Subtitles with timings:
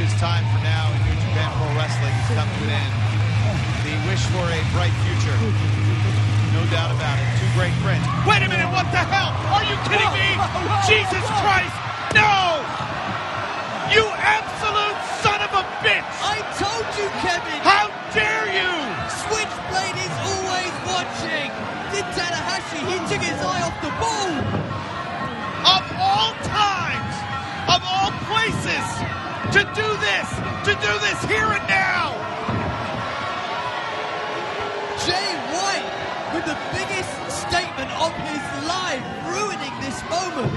[0.00, 2.92] Narita's time for now in New Japan Pro Wrestling has come to an end.
[3.84, 5.36] The wish for a bright future.
[6.56, 7.28] No doubt about it.
[7.36, 8.00] Two great friends.
[8.24, 9.36] Wait a minute, what the hell?
[9.52, 10.40] Are you kidding me?
[10.88, 11.76] Jesus Christ!
[12.16, 12.64] No!
[13.92, 16.08] You absolute son of a bitch!
[16.24, 17.60] I told you, Kevin!
[17.60, 18.72] How dare you!
[19.28, 21.52] Switchblade is always watching!
[21.92, 24.32] Did Tanahashi, he took his eye off the ball!
[25.76, 27.14] Of all times,
[27.68, 29.19] of all places,
[29.52, 30.30] to do this,
[30.62, 32.12] to do this here and now!
[35.04, 35.90] Jay White
[36.34, 40.52] with the biggest statement of his life, ruining this moment.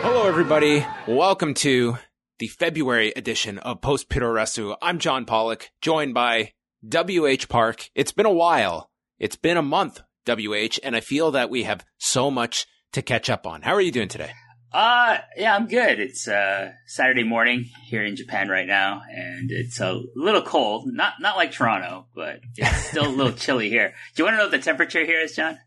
[0.00, 0.86] Hello, everybody.
[1.06, 1.98] Welcome to
[2.38, 4.74] the February edition of Post Puroresu.
[4.80, 7.90] I'm John Pollock, joined by WH Park.
[7.94, 8.88] It's been a while.
[9.18, 13.28] It's been a month, WH, and I feel that we have so much to catch
[13.28, 13.60] up on.
[13.60, 14.30] How are you doing today?
[14.72, 15.98] Uh, yeah, I'm good.
[15.98, 20.86] It's uh Saturday morning here in Japan right now, and it's a little cold.
[20.86, 23.94] Not not like Toronto, but it's still a little chilly here.
[24.14, 25.58] Do you want to know what the temperature here is, John?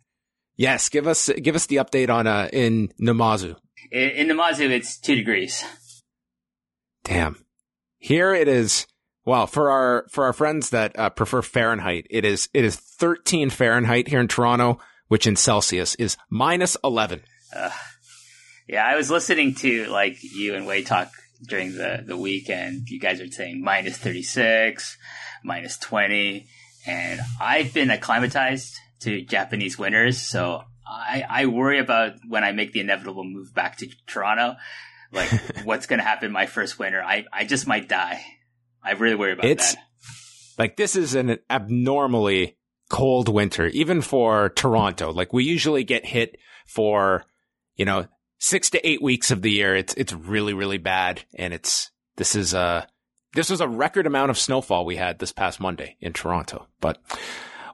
[0.55, 3.55] Yes, give us give us the update on uh in Numazu.
[3.91, 5.63] In, in Numazu, it's two degrees.
[7.03, 7.43] Damn.
[7.97, 8.85] Here it is.
[9.25, 13.49] Well, for our for our friends that uh, prefer Fahrenheit, it is it is 13
[13.49, 17.21] Fahrenheit here in Toronto, which in Celsius is minus 11.
[17.55, 17.69] Uh,
[18.71, 21.11] yeah, I was listening to like you and Wade talk
[21.45, 22.87] during the the weekend.
[22.87, 24.97] You guys are saying minus 36,
[25.43, 26.47] minus 20,
[26.87, 32.71] and I've been acclimatized to Japanese winters, so I, I worry about when I make
[32.71, 34.55] the inevitable move back to Toronto,
[35.11, 35.29] like
[35.65, 37.03] what's going to happen my first winter.
[37.03, 38.23] I, I just might die.
[38.81, 39.83] I really worry about it's, that.
[40.57, 42.57] Like this is an abnormally
[42.89, 45.11] cold winter, even for Toronto.
[45.11, 47.25] Like we usually get hit for,
[47.75, 48.05] you know,
[48.41, 49.75] six to eight weeks of the year.
[49.75, 51.21] It's, it's really, really bad.
[51.35, 52.87] And it's, this is a,
[53.35, 56.97] this was a record amount of snowfall we had this past Monday in Toronto, but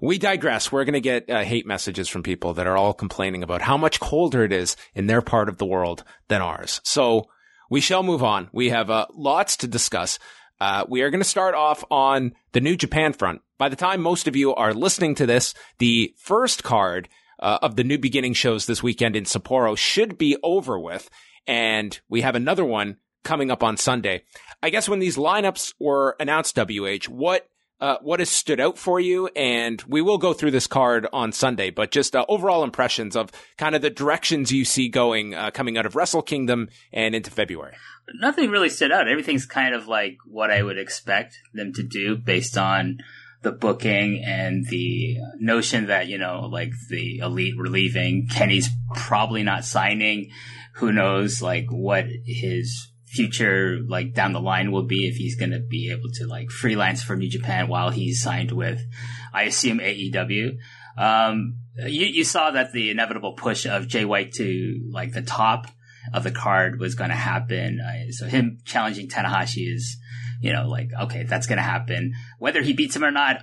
[0.02, 0.70] we digress.
[0.70, 3.78] We're going to get uh, hate messages from people that are all complaining about how
[3.78, 6.82] much colder it is in their part of the world than ours.
[6.84, 7.30] So
[7.72, 8.50] we shall move on.
[8.52, 10.20] We have uh, lots to discuss.
[10.60, 13.42] Uh, we are going to start off on the New Japan front.
[13.58, 17.08] By the time most of you are listening to this, the first card
[17.40, 21.10] uh, of the New Beginning shows this weekend in Sapporo should be over with.
[21.46, 24.24] And we have another one coming up on Sunday.
[24.62, 27.48] I guess when these lineups were announced, WH, what
[27.80, 29.28] uh, what has stood out for you?
[29.36, 33.32] And we will go through this card on Sunday, but just uh, overall impressions of
[33.58, 37.30] kind of the directions you see going uh, coming out of Wrestle Kingdom and into
[37.30, 37.76] February.
[38.20, 39.08] Nothing really stood out.
[39.08, 42.98] Everything's kind of like what I would expect them to do based on
[43.48, 48.28] the booking and the notion that, you know, like the elite were leaving.
[48.28, 50.32] Kenny's probably not signing.
[50.76, 55.52] Who knows, like, what his future like down the line will be if he's going
[55.52, 58.86] to be able to like freelance for New Japan while he's signed with,
[59.34, 60.58] I assume AEW.
[60.98, 65.68] Um, you, you saw that the inevitable push of Jay White to like the top
[66.14, 67.80] of the card was going to happen.
[67.80, 69.98] Uh, so him challenging Tanahashi is,
[70.42, 72.14] you know, like, okay, that's going to happen.
[72.40, 73.42] Whether he beats him or not,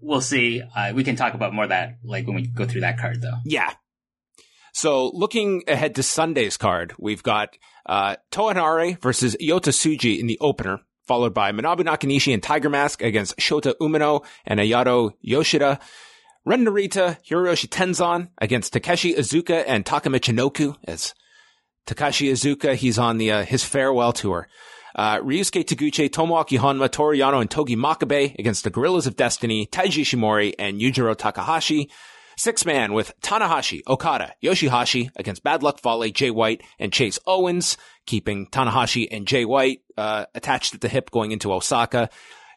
[0.00, 0.62] we'll see.
[0.62, 3.20] Uh, we can talk about more of that like when we go through that card
[3.22, 3.38] though.
[3.44, 3.72] Yeah.
[4.72, 7.56] So looking ahead to Sunday's card, we've got
[7.86, 12.68] uh, Toa Henare versus Yota Tsuji in the opener, followed by Manabu Nakanishi and Tiger
[12.68, 15.78] Mask against Shota Umino and Ayato Yoshida.
[16.44, 21.14] Ren Narita, Hiroshi Tenzan against Takashi Iizuka and Taka Michinoku as
[21.86, 24.48] Takashi Iizuka, he's on the, uh, his farewell tour.
[24.94, 29.66] Uh, Ryusuke Taguchi, Tomoaki Honma, Toru Yano, and Togi Makabe against the Gorillas of Destiny,
[29.66, 31.90] Taiji Ishimori, and Yujiro Takahashi.
[32.36, 37.76] Six man with Tanahashi, Okada, Yoshihashi against Bad Luck Fale, Jay White, and Chase Owens,
[38.06, 42.10] keeping Tanahashi and Jay White uh, attached at the hip going into Osaka.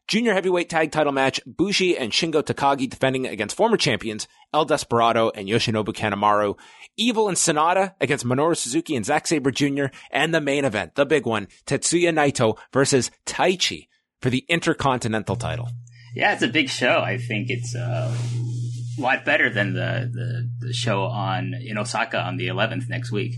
[0.07, 5.29] Junior heavyweight tag title match, Bushi and Shingo Takagi defending against former champions El Desperado
[5.35, 6.57] and Yoshinobu Kanemaru.
[6.95, 9.88] Evil and Sanada against Minoru Suzuki and Zack Sabre Jr.
[10.09, 13.89] And the main event, the big one, Tetsuya Naito versus Taichi
[14.21, 15.69] for the Intercontinental title.
[16.15, 17.00] Yeah, it's a big show.
[17.00, 18.15] I think it's uh,
[18.98, 23.12] a lot better than the, the, the show on in Osaka on the 11th next
[23.12, 23.36] week.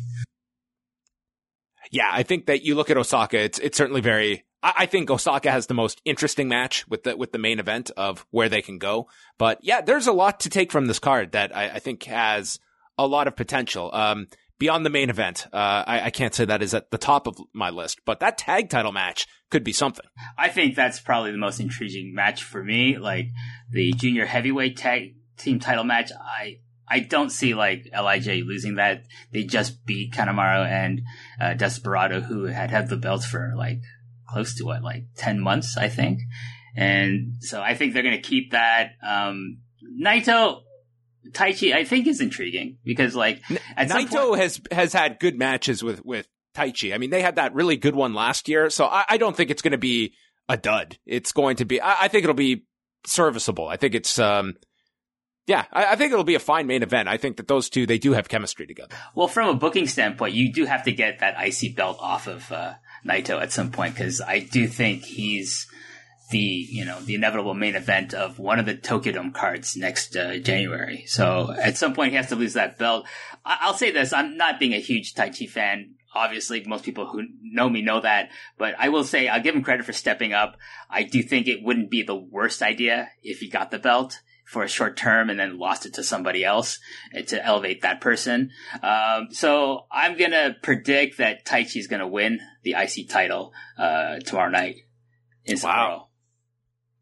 [1.91, 4.45] Yeah, I think that you look at Osaka, it's it's certainly very.
[4.61, 7.91] I, I think Osaka has the most interesting match with the with the main event
[7.97, 9.07] of where they can go.
[9.37, 12.59] But yeah, there's a lot to take from this card that I, I think has
[12.97, 13.89] a lot of potential.
[13.93, 14.27] Um,
[14.59, 17.37] beyond the main event, uh, I, I, can't say that is at the top of
[17.53, 20.05] my list, but that tag title match could be something.
[20.37, 22.97] I think that's probably the most intriguing match for me.
[22.97, 23.29] Like
[23.71, 26.57] the junior heavyweight tag team title match, I
[26.89, 29.05] I don't see like Lij losing that.
[29.31, 31.01] They just beat Kanemaru and
[31.39, 33.79] uh, Desperado, who had had the belts for like
[34.31, 36.21] close to what, like ten months, I think.
[36.75, 38.91] And so I think they're going to keep that.
[39.05, 39.59] Um,
[40.01, 40.61] Naito,
[41.31, 43.41] Taichi, I think is intriguing because like
[43.75, 46.93] at Naito point- has has had good matches with with Taichi.
[46.93, 49.49] I mean, they had that really good one last year, so I, I don't think
[49.49, 50.13] it's going to be
[50.47, 50.97] a dud.
[51.05, 51.81] It's going to be.
[51.81, 52.65] I, I, think it'll be
[53.05, 53.67] serviceable.
[53.67, 54.19] I think it's.
[54.19, 54.55] um
[55.45, 57.09] yeah, I, I, think it'll be a fine main event.
[57.09, 58.95] I think that those two they do have chemistry together.
[59.15, 62.51] Well, from a booking standpoint, you do have to get that IC belt off of
[62.51, 62.73] uh,
[63.05, 65.67] Naito at some point because I do think he's
[66.29, 70.15] the you know the inevitable main event of one of the Tokyo Dome cards next
[70.15, 71.05] uh, January.
[71.07, 73.07] So at some point he has to lose that belt.
[73.45, 75.95] I- will say this: I'm not being a huge Taichi fan.
[76.13, 79.63] Obviously, most people who know me know that, but I will say I'll give him
[79.63, 80.57] credit for stepping up.
[80.89, 84.19] I do think it wouldn't be the worst idea if he got the belt
[84.49, 86.79] for a short term and then lost it to somebody else
[87.15, 88.49] uh, to elevate that person.
[88.81, 94.49] Um, so I'm gonna predict that Taichi is gonna win the IC title uh, tomorrow
[94.49, 94.77] night
[95.45, 95.63] in Sapporo.
[95.63, 96.07] Wow.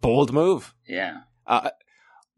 [0.01, 0.73] Bold move.
[0.87, 1.19] Yeah.
[1.45, 1.69] Uh,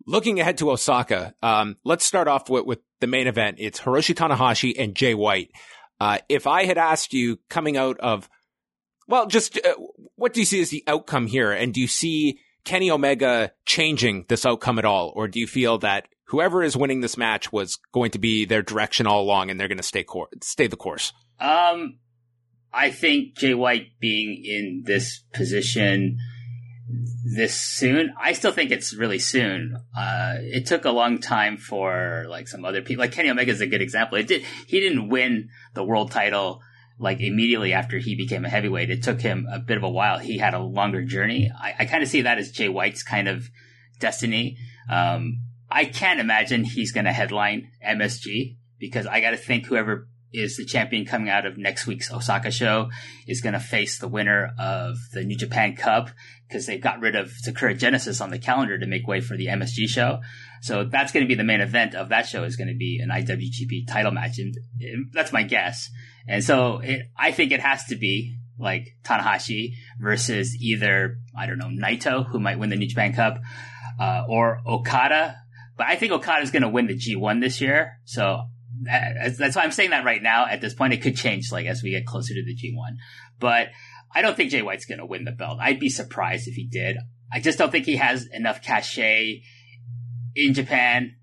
[0.06, 3.56] looking ahead to Osaka, um, let's start off with, with, the main event.
[3.60, 5.51] It's Hiroshi Tanahashi and Jay White.
[6.01, 8.30] Uh, if I had asked you coming out of,
[9.07, 9.75] well, just uh,
[10.16, 11.51] what do you see as the outcome here?
[11.54, 15.13] And do you see Kenny Omega changing this outcome at all?
[15.16, 18.62] Or do you feel that whoever is winning this match was going to be their
[18.62, 21.13] direction all along and they're going to stay, cor- stay the course?
[21.39, 22.00] Um,
[22.74, 26.18] I think Jay White being in this position
[27.24, 28.13] this soon.
[28.19, 29.77] I still think it's really soon.
[29.95, 33.62] Uh, it took a long time for like some other people, like Kenny Omega is
[33.62, 34.18] a good example.
[34.18, 36.62] It did, he didn't win the world title
[37.00, 38.89] like immediately after he became a heavyweight.
[38.89, 40.19] It took him a bit of a while.
[40.19, 41.51] He had a longer journey.
[41.57, 43.50] I, I kind of see that as Jay White's kind of
[44.00, 44.57] destiny.
[44.89, 50.07] Um, I can't imagine he's going to headline MSG because I got to think whoever
[50.31, 52.90] is the champion coming out of next week's Osaka show
[53.28, 56.10] is going to face the winner of the New Japan Cup
[56.48, 59.48] because they've got rid of Sakura Genesis on the calendar to make way for the
[59.48, 60.20] MSG show.
[60.62, 63.00] So that's going to be the main event of that show is going to be
[63.02, 64.40] an IWGP title match.
[64.40, 64.56] And
[65.14, 65.90] that's my guess.
[66.28, 71.58] And so it, I think it has to be like Tanahashi versus either, I don't
[71.58, 73.40] know, Naito, who might win the New Japan Cup,
[74.00, 75.36] uh, or Okada.
[75.78, 77.94] But I think Okada is going to win the G1 this year.
[78.04, 78.42] So
[78.81, 80.46] that's why I'm saying that right now.
[80.46, 82.98] At this point, it could change like as we get closer to the G1.
[83.40, 83.70] But
[84.14, 85.60] I don't think Jay White's going to win the belt.
[85.62, 86.98] I'd be surprised if he did.
[87.31, 89.42] I just don't think he has enough cachet
[90.36, 91.16] in Japan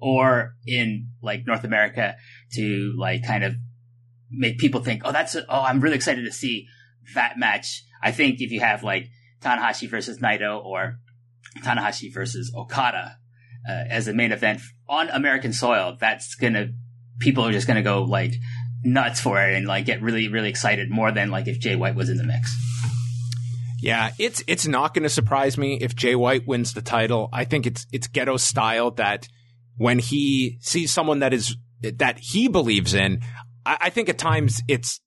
[0.00, 2.16] or in like North America
[2.52, 3.54] to like kind of
[4.30, 6.66] make people think, oh, that's, a, oh, I'm really excited to see
[7.14, 7.84] that match.
[8.02, 9.08] I think if you have like
[9.40, 10.98] Tanahashi versus Naito or
[11.62, 13.16] Tanahashi versus Okada,
[13.66, 16.68] uh, as a main event on American soil, that's gonna
[17.18, 18.34] people are just gonna go like
[18.82, 21.94] nuts for it and like get really really excited more than like if Jay White
[21.94, 22.54] was in the mix.
[23.84, 27.28] Yeah, it's it's not going to surprise me if Jay White wins the title.
[27.34, 29.28] I think it's it's Gedo style that
[29.76, 33.20] when he sees someone that is that he believes in,
[33.66, 35.00] I, I think at times it's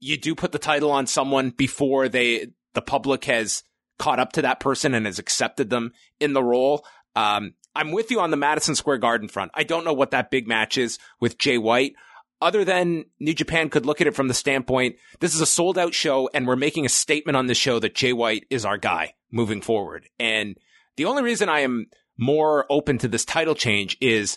[0.00, 3.62] you do put the title on someone before they the public has
[3.98, 6.86] caught up to that person and has accepted them in the role.
[7.14, 9.50] Um, I'm with you on the Madison Square Garden front.
[9.54, 11.94] I don't know what that big match is with Jay White.
[12.40, 15.78] Other than New Japan could look at it from the standpoint, this is a sold
[15.78, 18.76] out show and we're making a statement on the show that Jay White is our
[18.76, 20.08] guy moving forward.
[20.18, 20.56] And
[20.96, 21.86] the only reason I am
[22.18, 24.36] more open to this title change is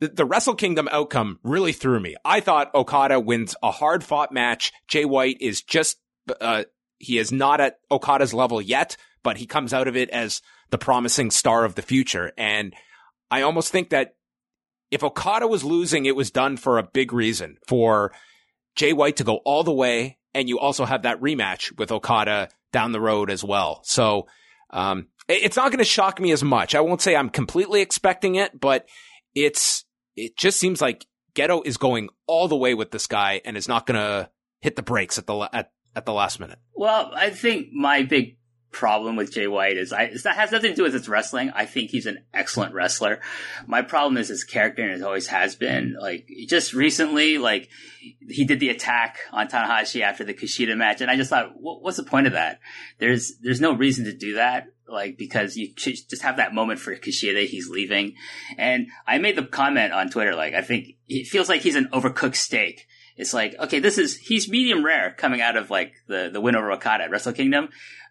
[0.00, 2.16] the, the Wrestle Kingdom outcome really threw me.
[2.24, 4.72] I thought Okada wins a hard fought match.
[4.88, 5.98] Jay White is just,
[6.40, 6.64] uh,
[6.98, 10.78] he is not at Okada's level yet, but he comes out of it as the
[10.78, 12.32] promising star of the future.
[12.36, 12.74] And
[13.30, 14.16] I almost think that
[14.90, 18.12] if Okada was losing, it was done for a big reason for
[18.76, 20.18] Jay White to go all the way.
[20.34, 23.80] And you also have that rematch with Okada down the road as well.
[23.84, 24.26] So,
[24.70, 26.74] um, it's not going to shock me as much.
[26.74, 28.86] I won't say I'm completely expecting it, but
[29.34, 29.84] it's,
[30.16, 33.68] it just seems like Gedo is going all the way with this guy and is
[33.68, 34.28] not going to
[34.60, 36.58] hit the brakes at the, at, at the last minute.
[36.74, 38.36] Well, I think my big
[38.74, 41.50] problem with Jay White is I that has nothing to do with his wrestling.
[41.54, 43.20] I think he's an excellent wrestler.
[43.66, 45.96] My problem is his character, and it always has been.
[45.98, 47.70] Like just recently, like
[48.28, 51.96] he did the attack on Tanahashi after the Kushida match, and I just thought, what's
[51.96, 52.58] the point of that?
[52.98, 54.66] There's there's no reason to do that.
[54.86, 57.46] Like because you just have that moment for Kushida.
[57.46, 58.16] He's leaving,
[58.58, 60.34] and I made the comment on Twitter.
[60.34, 64.16] Like I think it feels like he's an overcooked steak it's like, okay, this is,
[64.16, 67.68] he's medium rare coming out of like the, the win over Okada at Wrestle Kingdom.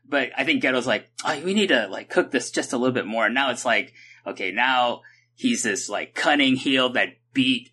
[0.07, 2.93] But I think Gedo's like, oh, we need to like cook this just a little
[2.93, 3.25] bit more.
[3.25, 3.93] And now it's like,
[4.25, 5.01] okay, now
[5.35, 7.71] he's this like cunning heel that beat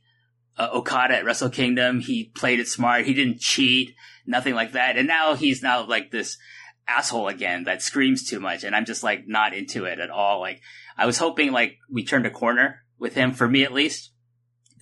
[0.56, 2.00] uh, Okada at Wrestle Kingdom.
[2.00, 3.06] He played it smart.
[3.06, 3.94] He didn't cheat,
[4.26, 4.96] nothing like that.
[4.96, 6.38] And now he's now like this
[6.86, 8.64] asshole again that screams too much.
[8.64, 10.40] And I'm just like not into it at all.
[10.40, 10.60] Like
[10.96, 14.10] I was hoping like we turned a corner with him for me at least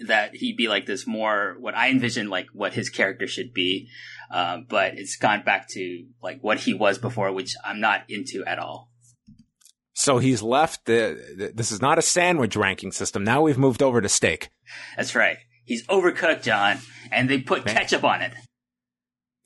[0.06, 3.88] that he'd be like this more what I envisioned like what his character should be.
[4.30, 8.44] Uh, but it's gone back to like what he was before, which I'm not into
[8.44, 8.90] at all.
[9.94, 13.24] So he's left the, this is not a sandwich ranking system.
[13.24, 14.50] Now we've moved over to steak.
[14.96, 15.38] That's right.
[15.64, 16.78] He's overcooked, John,
[17.10, 17.74] and they put Man.
[17.74, 18.32] ketchup on it.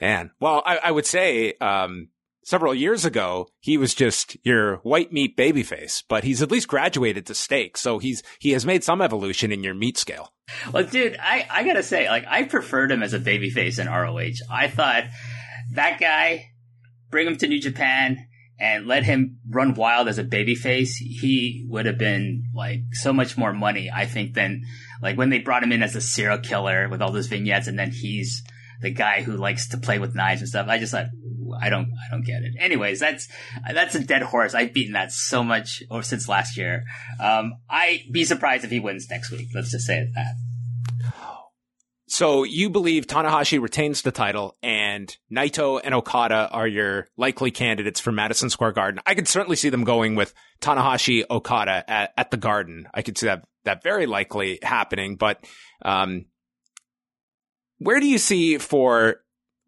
[0.01, 0.31] Man.
[0.41, 2.09] Well, I, I would say, um,
[2.45, 7.27] several years ago, he was just your white meat babyface, but he's at least graduated
[7.27, 7.77] to steak.
[7.77, 10.33] So he's, he has made some evolution in your meat scale.
[10.73, 14.45] Well, dude, I, I gotta say, like, I preferred him as a babyface in ROH.
[14.51, 15.05] I thought
[15.75, 16.51] that guy,
[17.11, 18.27] bring him to New Japan,
[18.63, 23.37] and let him run wild as a babyface, he would have been like so much
[23.37, 24.63] more money, I think, than
[25.03, 27.77] like when they brought him in as a serial killer with all those vignettes, and
[27.77, 28.45] then he's
[28.81, 30.69] the guy who likes to play with knives and stuff.
[30.69, 31.07] I just thought,
[31.61, 32.55] I don't, I don't get it.
[32.59, 33.29] Anyways, that's
[33.73, 34.55] that's a dead horse.
[34.55, 36.85] I've beaten that so much or since last year.
[37.21, 39.49] Um, I'd be surprised if he wins next week.
[39.55, 40.35] Let's just say that.
[42.13, 48.01] So you believe Tanahashi retains the title and Naito and Okada are your likely candidates
[48.01, 49.01] for Madison Square Garden.
[49.07, 52.87] I could certainly see them going with Tanahashi Okada at, at the Garden.
[52.93, 55.17] I could see that that very likely happening.
[55.17, 55.43] But
[55.87, 56.27] um,
[57.79, 59.22] where do you see for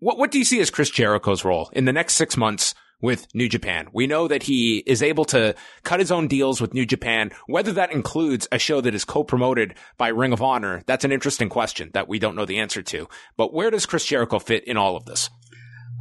[0.04, 3.26] what what do you see as Chris Jericho's role in the next six months with
[3.34, 3.88] New Japan.
[3.92, 7.32] We know that he is able to cut his own deals with New Japan.
[7.46, 11.50] Whether that includes a show that is co-promoted by Ring of Honor, that's an interesting
[11.50, 13.06] question that we don't know the answer to.
[13.37, 15.28] But where does Chris Jericho fit in all of this?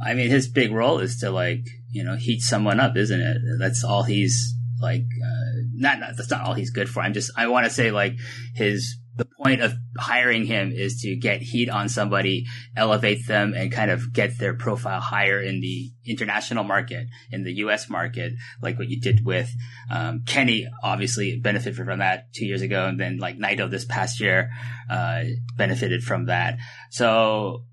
[0.02, 3.36] I mean, his big role is to like, you know, heat someone up, isn't it?
[3.58, 7.00] That's all he's like, uh, not, not, that's not all he's good for.
[7.00, 8.14] I'm just, I want to say like
[8.54, 13.70] his the point of hiring him is to get heat on somebody, elevate them, and
[13.70, 17.88] kind of get their profile higher in the international market, in the U.S.
[17.88, 19.50] market, like what you did with
[19.90, 20.66] um, Kenny.
[20.82, 24.50] Obviously, benefited from that two years ago, and then like Naito this past year
[24.90, 25.22] uh,
[25.56, 26.56] benefited from that.
[26.90, 27.64] So,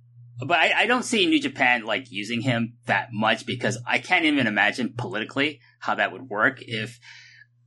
[0.45, 4.25] but I, I don't see New Japan like using him that much because I can't
[4.25, 6.99] even imagine politically how that would work if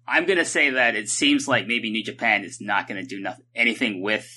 [0.07, 3.07] I'm going to say that it seems like maybe New Japan is not going to
[3.07, 4.29] do nothing, anything with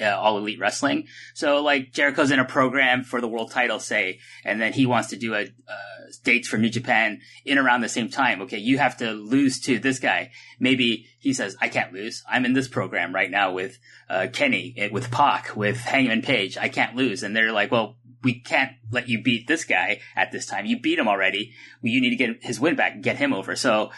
[0.00, 1.06] uh, All Elite Wrestling.
[1.34, 5.08] So, like, Jericho's in a program for the world title, say, and then he wants
[5.08, 8.42] to do a uh, dates for New Japan in around the same time.
[8.42, 10.30] Okay, you have to lose to this guy.
[10.58, 12.22] Maybe he says, I can't lose.
[12.28, 16.56] I'm in this program right now with uh, Kenny, eh, with Pac, with Hangman Page.
[16.56, 17.22] I can't lose.
[17.22, 20.66] And they're like, well, we can't let you beat this guy at this time.
[20.66, 21.52] You beat him already.
[21.82, 23.54] You need to get his win back and get him over.
[23.54, 23.90] So,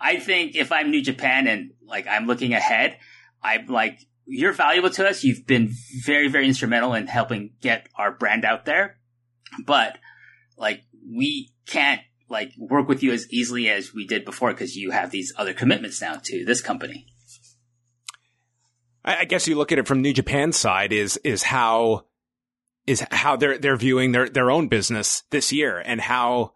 [0.00, 2.98] I think if I'm New Japan and like I'm looking ahead,
[3.42, 5.24] I'm like, you're valuable to us.
[5.24, 5.72] You've been
[6.04, 8.98] very, very instrumental in helping get our brand out there.
[9.64, 9.98] But
[10.56, 14.90] like, we can't like work with you as easily as we did before because you
[14.90, 17.06] have these other commitments now to this company.
[19.04, 22.06] I guess you look at it from New Japan's side is, is how,
[22.88, 26.54] is how they're, they're viewing their, their own business this year and how,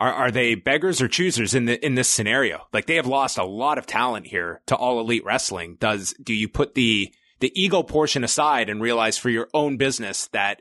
[0.00, 2.66] are are they beggars or choosers in the in this scenario?
[2.72, 5.76] Like they have lost a lot of talent here to all elite wrestling.
[5.78, 10.28] Does do you put the the ego portion aside and realize for your own business
[10.28, 10.60] that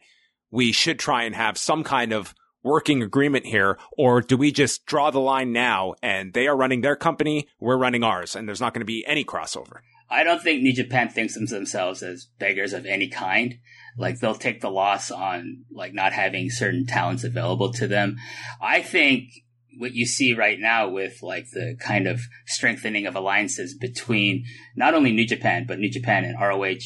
[0.51, 4.86] we should try and have some kind of working agreement here, or do we just
[4.86, 8.60] draw the line now and they are running their company, we're running ours, and there's
[8.60, 9.79] not going to be any crossover?
[10.10, 13.56] I don't think New Japan thinks of themselves as beggars of any kind.
[13.98, 18.18] Like they'll take the loss on like not having certain talents available to them.
[18.62, 19.30] I think
[19.78, 24.94] what you see right now with like the kind of strengthening of alliances between not
[24.94, 26.80] only New Japan, but New Japan and ROH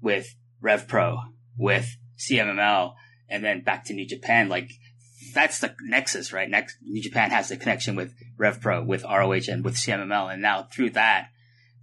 [0.00, 1.18] with Rev Pro,
[1.58, 2.94] with CMLL,
[3.28, 4.70] and then back to New Japan, like
[5.34, 6.48] that's the nexus, right?
[6.48, 10.42] Next, New Japan has the connection with Rev Pro, with ROH, and with CMLL, and
[10.42, 11.28] now through that,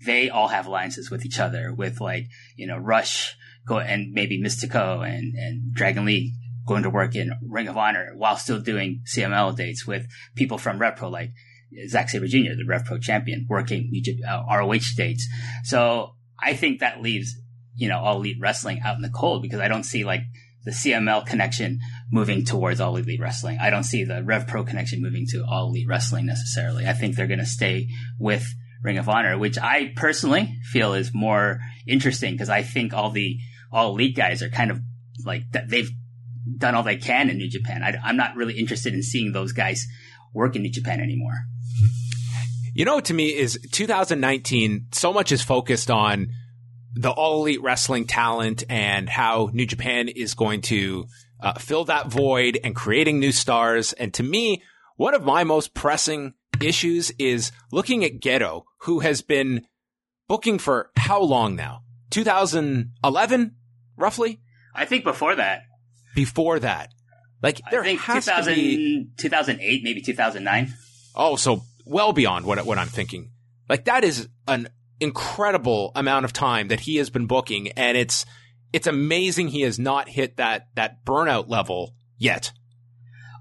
[0.05, 2.25] they all have alliances with each other, with like
[2.55, 3.35] you know Rush
[3.67, 6.33] go and maybe Mystico and, and Dragon Lee
[6.65, 10.79] going to work in Ring of Honor while still doing CMLL dates with people from
[10.79, 11.31] RevPro like
[11.87, 13.91] Zack Sabre Jr., the RevPro champion, working
[14.27, 15.27] uh, ROH dates.
[15.63, 17.35] So I think that leaves,
[17.75, 20.21] you know, all elite wrestling out in the cold because I don't see like
[20.63, 21.79] the CMLL connection
[22.11, 23.57] moving towards all elite wrestling.
[23.59, 26.85] I don't see the RevPro connection moving to all elite wrestling necessarily.
[26.85, 27.87] I think they're going to stay
[28.19, 28.45] with
[28.87, 33.37] Ring of Honor, which I personally feel is more interesting because I think all the
[33.69, 34.79] all elite guys are kind of
[35.25, 35.91] like they've
[36.57, 37.83] done all they can in New Japan.
[37.83, 39.85] I, am not really interested in seeing those guys
[40.33, 41.33] work in New Japan anymore.
[42.73, 44.87] You know, to me is 2019.
[44.93, 46.29] So much is focused on
[46.93, 51.07] the all elite wrestling talent and how New Japan is going to
[51.41, 53.91] uh, fill that void and creating new stars.
[53.91, 54.63] And to me,
[54.95, 59.65] one of my most pressing issues is looking at Gedo, who has been
[60.27, 61.81] booking for how long now?
[62.11, 63.55] 2011,
[63.97, 64.39] roughly?
[64.73, 65.63] I think before that.
[66.15, 66.91] Before that.
[67.41, 69.07] Like, there I think has 2000, to be.
[69.17, 70.73] 2008, maybe 2009.
[71.15, 73.31] Oh, so well beyond what, what I'm thinking.
[73.69, 74.69] Like, that is an
[74.99, 78.25] incredible amount of time that he has been booking, and it's,
[78.73, 82.51] it's amazing he has not hit that, that burnout level yet.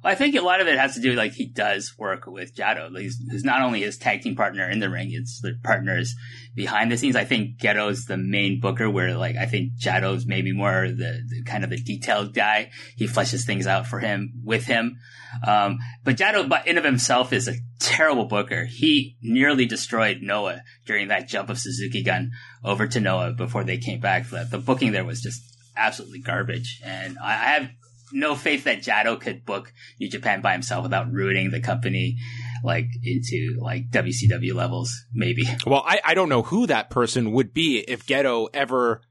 [0.07, 2.55] I think a lot of it has to do with like he does work with
[2.55, 2.97] Jado.
[2.99, 6.15] He's, he's not only his tag team partner in the ring, it's the partners
[6.55, 7.17] behind the scenes.
[7.17, 11.43] I think Gedo's the main booker where like I think Jado's maybe more the, the
[11.45, 12.71] kind of the detailed guy.
[12.97, 14.99] He fleshes things out for him with him.
[15.47, 18.65] Um, but Jado by in of himself is a terrible booker.
[18.65, 22.31] He nearly destroyed Noah during that jump of Suzuki gun
[22.65, 24.31] over to Noah before they came back.
[24.31, 25.43] The, the booking there was just
[25.77, 26.81] absolutely garbage.
[26.85, 27.71] And I, I have
[28.13, 32.17] no faith that Jado could book New Japan by himself without ruining the company
[32.63, 35.45] like into like WCW levels, maybe.
[35.67, 39.03] Well, I, I don't know who that person would be if Gedo ever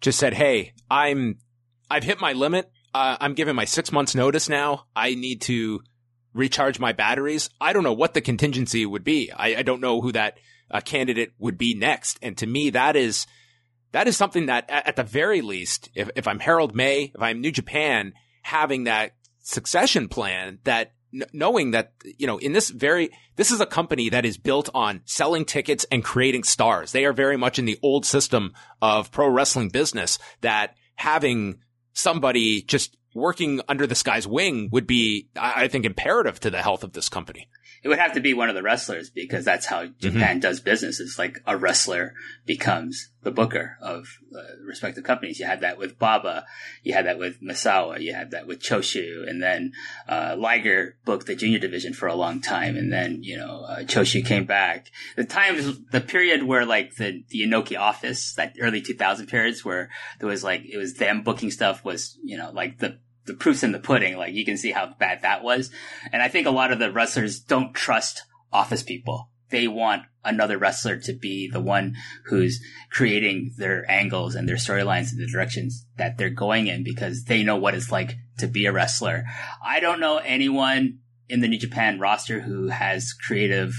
[0.00, 1.38] just said, Hey, I'm,
[1.90, 2.70] I've hit my limit.
[2.92, 4.86] Uh, I'm giving my six months notice now.
[4.96, 5.80] I need to
[6.32, 7.50] recharge my batteries.
[7.60, 9.30] I don't know what the contingency would be.
[9.32, 10.38] I, I don't know who that
[10.70, 12.18] uh, candidate would be next.
[12.22, 13.26] And to me, that is,
[13.92, 17.22] that is something that at, at the very least, if, if I'm Harold Meij, if
[17.22, 20.92] I'm New Japan, having that succession plan that
[21.32, 25.00] knowing that, you know, in this very, this is a company that is built on
[25.04, 26.92] selling tickets and creating stars.
[26.92, 31.58] They are very much in the old system of pro wrestling business that having
[31.92, 36.84] somebody just working under this guy's wing would be, I think, imperative to the health
[36.84, 37.48] of this company.
[37.82, 41.00] It would have to be one of the wrestlers because that's how Japan does business.
[41.00, 45.38] It's like a wrestler becomes the booker of uh, respective companies.
[45.38, 46.44] You had that with Baba,
[46.82, 49.72] you had that with Misawa, you had that with Choshu, and then
[50.08, 53.80] uh, Liger booked the junior division for a long time, and then you know uh,
[53.80, 54.90] Choshu came back.
[55.16, 59.90] The times, the period where like the the Inoki office, that early 2000 periods where
[60.18, 63.62] there was like it was them booking stuff was you know like the the proof's
[63.62, 64.16] in the pudding.
[64.16, 65.70] Like you can see how bad that was.
[66.12, 69.30] And I think a lot of the wrestlers don't trust office people.
[69.50, 75.10] They want another wrestler to be the one who's creating their angles and their storylines
[75.10, 78.66] and the directions that they're going in because they know what it's like to be
[78.66, 79.24] a wrestler.
[79.64, 83.74] I don't know anyone in the New Japan roster who has creative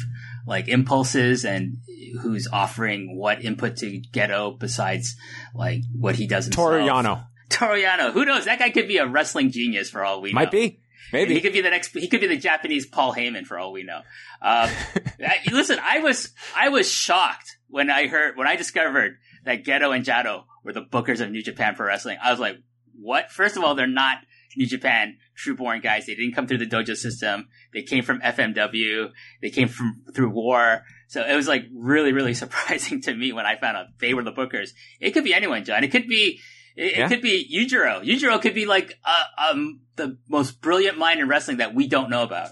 [0.47, 1.77] like impulses and
[2.21, 5.15] who's offering what input to Gedo besides
[5.53, 6.69] like what he does himself.
[6.69, 8.11] Toru Yano Toru Yano.
[8.11, 8.45] Who knows?
[8.45, 10.35] That guy could be a wrestling genius for all we know.
[10.35, 10.79] might be,
[11.13, 11.33] maybe.
[11.35, 11.93] He could be the next.
[11.93, 13.99] He could be the Japanese Paul Heyman for all we know.
[14.41, 14.69] Um,
[15.25, 19.95] I- listen, I was I was shocked when I heard when I discovered that Gedo
[19.95, 22.17] and Jado were the bookers of New Japan Pro Wrestling.
[22.21, 22.57] I was like,
[22.99, 23.31] what?
[23.31, 24.17] First of all, they're not
[24.57, 26.05] New Japan true born guys.
[26.05, 27.47] They didn't come through the dojo system.
[27.73, 29.09] They came from FMW.
[29.41, 30.83] They came from through war.
[31.07, 34.23] So it was like really, really surprising to me when I found out they were
[34.23, 34.69] the bookers.
[34.99, 35.83] It could be anyone, John.
[35.83, 36.39] It could be
[36.75, 37.05] it, Yeah.
[37.05, 38.03] it could be Yujiro.
[38.03, 42.09] Yujiro could be like uh, um the most brilliant mind in wrestling that we don't
[42.09, 42.49] know about.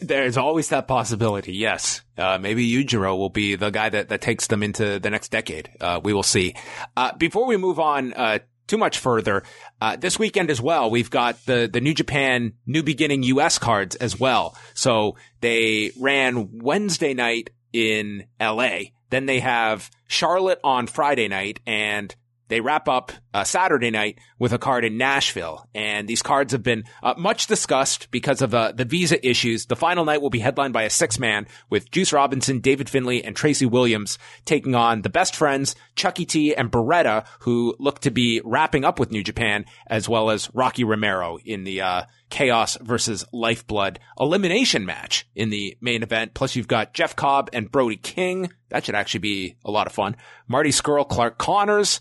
[0.00, 1.52] There's always that possibility.
[1.52, 2.02] Yes.
[2.18, 5.70] Uh, maybe Yujiro will be the guy that, that takes them into the next decade.
[5.80, 6.54] Uh, we will see.
[6.96, 9.44] Uh, before we move on, uh, too much further,
[9.80, 13.94] uh, this weekend as well, we've got the, the New Japan New Beginning US cards
[13.94, 14.56] as well.
[14.74, 18.78] So they ran Wednesday night in LA.
[19.10, 22.12] Then they have Charlotte on Friday night and
[22.48, 25.68] they wrap up uh, Saturday night with a card in Nashville.
[25.74, 29.66] And these cards have been uh, much discussed because of uh, the visa issues.
[29.66, 33.22] The final night will be headlined by a six man with Juice Robinson, David Finlay,
[33.22, 38.10] and Tracy Williams taking on the best friends, Chucky T and Beretta, who look to
[38.10, 42.76] be wrapping up with New Japan, as well as Rocky Romero in the uh, Chaos
[42.80, 46.34] versus Lifeblood elimination match in the main event.
[46.34, 48.50] Plus, you've got Jeff Cobb and Brody King.
[48.70, 50.16] That should actually be a lot of fun.
[50.48, 52.00] Marty Scurll, Clark Connors.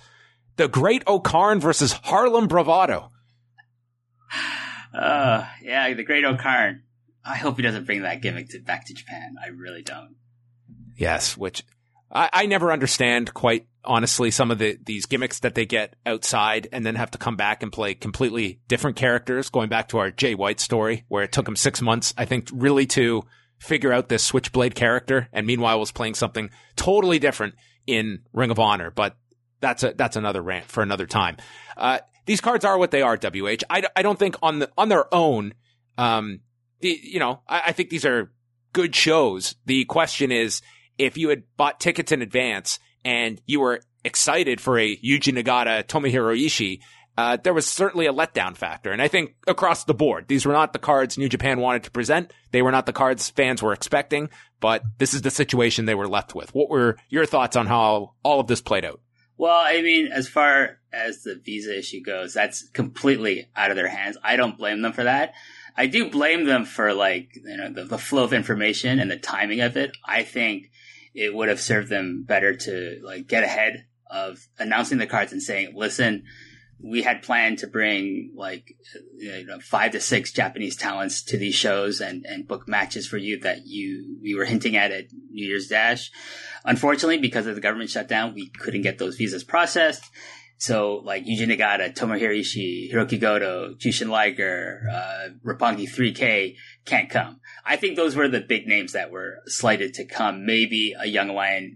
[0.57, 3.11] The Great O-Khan versus Harlem Bravado.
[4.93, 6.83] Uh, yeah, the Great O-Khan.
[7.25, 9.35] I hope he doesn't bring that gimmick to, back to Japan.
[9.43, 10.15] I really don't.
[10.95, 11.63] Yes, which
[12.11, 16.67] I, I never understand quite honestly some of the these gimmicks that they get outside
[16.71, 19.49] and then have to come back and play completely different characters.
[19.49, 22.49] Going back to our Jay White story, where it took him six months, I think,
[22.53, 23.23] really to
[23.57, 27.55] figure out this Switchblade character, and meanwhile was playing something totally different
[27.87, 28.91] in Ring of Honor.
[28.91, 29.17] But
[29.59, 31.37] that's a that's another rant for another time.
[31.77, 33.17] Uh, these cards are what they are.
[33.17, 33.63] WH.
[33.69, 35.53] I, I don't think on the on their own.
[35.97, 36.41] Um,
[36.81, 38.31] the, you know, I, I think these are
[38.73, 39.55] good shows.
[39.65, 40.61] The question is,
[40.97, 45.83] if you had bought tickets in advance and you were excited for a Yuji Nagata,
[45.83, 46.79] Tomohiro Ishii,
[47.17, 48.91] uh, there was certainly a letdown factor.
[48.91, 51.91] And I think across the board, these were not the cards New Japan wanted to
[51.91, 52.33] present.
[52.51, 56.09] They were not the cards fans were expecting, but this is the situation they were
[56.09, 56.53] left with.
[56.53, 58.99] What were your thoughts on how all of this played out?
[59.37, 63.89] Well, I mean, as far as the visa issue goes, that's completely out of their
[63.89, 64.17] hands.
[64.23, 65.33] I don't blame them for that.
[65.75, 69.17] I do blame them for like, you know, the, the flow of information and the
[69.17, 69.91] timing of it.
[70.05, 70.71] I think
[71.13, 75.43] it would have served them better to like get ahead of announcing the cards and
[75.43, 76.23] saying, listen,
[76.79, 78.75] we had planned to bring like
[79.17, 83.17] you know, five to six Japanese talents to these shows and, and book matches for
[83.17, 86.11] you that you we were hinting at at New Year's Dash.
[86.63, 90.03] Unfortunately, because of the government shutdown, we couldn't get those visas processed.
[90.57, 97.39] So like Yuji Nagata, Tomohiro Ishii, Hiroki Goto, Jushin Liger, uh, Roppongi 3K can't come.
[97.65, 100.45] I think those were the big names that were slated to come.
[100.45, 101.75] Maybe a young lion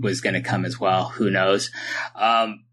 [0.00, 1.10] was going to come as well.
[1.10, 1.70] Who knows?
[2.14, 2.64] Um,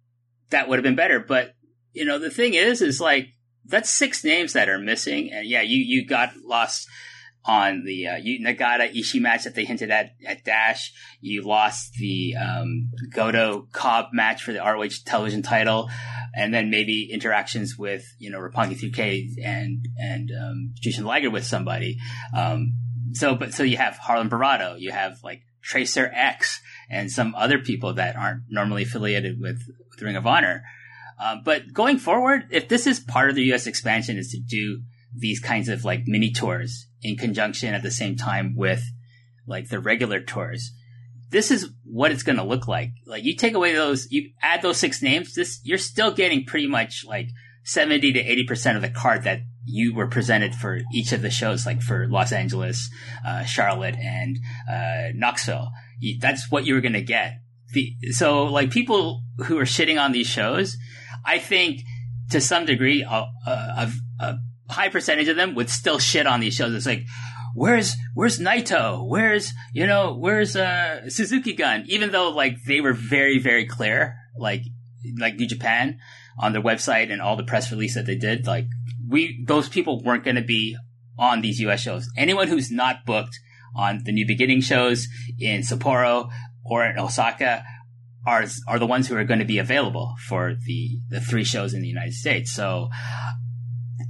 [0.49, 1.19] that would have been better.
[1.19, 1.53] But
[1.93, 3.29] you know, the thing is, is like
[3.65, 6.87] that's six names that are missing, and yeah, you you got lost
[7.45, 10.93] on the uh, you, Nagata Ishii match that they hinted at at Dash.
[11.21, 15.89] You lost the um, Goto Cobb match for the ROH television title,
[16.35, 21.45] and then maybe interactions with you know Roppongi 3K and and um, Jushin Liger with
[21.45, 21.97] somebody.
[22.35, 22.73] Um,
[23.13, 27.59] so, but so you have Harlem Bravado, you have like Tracer X, and some other
[27.59, 30.63] people that aren't normally affiliated with, with Ring of Honor.
[31.23, 33.65] Uh, but going forward, if this is part of the U.S.
[33.65, 34.81] expansion, is to do
[35.15, 38.83] these kinds of like mini tours in conjunction at the same time with
[39.47, 40.71] like the regular tours.
[41.29, 42.89] This is what it's going to look like.
[43.05, 46.67] Like you take away those, you add those six names, this, you're still getting pretty
[46.67, 47.29] much like
[47.63, 51.65] 70 to 80% of the card that you were presented for each of the shows,
[51.65, 52.89] like for Los Angeles,
[53.25, 55.71] uh, Charlotte, and uh, Knoxville.
[56.19, 57.39] That's what you were going to get.
[57.71, 60.77] The, so, like people who are shitting on these shows,
[61.25, 61.81] I think
[62.31, 64.35] to some degree, a, a, a
[64.69, 66.73] high percentage of them would still shit on these shows.
[66.73, 67.05] It's like,
[67.53, 69.07] where's where's Naito?
[69.07, 71.85] Where's you know where's uh, Suzuki Gun?
[71.87, 74.63] Even though like they were very very clear, like
[75.19, 75.99] like New Japan
[76.39, 78.65] on their website and all the press release that they did, like
[79.07, 80.75] we those people weren't going to be
[81.17, 81.81] on these U.S.
[81.81, 82.09] shows.
[82.17, 83.39] Anyone who's not booked
[83.75, 85.07] on the New Beginning shows
[85.39, 86.29] in Sapporo
[86.65, 87.63] or in Osaka
[88.25, 91.73] are are the ones who are going to be available for the the three shows
[91.73, 92.53] in the United States.
[92.53, 92.89] So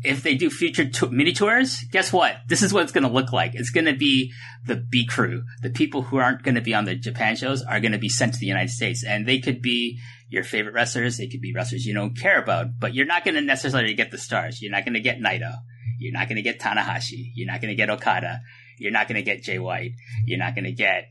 [0.03, 2.37] if they do future to- mini tours, guess what?
[2.47, 3.55] This is what it's going to look like.
[3.55, 4.33] It's going to be
[4.65, 5.43] the B crew.
[5.61, 8.09] The people who aren't going to be on the Japan shows are going to be
[8.09, 9.99] sent to the United States, and they could be
[10.29, 11.17] your favorite wrestlers.
[11.17, 14.11] They could be wrestlers you don't care about, but you're not going to necessarily get
[14.11, 14.61] the stars.
[14.61, 15.53] You're not going to get Naito.
[15.99, 17.31] You're not going to get Tanahashi.
[17.35, 18.41] You're not going to get Okada.
[18.79, 19.91] You're not going to get Jay White.
[20.25, 21.05] You're not going to get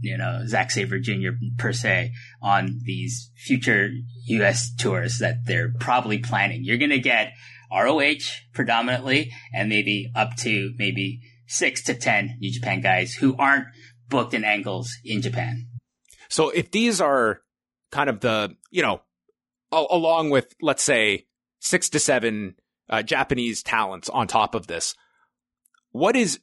[0.00, 1.30] you know, Zack Sabre Jr.
[1.56, 3.90] per se on these future
[4.26, 4.74] U.S.
[4.76, 6.64] tours that they're probably planning.
[6.64, 7.32] You're going to get
[7.72, 13.66] ROH predominantly and maybe up to maybe six to 10 New Japan guys who aren't
[14.08, 15.66] booked in angles in Japan.
[16.28, 17.40] So if these are
[17.90, 19.02] kind of the, you know,
[19.72, 21.26] along with, let's say,
[21.58, 22.54] six to seven
[22.88, 24.94] uh, Japanese talents on top of this,
[25.90, 26.40] what is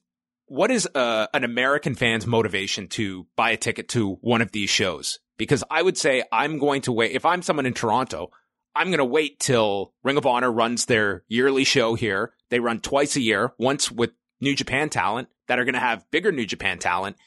[0.47, 4.69] what is uh, an American fan's motivation to buy a ticket to one of these
[4.69, 5.19] shows?
[5.37, 7.11] Because I would say I'm going to wait.
[7.11, 8.29] If I'm someone in Toronto,
[8.75, 12.33] I'm going to wait till Ring of Honor runs their yearly show here.
[12.49, 16.09] They run twice a year, once with New Japan talent that are going to have
[16.11, 17.17] bigger New Japan talent.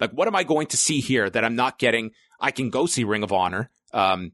[0.00, 2.10] Like, what am I going to see here that I'm not getting?
[2.40, 3.70] I can go see Ring of Honor.
[3.92, 4.32] Um,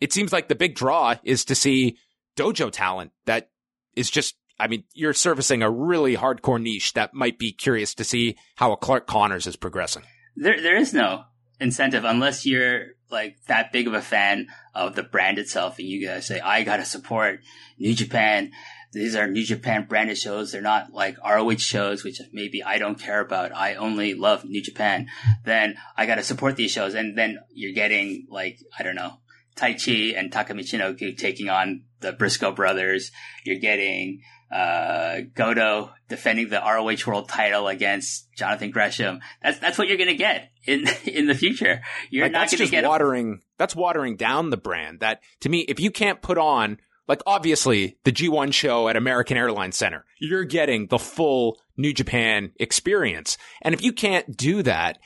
[0.00, 1.98] it seems like the big draw is to see
[2.36, 3.50] dojo talent that
[3.94, 8.04] is just I mean, you're servicing a really hardcore niche that might be curious to
[8.04, 10.02] see how a Clark Connors is progressing.
[10.34, 11.24] There, there is no
[11.60, 16.06] incentive unless you're like that big of a fan of the brand itself and you
[16.06, 17.40] gotta say, I gotta support
[17.78, 18.52] New Japan.
[18.92, 20.52] These are New Japan branded shows.
[20.52, 23.54] They're not like ROH shows, which maybe I don't care about.
[23.54, 25.08] I only love New Japan.
[25.44, 26.94] Then I gotta support these shows.
[26.94, 29.18] And then you're getting like, I don't know,
[29.56, 33.10] Taichi and Taka Michinoku taking on the Briscoe brothers.
[33.44, 39.20] You're getting uh, Goto defending the ROH World Title against Jonathan Gresham.
[39.42, 41.82] That's that's what you're going to get in in the future.
[42.10, 43.42] You're like, not going to get watering.
[43.58, 45.00] That's watering down the brand.
[45.00, 46.78] That to me, if you can't put on
[47.08, 52.52] like obviously the G1 show at American Airlines Center, you're getting the full New Japan
[52.56, 53.36] experience.
[53.62, 54.98] And if you can't do that,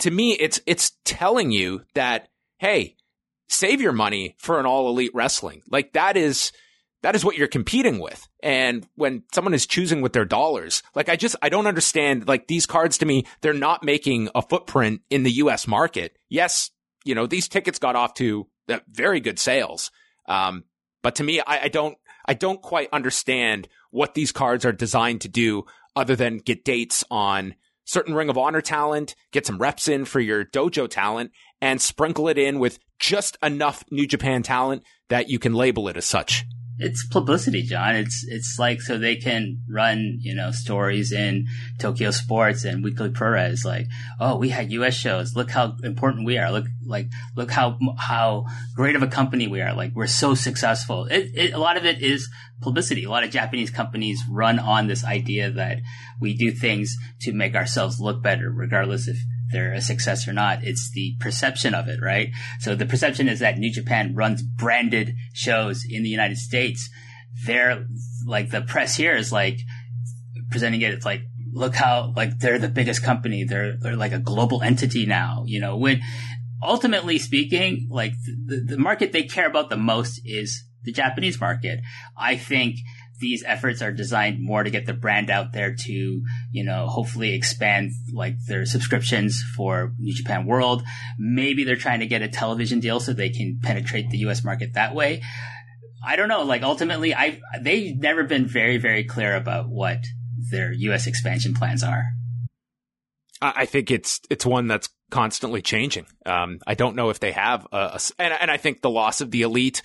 [0.00, 2.96] to me, it's it's telling you that hey,
[3.48, 5.62] save your money for an all elite wrestling.
[5.70, 6.52] Like that is
[7.04, 8.26] that is what you're competing with.
[8.42, 12.46] And when someone is choosing with their dollars, like I just, I don't understand, like
[12.46, 16.16] these cards to me, they're not making a footprint in the US market.
[16.30, 16.70] Yes,
[17.04, 18.46] you know, these tickets got off to
[18.88, 19.90] very good sales.
[20.26, 20.64] Um,
[21.02, 25.20] but to me, I, I don't, I don't quite understand what these cards are designed
[25.20, 29.88] to do other than get dates on certain Ring of Honor talent, get some reps
[29.88, 34.84] in for your dojo talent, and sprinkle it in with just enough New Japan talent
[35.10, 36.46] that you can label it as such
[36.78, 37.94] it's publicity, John.
[37.94, 41.46] It's it's like so they can run you know stories in
[41.78, 43.86] Tokyo Sports and Weekly Pro-Res like,
[44.18, 44.94] oh, we had U.S.
[44.94, 45.36] shows.
[45.36, 46.50] Look how important we are.
[46.50, 49.74] Look like look how how great of a company we are.
[49.74, 51.04] Like we're so successful.
[51.06, 52.28] It, it, a lot of it is
[52.60, 53.04] publicity.
[53.04, 55.78] A lot of Japanese companies run on this idea that
[56.20, 59.18] we do things to make ourselves look better, regardless if
[59.54, 60.64] they're a success or not.
[60.64, 62.30] It's the perception of it, right?
[62.60, 66.90] So the perception is that New Japan runs branded shows in the United States.
[67.46, 67.86] They're
[68.26, 69.60] like the press here is like
[70.50, 70.92] presenting it.
[70.92, 73.44] It's like, look how like they're the biggest company.
[73.44, 76.00] They're, they're like a global entity now, you know, when
[76.62, 81.80] ultimately speaking, like the, the market they care about the most is the Japanese market.
[82.16, 82.76] I think
[83.20, 87.34] these efforts are designed more to get the brand out there to, you know, hopefully
[87.34, 90.82] expand like their subscriptions for New Japan World.
[91.18, 94.74] Maybe they're trying to get a television deal so they can penetrate the US market
[94.74, 95.22] that way.
[96.06, 96.42] I don't know.
[96.42, 100.04] Like ultimately, I they've never been very very clear about what
[100.50, 101.06] their U.S.
[101.06, 102.04] expansion plans are.
[103.40, 106.06] I think it's it's one that's constantly changing.
[106.26, 109.20] Um, I don't know if they have a, a and, and I think the loss
[109.20, 109.82] of the elite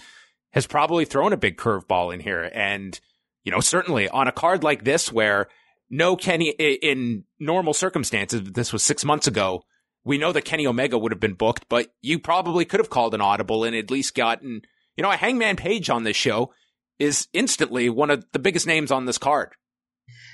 [0.51, 2.49] has probably thrown a big curveball in here.
[2.53, 2.99] And
[3.49, 5.47] you know, certainly on a card like this where
[5.89, 9.63] no Kenny in normal circumstances, this was six months ago.
[10.03, 13.15] We know that Kenny Omega would have been booked, but you probably could have called
[13.15, 14.61] an audible and at least gotten,
[14.95, 16.53] you know, a Hangman Page on this show
[16.99, 19.49] is instantly one of the biggest names on this card.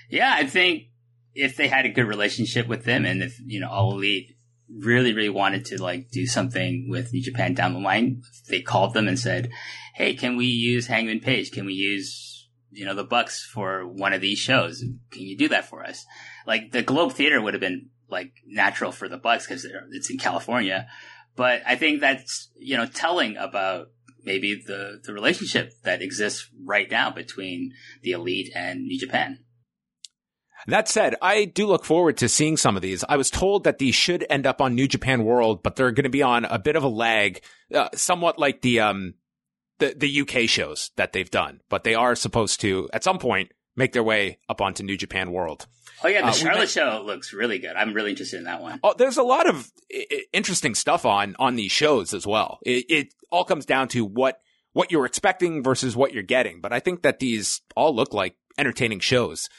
[0.09, 0.87] Yeah, I think
[1.33, 4.35] if they had a good relationship with them and if, you know, All Elite
[4.69, 8.93] really, really wanted to like do something with New Japan down the line, they called
[8.93, 9.51] them and said,
[9.93, 11.51] Hey, can we use Hangman Page?
[11.51, 12.24] Can we use
[12.75, 14.83] you know, the Bucks for one of these shows.
[15.11, 16.05] Can you do that for us?
[16.45, 20.17] Like the Globe Theater would have been like natural for the Bucks because it's in
[20.17, 20.87] California.
[21.35, 23.87] But I think that's, you know, telling about
[24.23, 29.39] maybe the, the relationship that exists right now between the elite and New Japan.
[30.67, 33.03] That said, I do look forward to seeing some of these.
[33.07, 36.05] I was told that these should end up on New Japan World, but they're going
[36.05, 37.41] to be on a bit of a lag,
[37.73, 39.13] uh, somewhat like the um,
[39.79, 43.51] the, the UK shows that they've done, but they are supposed to at some point
[43.75, 45.67] make their way up onto New Japan World.
[46.03, 47.75] Oh yeah, the uh, Charlotte show looks really good.
[47.75, 48.79] I'm really interested in that one.
[48.83, 52.59] Oh, there's a lot of I- interesting stuff on on these shows as well.
[52.65, 54.39] It, it all comes down to what
[54.73, 56.59] what you're expecting versus what you're getting.
[56.61, 59.49] But I think that these all look like entertaining shows.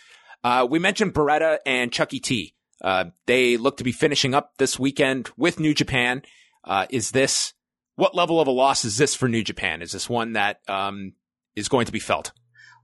[0.44, 2.54] Uh, we mentioned Beretta and Chucky T.
[2.82, 6.22] Uh, they look to be finishing up this weekend with New Japan.
[6.62, 7.54] Uh, is this
[7.96, 9.82] what level of a loss is this for New Japan?
[9.82, 11.14] Is this one that um,
[11.54, 12.32] is going to be felt?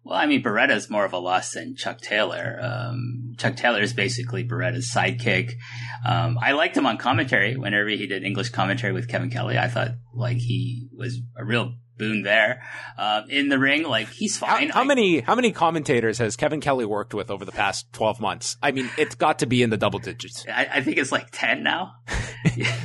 [0.04, 2.58] Well, I mean, Beretta is more of a loss than Chuck Taylor.
[2.60, 5.52] Um, Chuck Taylor is basically Beretta's sidekick.
[6.04, 9.58] Um, I liked him on commentary whenever he did English commentary with Kevin Kelly.
[9.58, 12.62] I thought like he was a real boon there.
[12.96, 14.68] Uh, in the ring, like he's fine.
[14.68, 17.92] How, how I, many how many commentators has Kevin Kelly worked with over the past
[17.92, 18.56] twelve months?
[18.62, 20.44] I mean, it's got to be in the double digits.
[20.52, 21.94] I, I think it's like ten now.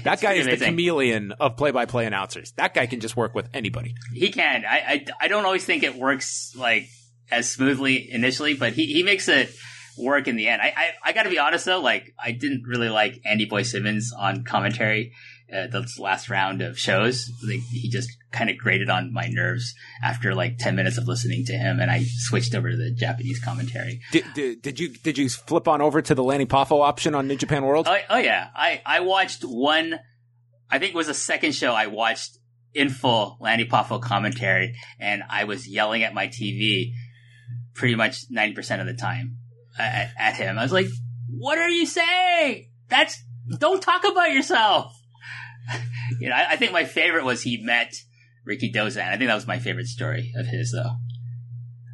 [0.03, 0.59] that guy is amazing.
[0.59, 2.51] the chameleon of play by play announcers.
[2.53, 3.95] That guy can just work with anybody.
[4.13, 4.65] He can.
[4.65, 6.87] I, I I don't always think it works like
[7.31, 9.53] as smoothly initially, but he he makes it
[9.97, 10.61] work in the end.
[10.61, 13.63] I I, I got to be honest though, like I didn't really like Andy Boy
[13.63, 15.13] Simmonz on commentary
[15.53, 17.29] uh, this last round of shows.
[17.43, 21.45] Like he just kind of grated on my nerves after like ten minutes of listening
[21.45, 24.01] to him, and I switched over to the Japanese commentary.
[24.11, 27.27] Did, did, did you did you flip on over to the Lanny Poffo option on
[27.27, 27.87] New Japan World?
[27.89, 29.99] Oh, oh yeah, I I watched one.
[30.69, 32.37] I think it was the second show I watched
[32.73, 36.91] in full Lanny Poffo commentary, and I was yelling at my TV
[37.73, 39.37] pretty much ninety percent of the time
[39.79, 40.59] at, at him.
[40.59, 40.87] I was like,
[41.29, 42.69] "What are you saying?
[42.89, 43.23] That's
[43.57, 44.96] don't talk about yourself."
[46.19, 47.93] You know, I, I, think my favorite was he met
[48.47, 49.07] Rikidozan.
[49.07, 50.95] I think that was my favorite story of his, though.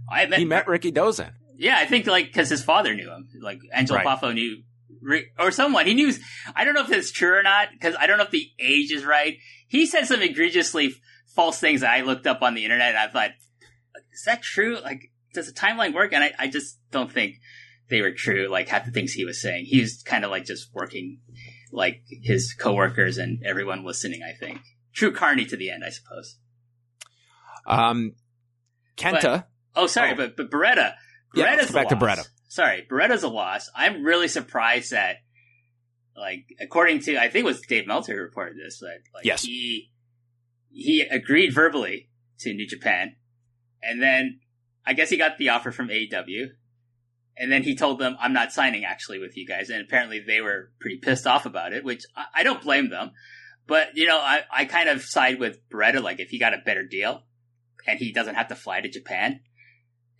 [0.10, 1.32] I met, he met Rikidozan.
[1.56, 4.08] Yeah, I think like because his father knew him, like Angelo right.
[4.08, 4.64] Poffo knew,
[5.40, 6.14] or someone he knew.
[6.56, 8.92] I don't know if it's true or not because I don't know if the age
[8.92, 9.38] is right.
[9.68, 10.94] He said some egregiously
[11.36, 13.32] false things that I looked up on the internet, and I thought,
[14.14, 14.80] is that true?
[14.82, 16.14] Like, does the timeline work?
[16.14, 17.36] And I, I just don't think
[17.90, 18.50] they were true.
[18.50, 21.20] Like half the things he was saying, he was kind of like just working
[21.74, 24.22] like his coworkers and everyone listening.
[24.24, 24.60] I think
[24.94, 26.38] true Carney to the end, I suppose.
[27.66, 28.14] Um,
[28.98, 30.16] Kenta, Oh, sorry, Oh.
[30.16, 30.94] but but Beretta.
[31.36, 32.20] Yeah, Beretta's go back a to loss.
[32.20, 32.28] Beretta.
[32.48, 33.70] Sorry, Beretta's a loss.
[33.76, 35.18] I'm really surprised that,
[36.16, 39.44] like, according to I think it was Dave Meltzer who reported this, that like Yes.
[39.44, 39.90] he
[40.72, 42.10] he agreed verbally
[42.40, 43.16] to New Japan,
[43.82, 44.40] and then
[44.86, 46.50] I guess he got the offer from AEW,
[47.38, 50.42] and then he told them, "I'm not signing actually with you guys," and apparently they
[50.42, 53.12] were pretty pissed off about it, which I, I don't blame them.
[53.68, 56.02] But you know, I, I kind of side with Beretta.
[56.02, 57.24] Like, if he got a better deal,
[57.88, 59.42] and he doesn't have to fly to Japan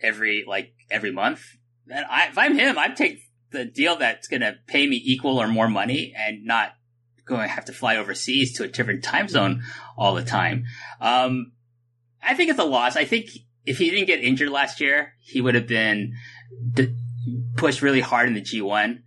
[0.00, 1.42] every like every month,
[1.86, 5.40] then I, if I'm him, I'd take the deal that's going to pay me equal
[5.40, 6.72] or more money, and not
[7.24, 9.62] going to have to fly overseas to a different time zone
[9.96, 10.64] all the time.
[11.00, 11.52] Um,
[12.22, 12.96] I think it's a loss.
[12.96, 13.30] I think
[13.64, 16.14] if he didn't get injured last year, he would have been
[17.56, 19.02] pushed really hard in the G1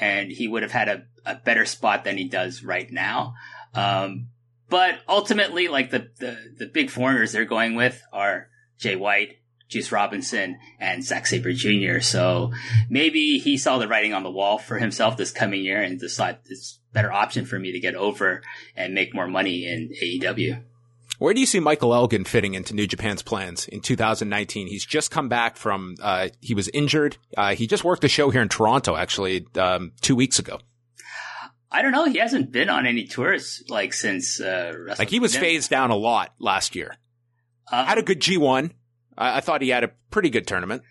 [0.00, 3.34] and he would have had a, a better spot than he does right now.
[3.74, 4.28] Um,
[4.68, 9.36] but ultimately, like the, the, the big foreigners they're going with are Jay White,
[9.68, 12.00] Juice Robinson, and Zack Sabre Jr.
[12.00, 12.52] So
[12.88, 16.40] maybe he saw the writing on the wall for himself this coming year and decided
[16.46, 18.42] it's better option for me to get over
[18.76, 20.62] and make more money in AEW.
[21.22, 24.66] Where do you see Michael Elgin fitting into New Japan's plans in 2019?
[24.66, 27.16] He's just come back from, uh, he was injured.
[27.36, 30.58] Uh, he just worked a show here in Toronto, actually, um, two weeks ago.
[31.70, 32.06] I don't know.
[32.06, 35.96] He hasn't been on any tours like since uh, Like he was phased down a
[35.96, 36.96] lot last year.
[37.70, 38.72] Um, Had a good G1.
[39.16, 40.82] I, I thought he had a pretty good tournament.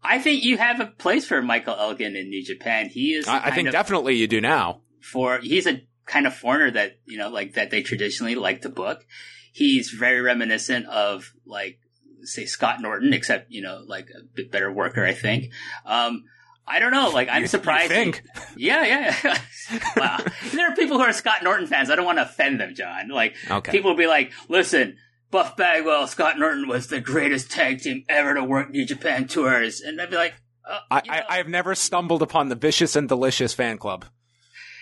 [0.00, 2.88] I think you have a place for Michael Elgin in New Japan.
[2.88, 3.26] He is.
[3.26, 4.82] I, I think definitely you do now.
[5.02, 8.68] for he's a kind of foreigner that you know like that they traditionally like to
[8.68, 9.04] book.
[9.52, 11.78] He's very reminiscent of like
[12.22, 15.04] say Scott Norton, except you know like a bit better worker.
[15.04, 15.52] I think.
[15.84, 16.24] Um,
[16.66, 17.08] I don't know.
[17.08, 17.88] Like I'm You- you surprised.
[17.90, 18.22] think?
[18.56, 19.16] Yeah, yeah.
[19.24, 19.78] yeah.
[19.96, 20.18] wow.
[20.52, 21.90] There are people who are Scott Norton fans.
[21.90, 23.08] I don't want to offend them, John.
[23.08, 23.72] Like Okay.
[23.72, 24.96] people will be like, "Listen,
[25.32, 29.80] Buff Bagwell, Scott Norton was the greatest tag team ever to work New Japan tours,"
[29.80, 30.34] and I'd be like,
[30.68, 34.04] uh, I, know, I, have never stumbled upon the Vicious and Delicious fan club.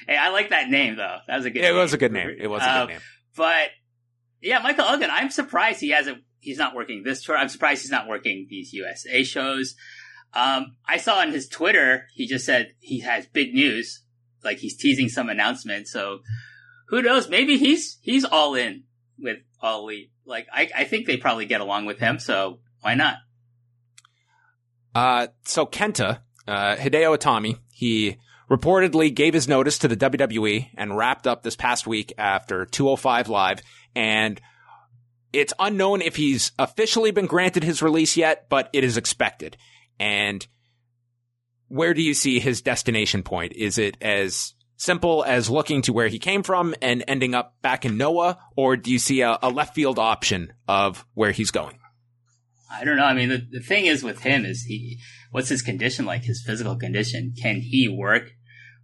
[0.06, 1.18] "Hey, I like that name though.
[1.26, 1.60] That was a good.
[1.60, 1.76] It name.
[1.76, 2.36] was a good name.
[2.38, 3.00] It was a Uh, good name.
[3.36, 3.68] But
[4.40, 6.22] yeah, Michael Elgin, I'm surprised he hasn't.
[6.40, 7.36] He's not working this tour.
[7.36, 9.74] I'm surprised he's not working these USA shows.
[10.34, 14.02] Um, I saw on his Twitter he just said he has big news,
[14.44, 15.88] like he's teasing some announcement.
[15.88, 16.20] So
[16.88, 17.28] who knows?
[17.28, 18.84] Maybe he's he's all in
[19.18, 20.12] with All Elite.
[20.24, 22.18] Like I, I think they probably get along with him.
[22.18, 23.16] So why not?
[24.94, 28.18] Uh, so Kenta, uh, Hideo Itami, he
[28.50, 33.28] reportedly gave his notice to the WWE and wrapped up this past week after 205
[33.28, 33.60] Live.
[33.98, 34.40] And
[35.32, 39.56] it's unknown if he's officially been granted his release yet, but it is expected.
[39.98, 40.46] And
[41.66, 43.54] where do you see his destination point?
[43.54, 47.84] Is it as simple as looking to where he came from and ending up back
[47.84, 51.80] in Noah, or do you see a, a left field option of where he's going?
[52.70, 53.04] I don't know.
[53.04, 55.00] I mean, the, the thing is with him is he,
[55.32, 56.22] what's his condition like?
[56.22, 57.34] His physical condition?
[57.36, 58.30] Can he work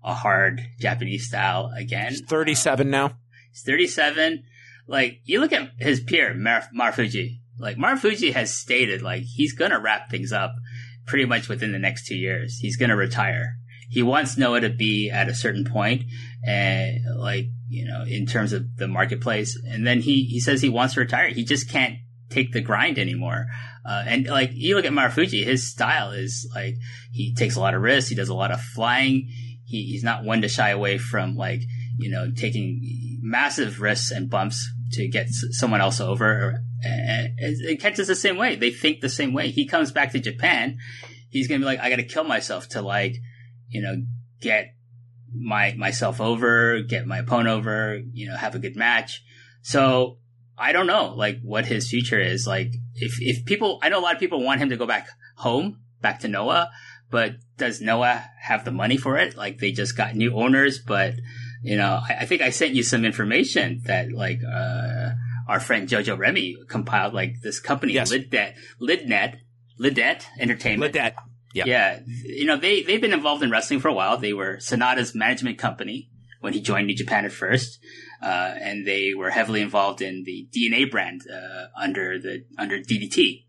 [0.02, 2.10] a hard Japanese style again?
[2.10, 3.12] He's 37 now.
[3.52, 4.42] He's 37.
[4.86, 7.40] Like, you look at his peer, Mar- Marufuji.
[7.58, 10.54] Like, Marufuji has stated, like, he's gonna wrap things up
[11.06, 12.58] pretty much within the next two years.
[12.58, 13.56] He's gonna retire.
[13.90, 16.04] He wants Noah to be at a certain point,
[16.44, 19.58] and like, you know, in terms of the marketplace.
[19.68, 21.28] And then he, he says he wants to retire.
[21.28, 21.98] He just can't
[22.30, 23.46] take the grind anymore.
[23.86, 26.76] Uh, and like, you look at Marufuji, his style is like,
[27.12, 28.08] he takes a lot of risks.
[28.08, 29.28] He does a lot of flying.
[29.64, 31.60] He, he's not one to shy away from like,
[31.98, 36.60] you know, taking massive risks and bumps to get someone else over.
[36.82, 37.38] And
[37.80, 38.56] Kenta's the same way.
[38.56, 39.50] They think the same way.
[39.50, 40.78] He comes back to Japan.
[41.30, 43.16] He's to be like, I got to kill myself to like,
[43.68, 43.96] you know,
[44.40, 44.74] get
[45.34, 49.22] my, myself over, get my opponent over, you know, have a good match.
[49.62, 50.18] So
[50.56, 52.46] I don't know, like what his future is.
[52.46, 55.08] Like if, if people, I know a lot of people want him to go back
[55.36, 56.70] home, back to Noah,
[57.10, 59.36] but does Noah have the money for it?
[59.36, 61.14] Like they just got new owners, but
[61.64, 65.10] you know, I, I think I sent you some information that like, uh,
[65.48, 68.12] our friend Jojo Remy compiled like this company, Yes.
[68.12, 69.38] Lidnet, Lidnet,
[69.78, 70.94] Lidet Entertainment.
[70.94, 71.14] Ledet.
[71.54, 71.64] Yeah.
[71.66, 72.00] Yeah.
[72.24, 74.18] You know, they, they've been involved in wrestling for a while.
[74.18, 77.78] They were Sonata's management company when he joined New Japan at first.
[78.22, 83.44] Uh, and they were heavily involved in the DNA brand, uh, under the, under DDT.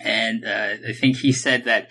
[0.00, 1.88] And, uh, I think he said that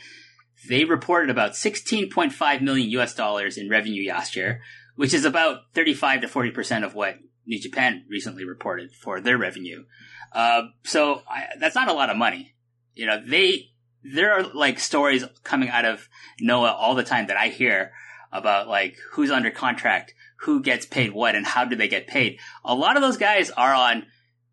[0.69, 4.61] they reported about 16.5 million US dollars in revenue last year,
[5.01, 9.83] which is about 35 to 40% of what New Japan recently reported for their revenue.
[10.31, 12.53] Uh, so I, that's not a lot of money.
[12.93, 13.71] You know, they,
[14.03, 16.07] there are like stories coming out of
[16.39, 17.93] Noah all the time that I hear
[18.31, 22.37] about like who's under contract, who gets paid what, and how do they get paid.
[22.63, 24.05] A lot of those guys are on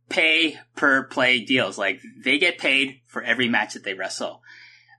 [0.08, 1.76] pay per play deals.
[1.76, 4.40] Like they get paid for every match that they wrestle.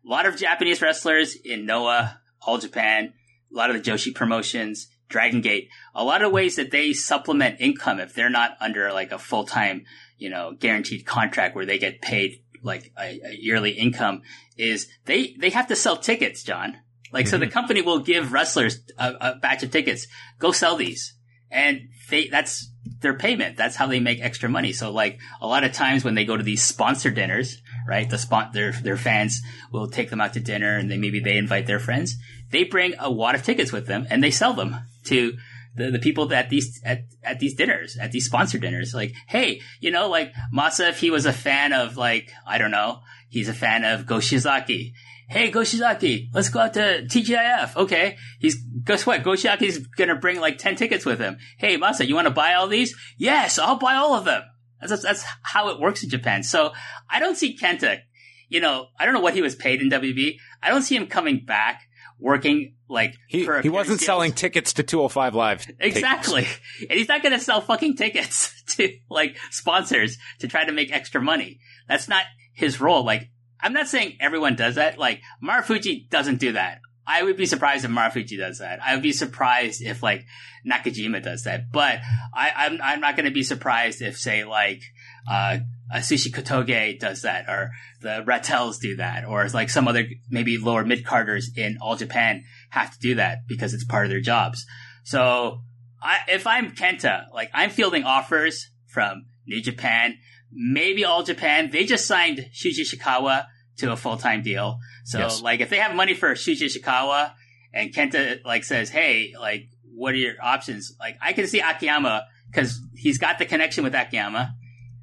[0.05, 3.13] A lot of Japanese wrestlers in Noah, All Japan,
[3.51, 7.59] a lot of the Joshi promotions, Dragon Gate, a lot of ways that they supplement
[7.59, 9.85] income if they're not under like a full time,
[10.17, 14.21] you know, guaranteed contract where they get paid like a, a, yearly income
[14.57, 16.77] is they, they have to sell tickets, John.
[17.11, 17.31] Like, mm-hmm.
[17.31, 17.53] so the mm-hmm.
[17.53, 20.07] company will give wrestlers a, a batch of tickets.
[20.37, 21.15] Go sell these.
[21.51, 22.69] And they, that's
[23.01, 23.57] their payment.
[23.57, 24.73] That's how they make extra money.
[24.73, 28.07] So like a lot of times when they go to these sponsor dinners, right?
[28.07, 29.41] The spot, their, their fans
[29.71, 32.15] will take them out to dinner and then maybe they invite their friends.
[32.51, 34.75] They bring a wad of tickets with them and they sell them
[35.05, 35.37] to
[35.75, 38.93] the, the people at these at, at these dinners, at these sponsor dinners.
[38.93, 42.71] Like, hey, you know, like Masa, if he was a fan of like, I don't
[42.71, 44.93] know, he's a fan of Go Shiozaki.
[45.29, 47.75] Hey, Go Shiozaki, let's go out to TGIF.
[47.75, 48.17] Okay.
[48.39, 49.23] He's, guess what?
[49.23, 51.37] Go Shiozaki's gonna bring like 10 tickets with him.
[51.57, 52.95] Hey, Masa, you wanna buy all these?
[53.17, 54.43] Yes, I'll buy all of them.
[54.81, 56.43] That's, that's how it works in Japan.
[56.43, 56.73] So
[57.09, 57.99] I don't see Kenta,
[58.47, 60.37] you know, I don't know what he was paid in WB.
[60.63, 61.83] I don't see him coming back
[62.19, 66.47] working like he, he wasn't selling tickets to 205 live exactly.
[66.81, 70.91] And he's not going to sell fucking tickets to like sponsors to try to make
[70.91, 71.59] extra money.
[71.87, 73.03] That's not his role.
[73.03, 73.29] Like
[73.61, 74.97] i'm not saying everyone does that.
[74.97, 76.79] Like marufuji doesn't do that.
[77.07, 78.79] I would be surprised if marufuji does that.
[78.83, 80.25] I would be surprised if like
[80.69, 81.71] nakajima does that.
[81.71, 81.99] But
[82.33, 84.81] i i'm, I'm not going to be surprised if say like
[85.29, 85.59] uh
[85.93, 87.71] Atsushi Kotoge does that, or
[88.01, 91.95] the Ratel's do that, or it's like some other maybe lower mid carders in All
[91.95, 94.65] Japan have to do that because it's part of their jobs.
[95.03, 95.61] So
[96.01, 100.17] I, if I'm Kenta, like I'm fielding offers from New Japan,
[100.51, 101.71] maybe All Japan.
[101.71, 103.45] They just signed Shuji Ishikawa
[103.77, 104.79] to a full time deal.
[105.05, 105.41] So yes.
[105.41, 107.31] like if they have money for Shuji Ishikawa
[107.73, 110.95] and Kenta like says, hey, like what are your options?
[110.99, 114.53] Like I can see Akiyama because he's got the connection with Akiyama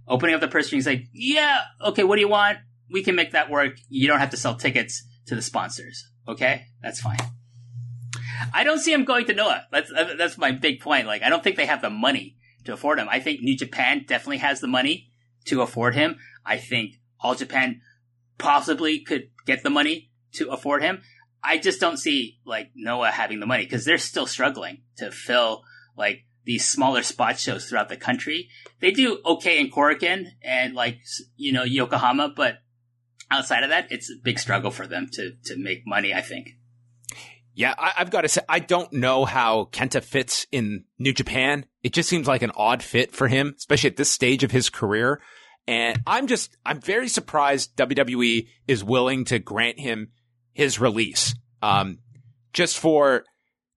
[0.08, 2.58] opening up the purse strings like, yeah, okay, what do you want?
[2.90, 3.78] We can make that work.
[3.88, 6.08] You don't have to sell tickets to the sponsors.
[6.28, 7.18] Okay, that's fine.
[8.52, 9.66] I don't see him going to Noah.
[9.70, 11.06] That's uh, that's my big point.
[11.06, 13.08] Like, I don't think they have the money to afford him.
[13.10, 15.10] I think New Japan definitely has the money
[15.46, 16.18] to afford him.
[16.44, 17.80] I think All Japan
[18.38, 21.02] possibly could get the money to afford him.
[21.42, 25.62] I just don't see like Noah having the money because they're still struggling to fill
[25.96, 28.48] like these smaller spot shows throughout the country.
[28.80, 31.00] They do okay in Korakuen and like,
[31.36, 32.58] you know, Yokohama, but
[33.30, 36.50] outside of that, it's a big struggle for them to, to make money, I think.
[37.52, 41.66] Yeah, I, have got to say, I don't know how Kenta fits in New Japan.
[41.82, 44.70] It just seems like an odd fit for him, especially at this stage of his
[44.70, 45.20] career.
[45.66, 50.12] And I'm just, I'm very surprised WWE is willing to grant him
[50.52, 51.34] his release.
[51.62, 51.98] Um,
[52.52, 53.24] just for,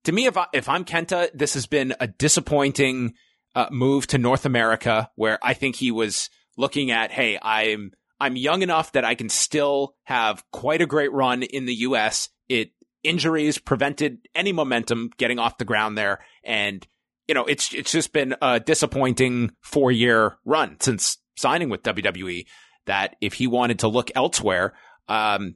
[0.05, 3.13] to me, if I, if I'm Kenta, this has been a disappointing
[3.55, 8.35] uh, move to North America, where I think he was looking at, hey, I'm I'm
[8.35, 12.29] young enough that I can still have quite a great run in the U.S.
[12.47, 12.71] It
[13.03, 16.85] injuries prevented any momentum getting off the ground there, and
[17.27, 22.45] you know it's it's just been a disappointing four year run since signing with WWE.
[22.85, 24.73] That if he wanted to look elsewhere,
[25.07, 25.55] um,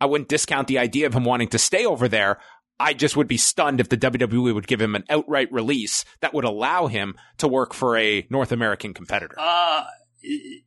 [0.00, 2.40] I wouldn't discount the idea of him wanting to stay over there.
[2.82, 6.34] I just would be stunned if the WWE would give him an outright release that
[6.34, 9.36] would allow him to work for a North American competitor.
[9.38, 9.84] Uh,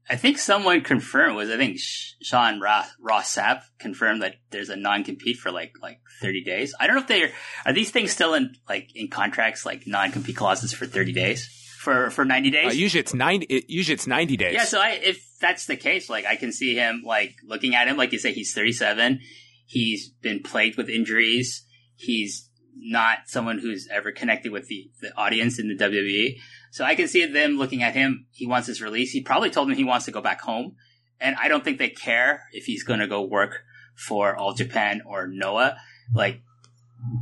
[0.09, 4.76] I think someone confirmed was I think Sean Ross, Ross Sapp confirmed that there's a
[4.76, 6.74] non compete for like like 30 days.
[6.80, 7.32] I don't know if they are,
[7.66, 11.47] are these things still in like in contracts like non compete clauses for 30 days
[11.80, 12.72] for for 90 days.
[12.72, 13.45] Uh, usually it's 90.
[13.45, 14.53] It, usually it's 90 days.
[14.53, 17.88] Yeah, so I, if that's the case, like I can see him like looking at
[17.88, 19.20] him like you say he's 37.
[19.68, 21.66] He's been plagued with injuries
[21.96, 26.38] he's not someone who's ever connected with the, the audience in the WWE.
[26.72, 28.28] So I can see them looking at him.
[28.32, 29.12] He wants his release.
[29.12, 30.76] He probably told them he wants to go back home.
[31.20, 33.62] And I don't think they care if he's going to go work
[33.96, 35.78] for All Japan or Noah.
[36.14, 36.41] Like,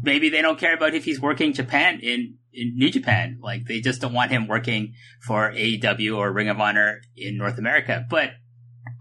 [0.02, 3.40] maybe they don't care about if he's working Japan in, in New Japan.
[3.42, 7.60] Like, they just don't want him working for AEW or Ring of Honor in North
[7.60, 8.06] America.
[8.10, 8.32] But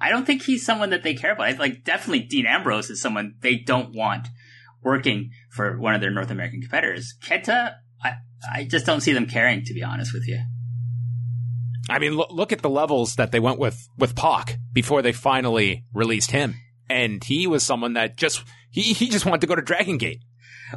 [0.01, 1.59] I don't think he's someone that they care about.
[1.59, 4.29] Like, definitely Dean Ambrose is someone they don't want
[4.83, 7.15] working for one of their North American competitors.
[7.23, 8.15] Kenta, I,
[8.53, 10.41] I just don't see them caring, to be honest with you.
[11.89, 15.13] I mean, look, look at the levels that they went with with Pac before they
[15.13, 16.55] finally released him,
[16.89, 20.23] and he was someone that just he he just wanted to go to Dragon Gate.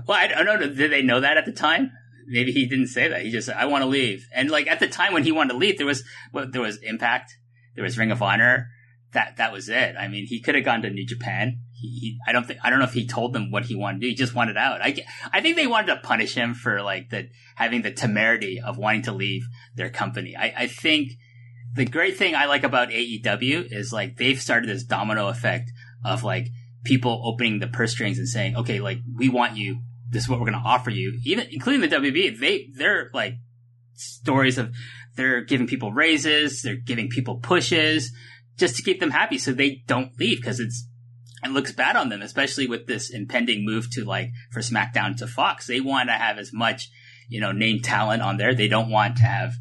[0.08, 0.58] Well, I, don't know.
[0.58, 1.92] Did they know that at the time?
[2.28, 3.22] Maybe he didn't say that.
[3.22, 5.54] He just said, "I want to leave." And like at the time when he wanted
[5.54, 6.04] to leave, there was
[6.34, 7.32] well, there was Impact,
[7.76, 8.70] there was Ring of Honor.
[9.14, 9.96] That that was it.
[9.98, 12.80] I mean, he could have gone to New Japan he, I don't think I don't
[12.80, 14.10] know if he told them what he wanted to do.
[14.10, 14.82] He just wanted out.
[14.82, 18.78] I I think they wanted to punish him for like the having the temerity of
[18.78, 20.36] wanting to leave their company.
[20.36, 21.12] I, I think
[21.74, 25.72] the great thing I like about AEW is like they've started this domino effect
[26.04, 26.48] of like
[26.84, 29.82] people opening the purse strings and saying, okay, like we want you.
[30.10, 31.20] This is what we're going to offer you.
[31.26, 33.34] Even including the WB, they they're like
[33.96, 34.74] stories of
[35.16, 38.12] they're giving people raises, they're giving people pushes
[38.58, 40.88] just to keep them happy so they don't leave because it's
[41.46, 45.28] it looks bad on them, especially with this impending move to like for SmackDown to
[45.28, 45.68] Fox.
[45.68, 46.90] They want to have as much,
[47.30, 48.56] you know, name talent on there.
[48.56, 49.54] They don't want to have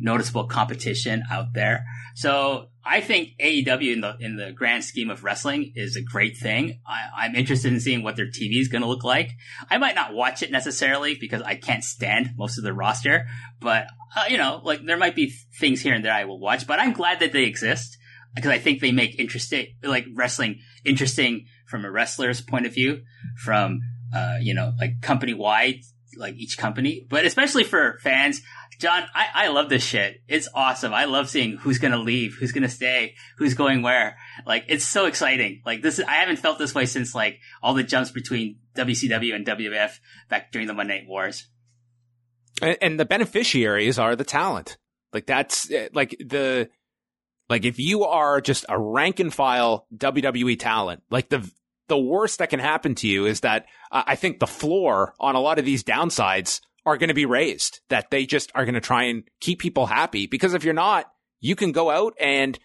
[0.00, 1.84] noticeable competition out there.
[2.14, 6.36] So I think AEW in the in the grand scheme of wrestling is a great
[6.36, 6.80] thing.
[6.86, 9.30] I, am interested in seeing what their TV is going to look like.
[9.70, 13.26] I might not watch it necessarily because I can't stand most of the roster,
[13.60, 13.86] but
[14.16, 16.66] uh, you know, like there might be things here and there I will watch.
[16.66, 17.96] But I'm glad that they exist
[18.34, 23.02] because I think they make interesting, like wrestling interesting from a wrestler's point of view,
[23.36, 23.80] from
[24.14, 25.80] uh, you know, like company wide,
[26.16, 28.40] like each company, but especially for fans.
[28.78, 30.22] John, I, I love this shit.
[30.26, 30.92] It's awesome.
[30.92, 34.16] I love seeing who's gonna leave, who's gonna stay, who's going where.
[34.44, 35.62] Like, it's so exciting.
[35.64, 39.46] Like this, I haven't felt this way since like all the jumps between WCW and
[39.46, 39.92] WF
[40.28, 41.46] back during the Monday Night Wars.
[42.60, 44.78] And, and the beneficiaries are the talent.
[45.12, 46.68] Like that's eh, like the
[47.52, 51.46] like if you are just a rank and file WWE talent, like the
[51.86, 55.34] the worst that can happen to you is that uh, I think the floor on
[55.34, 57.80] a lot of these downsides are going to be raised.
[57.90, 61.12] That they just are going to try and keep people happy because if you're not,
[61.40, 62.58] you can go out and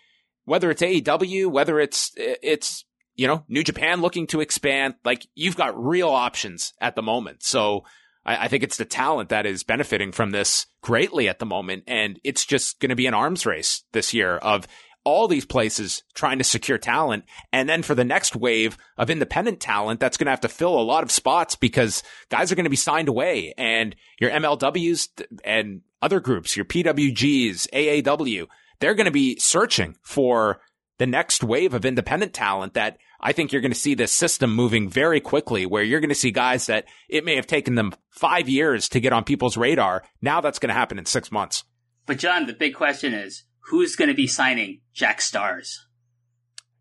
[0.45, 2.85] whether it's AEW, whether it's it's
[3.15, 7.43] you know New Japan looking to expand, like you've got real options at the moment.
[7.43, 7.83] So
[8.27, 11.85] I, I think it's the talent that is benefiting from this greatly at the moment.
[11.87, 14.67] And it's just going to be an arms race this year of
[15.03, 17.23] all these places trying to secure talent.
[17.53, 20.77] And then for the next wave of independent talent, that's going to have to fill
[20.77, 25.07] a lot of spots because guys are going to be signed away and your MLWs
[25.45, 28.47] and other groups, your PWGs, AAW,
[28.79, 30.59] they're going to be searching for
[30.97, 34.53] the next wave of independent talent that I think you're going to see this system
[34.53, 37.93] moving very quickly where you're going to see guys that it may have taken them
[38.09, 40.03] five years to get on people's radar.
[40.21, 41.63] Now that's going to happen in six months.
[42.05, 45.85] But John, the big question is who's going to be signing Jack Stars?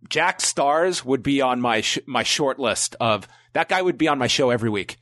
[0.08, 4.08] Jack Stars would be on my sh- my short list of that guy would be
[4.08, 4.98] on my show every week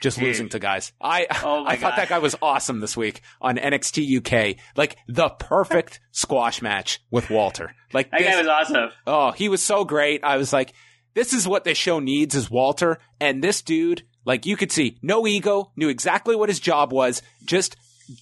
[0.00, 0.28] just Dude.
[0.28, 0.92] losing to guys.
[1.00, 4.56] I oh I thought that guy was awesome this week on NXT UK.
[4.76, 7.74] Like the perfect squash match with Walter.
[7.92, 8.90] Like that this, guy was awesome.
[9.06, 10.22] Oh, he was so great.
[10.24, 10.72] I was like,
[11.14, 12.98] this is what this show needs is Walter.
[13.20, 17.22] And this dude, like you could see, no ego, knew exactly what his job was.
[17.44, 17.76] Just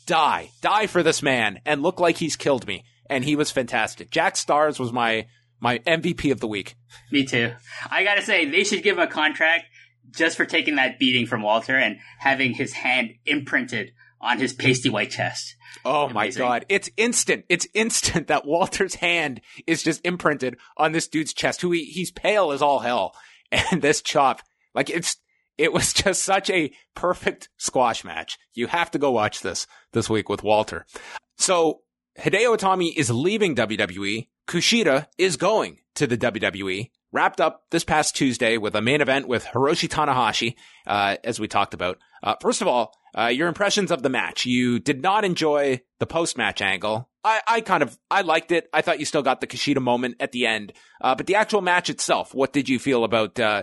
[0.07, 2.85] die, die for this man, and look like he's killed me.
[3.09, 4.11] And he was fantastic.
[4.11, 5.27] Jack Stars was my
[5.61, 6.77] my MVP of the week.
[7.11, 7.53] Me too.
[7.91, 9.66] I gotta say, they should give him a contract
[10.17, 14.89] just for taking that beating from Walter and having his hand imprinted on his pasty
[14.89, 15.57] white chest.
[15.85, 16.43] Oh Amazing.
[16.43, 16.67] my god.
[16.69, 17.45] It's instant.
[17.49, 22.11] It's instant that Walter's hand is just imprinted on this dude's chest who he, he's
[22.11, 23.14] pale as all hell.
[23.71, 24.43] And this chop,
[24.75, 25.19] like it's,
[25.57, 28.39] it was just such a perfect squash match.
[28.55, 30.85] You have to go watch this this week with Walter.
[31.39, 31.83] So
[32.19, 34.27] Hideo Itami is leaving WWE.
[34.47, 39.26] Kushida is going to the WWE wrapped up this past Tuesday with a main event
[39.26, 40.55] with Hiroshi Tanahashi,
[40.86, 41.99] uh, as we talked about.
[42.22, 44.44] Uh, first of all, uh, your impressions of the match.
[44.44, 47.09] You did not enjoy the post match angle.
[47.24, 48.68] I, I kind of, I liked it.
[48.72, 50.74] I thought you still got the Kushida moment at the end.
[51.01, 53.62] Uh, but the actual match itself, what did you feel about, uh,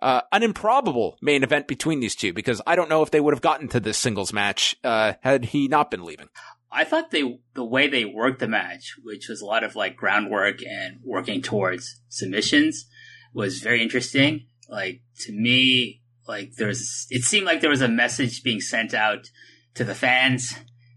[0.00, 2.32] uh, an improbable main event between these two?
[2.32, 5.66] Because I don't know if they would have gotten to this singles match, had he
[5.66, 6.28] not been leaving.
[6.70, 9.96] I thought they the way they worked the match, which was a lot of like
[9.96, 12.86] groundwork and working towards submissions,
[13.32, 14.46] was very interesting.
[14.68, 18.92] Like to me, like there was it seemed like there was a message being sent
[18.92, 19.30] out
[19.74, 20.54] to the fans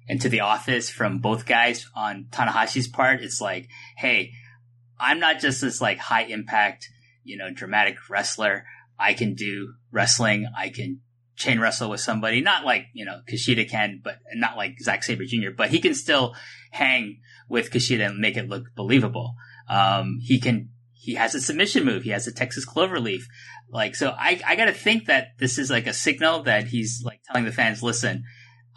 [0.09, 3.21] and to the office from both guys on Tanahashi's part.
[3.21, 4.31] It's like, hey,
[4.99, 6.89] I'm not just this like high impact,
[7.23, 8.65] you know, dramatic wrestler.
[8.99, 10.47] I can do wrestling.
[10.55, 11.01] I can
[11.41, 15.25] chain wrestle with somebody, not like, you know, Kushida can, but not like Zack Sabre
[15.25, 16.35] Jr., but he can still
[16.71, 17.19] hang
[17.49, 19.35] with Kushida and make it look believable.
[19.69, 22.03] Um, he can, he has a submission move.
[22.03, 23.21] He has a Texas Cloverleaf.
[23.69, 27.21] Like, so I, I gotta think that this is like a signal that he's like
[27.27, 28.23] telling the fans, listen,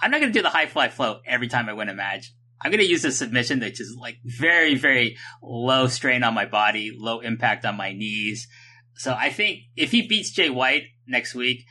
[0.00, 2.32] I'm not gonna do the high fly flow every time I win a match.
[2.64, 6.46] I'm going to use a submission that's just like very, very low strain on my
[6.46, 8.48] body, low impact on my knees.
[8.96, 11.66] So I think if he beats Jay White next week,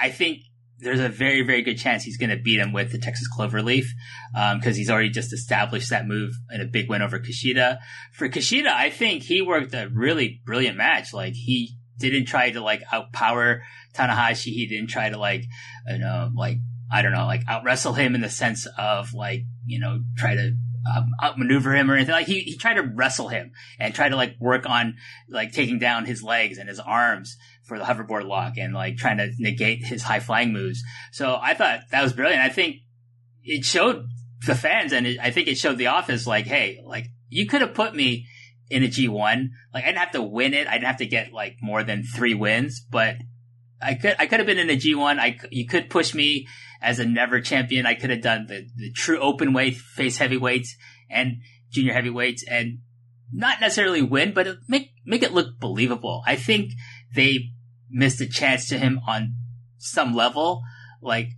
[0.00, 0.40] I think
[0.78, 3.86] there's a very, very good chance he's going to beat him with the Texas Cloverleaf
[4.32, 7.78] because um, he's already just established that move in a big win over Kushida.
[8.12, 11.14] For Kushida, I think he worked a really brilliant match.
[11.14, 13.60] Like he didn't try to like outpower
[13.94, 14.52] Tanahashi.
[14.52, 15.44] He didn't try to like,
[15.86, 16.58] you know, like
[16.92, 20.34] I don't know, like out wrestle him in the sense of like you know try
[20.34, 20.56] to
[20.94, 22.12] um, outmaneuver him or anything.
[22.12, 24.96] Like he, he tried to wrestle him and try to like work on
[25.28, 27.36] like taking down his legs and his arms
[27.66, 30.82] for the hoverboard lock and like trying to negate his high flying moves.
[31.12, 32.42] So I thought that was brilliant.
[32.42, 32.76] I think
[33.42, 34.06] it showed
[34.46, 37.60] the fans and it, I think it showed the office like, hey, like you could
[37.60, 38.26] have put me
[38.70, 39.48] in a G1.
[39.74, 40.68] Like I didn't have to win it.
[40.68, 43.16] I didn't have to get like more than three wins, but
[43.82, 45.18] I could, I could have been in a G1.
[45.18, 46.46] I, you could push me
[46.80, 47.84] as a never champion.
[47.84, 50.76] I could have done the, the true open weight, face heavyweights
[51.10, 51.38] and
[51.70, 52.78] junior heavyweights and
[53.32, 56.22] not necessarily win, but make, make it look believable.
[56.26, 56.72] I think
[57.14, 57.50] they
[57.96, 59.34] missed a chance to him on
[59.78, 60.62] some level.
[61.00, 61.30] Like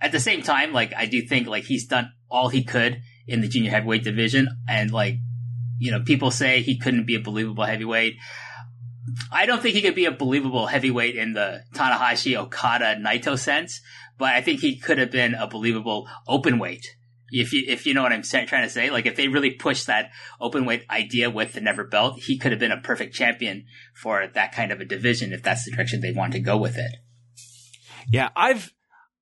[0.00, 3.40] at the same time, like I do think like he's done all he could in
[3.40, 5.16] the junior heavyweight division and like,
[5.78, 8.16] you know, people say he couldn't be a believable heavyweight.
[9.32, 13.80] I don't think he could be a believable heavyweight in the Tanahashi Okada Naito sense,
[14.18, 16.96] but I think he could have been a believable open weight.
[17.36, 19.88] If you if you know what I'm trying to say, like if they really pushed
[19.88, 20.10] that
[20.40, 24.26] open weight idea with the never belt, he could have been a perfect champion for
[24.34, 26.92] that kind of a division if that's the direction they want to go with it.
[28.08, 28.72] Yeah, I've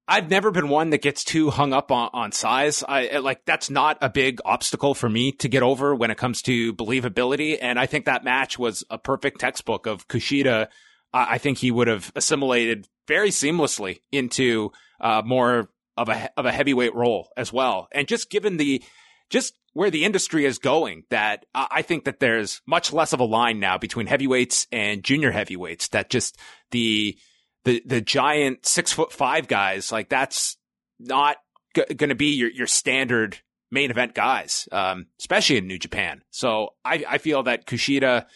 [0.06, 2.84] I've never been one that gets too hung up on, on size.
[2.86, 6.42] I like that's not a big obstacle for me to get over when it comes
[6.42, 7.56] to believability.
[7.60, 10.68] And I think that match was a perfect textbook of Kushida.
[11.14, 16.52] I think he would have assimilated very seamlessly into uh, more of a of a
[16.52, 17.88] heavyweight role as well.
[17.92, 18.82] And just given the
[19.30, 23.24] just where the industry is going, that I think that there's much less of a
[23.24, 25.88] line now between heavyweights and junior heavyweights.
[25.88, 26.38] That just
[26.70, 27.16] the
[27.64, 30.56] the the giant six foot five guys like that's
[30.98, 31.36] not
[31.74, 33.38] g- going to be your your standard
[33.70, 36.22] main event guys, um, especially in New Japan.
[36.30, 38.26] So I I feel that Kushida.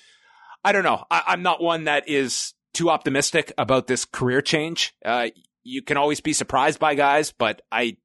[0.64, 1.04] I don't know.
[1.10, 4.94] I, I'm not one that is too optimistic about this career change.
[5.04, 5.28] Uh,
[5.66, 7.96] you can always be surprised by guys, but I,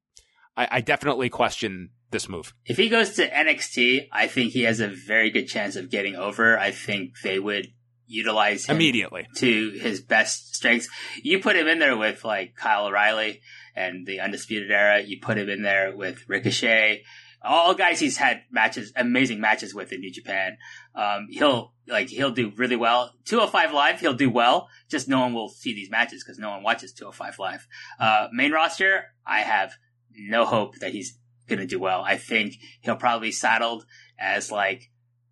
[0.58, 2.54] I, I definitely question this move.
[2.66, 6.16] If he goes to NXT, I think he has a very good chance of getting
[6.16, 6.58] over.
[6.58, 7.68] I think they would
[8.08, 10.90] utilize him immediately to his best strengths.
[11.24, 13.42] You put him in there with like Kyle O'Reilly
[13.76, 15.02] and the Undisputed Era.
[15.02, 17.04] You put him in there with Ricochet
[17.44, 20.58] all guys he's had matches, amazing matches with in New Japan.
[20.96, 23.14] Um, he'll like he'll do really well.
[23.26, 24.70] 205 Live, he'll do well.
[24.90, 27.68] Just no one will see these matches because no one watches 205 Live.
[28.00, 29.74] Uh, main roster, I have
[30.14, 31.18] no hope that he's
[31.48, 32.04] gonna do well.
[32.06, 33.86] I think he'll probably saddled
[34.20, 34.90] as like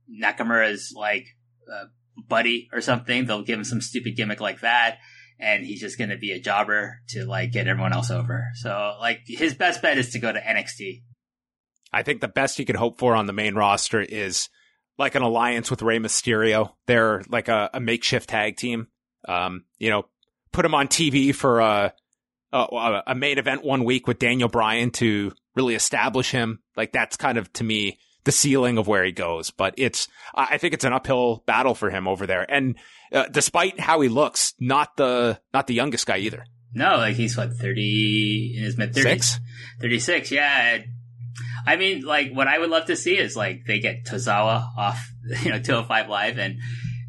[0.10, 1.28] Nakamura's like
[1.72, 1.86] uh,
[2.28, 3.26] buddy or something.
[3.26, 4.97] They'll give him some stupid gimmick like that.
[5.41, 8.47] And he's just going to be a jobber to like get everyone else over.
[8.55, 11.03] So like his best bet is to go to NXT
[11.91, 14.49] I think the best you could hope for on the main roster is
[15.00, 16.74] like an alliance with Rey Mysterio.
[16.86, 18.88] They're like a, a makeshift tag team.
[19.28, 20.06] Um, you know,
[20.52, 21.93] put them on TV for a,
[22.52, 26.60] a, a main event one week with Daniel Bryan to really establish him.
[26.76, 29.52] Like that's kind of to me the ceiling of where he goes.
[29.52, 32.45] But it's I think it's an uphill battle for him over there.
[32.52, 32.76] And
[33.14, 36.43] uh, despite how he looks, not the not the youngest guy either.
[36.74, 39.39] No, like he's what thirty in his mid thirties.
[39.82, 40.80] 36, yeah.
[41.65, 45.11] I mean, like, what I would love to see is like they get Tozawa off,
[45.43, 46.59] you know, 205 Live, and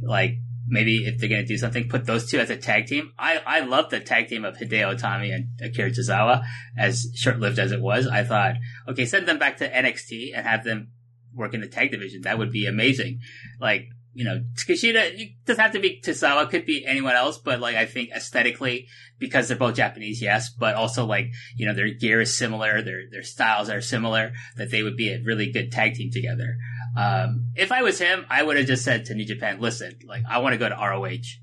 [0.02, 0.36] like
[0.70, 3.12] maybe if they're going to do something, put those two as a tag team.
[3.18, 6.44] I, I love the tag team of Hideo Itami and Akira Tozawa,
[6.78, 8.06] as short lived as it was.
[8.06, 8.54] I thought,
[8.88, 10.92] okay, send them back to NXT and have them
[11.34, 12.22] work in the tag division.
[12.22, 13.20] That would be amazing.
[13.60, 17.60] Like, you know, Kushida it doesn't have to be Tozawa, could be anyone else, but
[17.60, 18.88] like I think aesthetically,
[19.18, 23.02] because they're both Japanese, yes, but also like, you know, their gear is similar, their
[23.10, 26.56] their styles are similar, that they would be a really good tag team together.
[26.96, 30.24] Um, if I was him, I would have just said to New Japan, listen, like
[30.28, 31.38] I want to go to ROH.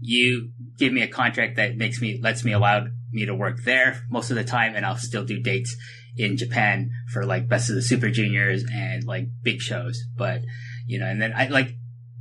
[0.00, 4.02] You give me a contract that makes me lets me allow me to work there
[4.08, 5.76] most of the time, and I'll still do dates
[6.16, 10.02] in Japan for like Best of the Super Juniors and like big shows.
[10.16, 10.42] But
[10.86, 11.74] you know, and then I like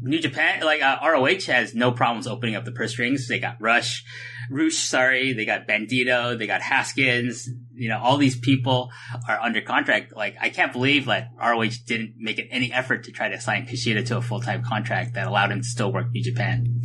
[0.05, 3.27] New Japan, like uh, ROH has no problems opening up the purse strings.
[3.27, 4.05] They got Rush,
[4.51, 7.49] Rush, sorry, they got Bandito, they got Haskins.
[7.73, 8.91] You know, all these people
[9.27, 10.15] are under contract.
[10.15, 14.05] Like, I can't believe that ROH didn't make any effort to try to sign Kushida
[14.07, 16.83] to a full time contract that allowed him to still work New Japan.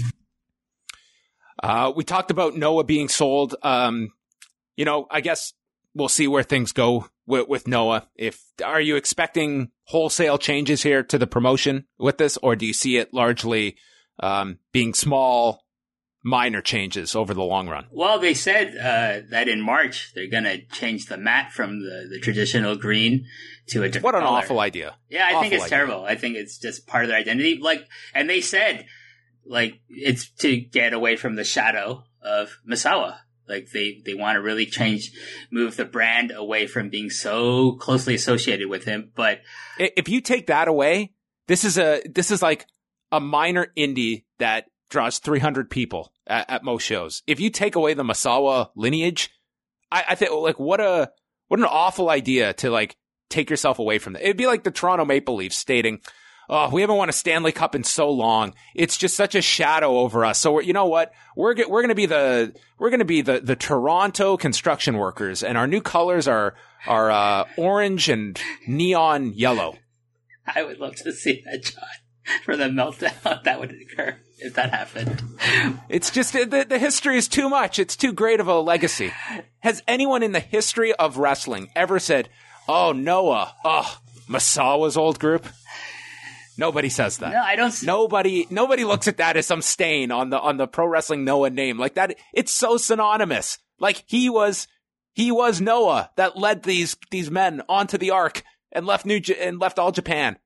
[1.62, 3.54] Uh, we talked about Noah being sold.
[3.62, 4.12] Um,
[4.76, 5.52] you know, I guess
[5.94, 8.08] we'll see where things go with, with Noah.
[8.14, 12.74] If are you expecting wholesale changes here to the promotion with this, or do you
[12.74, 13.76] see it largely
[14.18, 15.62] um, being small,
[16.22, 17.86] minor changes over the long run?
[17.90, 22.08] Well, they said uh, that in March they're going to change the mat from the,
[22.10, 23.26] the traditional green
[23.68, 24.04] to a different.
[24.04, 24.38] What an color.
[24.38, 24.96] awful idea!
[25.08, 25.76] Yeah, I awful think it's idea.
[25.76, 26.04] terrible.
[26.04, 27.58] I think it's just part of their identity.
[27.60, 28.86] Like, and they said
[29.46, 33.16] like it's to get away from the shadow of Misawa
[33.51, 35.12] Like they, they want to really change,
[35.51, 39.11] move the brand away from being so closely associated with him.
[39.14, 39.40] But
[39.78, 41.12] if you take that away,
[41.48, 42.66] this is a this is like
[43.12, 47.22] a minor indie that draws 300 people at, at most shows.
[47.26, 49.30] If you take away the Misawa lineage,
[49.90, 51.11] I, I think like what a
[51.48, 52.96] what an awful idea to like
[53.28, 54.22] take yourself away from that.
[54.22, 56.01] It'd be like the Toronto Maple Leafs stating,
[56.51, 58.55] oh, we haven't won a Stanley Cup in so long.
[58.74, 60.38] It's just such a shadow over us.
[60.38, 61.12] So you know what?
[61.36, 65.42] We're we're going to be the we're going to be the the Toronto construction workers,
[65.42, 66.55] and our new colors are
[66.86, 69.78] are uh, orange and neon yellow.
[70.55, 74.70] I would love to see that, John, for the meltdown that would occur if that
[74.70, 75.22] happened.
[75.88, 77.78] It's just the the history is too much.
[77.78, 79.12] It's too great of a legacy.
[79.61, 82.28] Has anyone in the history of wrestling ever said,
[82.68, 83.98] "Oh, Noah, oh,
[84.28, 85.46] Misawa's old group"?
[86.61, 87.32] Nobody says that.
[87.32, 87.68] No, I don't.
[87.68, 91.24] s- Nobody, nobody looks at that as some stain on the on the pro wrestling
[91.24, 92.16] Noah name like that.
[92.34, 93.58] It's so synonymous.
[93.78, 94.68] Like he was,
[95.14, 99.38] he was Noah that led these these men onto the ark and left New J-
[99.48, 100.36] and left all Japan.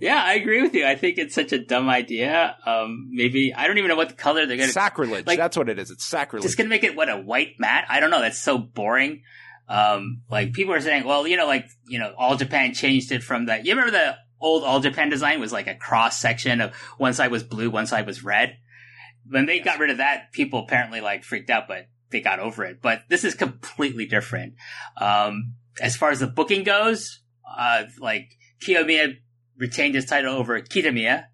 [0.00, 0.86] Yeah, I agree with you.
[0.86, 2.56] I think it's such a dumb idea.
[2.66, 4.72] Um, maybe I don't even know what the color they're going to.
[4.72, 5.26] Sacrilege.
[5.26, 5.90] like- That's what it is.
[5.90, 6.44] It's sacrilege.
[6.44, 7.86] Just gonna make it what a white mat?
[7.88, 8.20] I don't know.
[8.20, 9.22] That's so boring.
[9.68, 13.22] Um, like people are saying, well, you know, like you know, All Japan changed it
[13.24, 13.64] from that.
[13.66, 17.30] You remember the old All Japan design was like a cross section of one side
[17.30, 18.56] was blue, one side was red.
[19.28, 22.64] When they got rid of that, people apparently like freaked out, but they got over
[22.64, 22.80] it.
[22.80, 24.54] But this is completely different.
[25.00, 27.20] Um, as far as the booking goes,
[27.56, 28.30] uh, like
[28.60, 29.16] Kiyomiya
[29.58, 31.24] retained his title over Kitamiya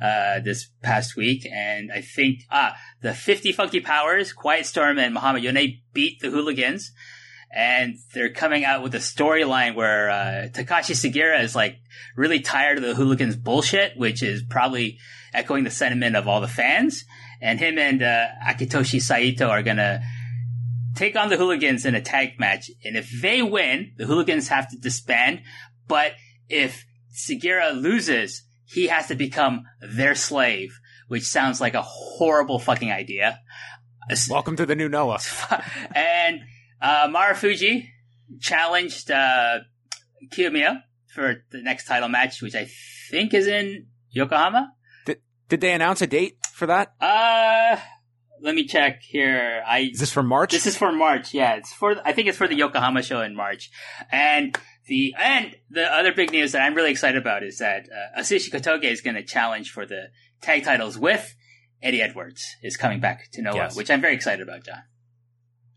[0.00, 5.14] uh, this past week, and I think ah the 50 Funky Powers, Quiet Storm, and
[5.14, 6.92] Muhammad Yone beat the Hooligans,
[7.50, 11.78] and they're coming out with a storyline where uh, Takashi Sugiura is like
[12.16, 14.98] really tired of the Hooligans bullshit, which is probably
[15.34, 17.04] echoing the sentiment of all the fans,
[17.40, 20.02] and him and uh, Akitoshi Saito are gonna
[20.94, 24.68] take on the Hooligans in a tag match, and if they win, the Hooligans have
[24.70, 25.42] to disband,
[25.88, 26.12] but
[26.48, 26.84] if
[27.14, 30.78] Sugiura loses, he has to become their slave,
[31.08, 33.40] which sounds like a horrible fucking idea.
[34.28, 35.20] Welcome to the new Noah.
[35.94, 36.40] and
[36.80, 37.88] uh, Marufuji
[38.40, 39.58] challenged uh,
[40.30, 40.82] Kiyomiya
[41.14, 42.68] for the next title match, which I
[43.10, 44.72] think is in Yokohama.
[45.04, 46.94] Did they announce a date for that?
[47.00, 47.76] Uh,
[48.40, 49.64] let me check here.
[49.66, 50.52] I Is this for March?
[50.52, 51.34] This is for March.
[51.34, 51.96] Yeah, it's for.
[52.04, 53.68] I think it's for the Yokohama show in March,
[54.12, 54.56] and
[54.86, 58.50] the and the other big news that I'm really excited about is that uh, Atsushi
[58.52, 60.10] Kotoge is going to challenge for the
[60.40, 61.34] tag titles with
[61.82, 63.76] Eddie Edwards is coming back to Noah, Yes.
[63.76, 64.82] which I'm very excited about, John.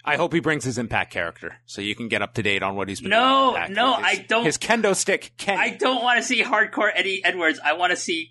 [0.06, 2.76] I hope he brings his Impact character so you can get up to date on
[2.76, 3.74] what he's been No, doing.
[3.74, 5.58] no, his- I don't- His kendo stick, Ken.
[5.58, 7.60] I don't want to see hardcore Eddie Edwards.
[7.64, 8.30] I want to see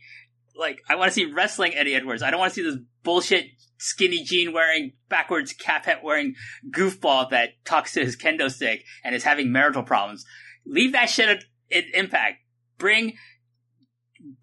[0.54, 2.22] like I want to see wrestling Eddie Edwards.
[2.22, 3.46] I don't want to see this bullshit
[3.78, 6.34] skinny jean wearing backwards cap hat wearing
[6.70, 10.24] goofball that talks to his kendo stick and is having marital problems.
[10.66, 11.42] Leave that shit at,
[11.72, 12.36] at Impact.
[12.76, 13.14] Bring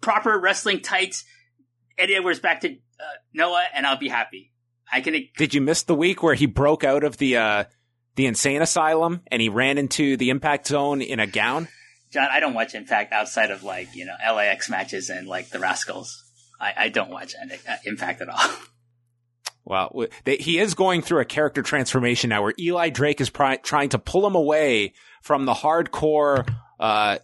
[0.00, 1.24] proper wrestling tights
[1.96, 2.76] Eddie Edwards back to uh,
[3.32, 4.49] Noah, and I'll be happy.
[4.92, 5.14] I can.
[5.36, 7.64] Did you miss the week where he broke out of the uh,
[8.16, 11.68] the insane asylum and he ran into the Impact Zone in a gown?
[12.10, 15.58] John, I don't watch Impact outside of like you know LAX matches and like the
[15.58, 16.24] Rascals.
[16.60, 18.38] I, I don't watch uh, Impact at all.
[19.62, 23.58] Well, they, he is going through a character transformation now, where Eli Drake is pri-
[23.58, 27.18] trying to pull him away from the hardcore, uh,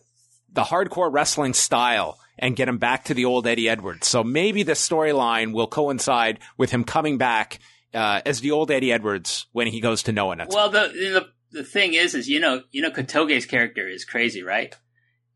[0.53, 4.07] the hardcore wrestling style and get him back to the old Eddie Edwards.
[4.09, 7.59] So maybe the storyline will coincide with him coming back
[7.95, 10.37] uh, as the old Eddie Edwards when he goes to Noah.
[10.37, 10.55] Nuts.
[10.55, 14.43] Well, the, the the thing is, is you know, you know, Kotoge's character is crazy,
[14.43, 14.75] right?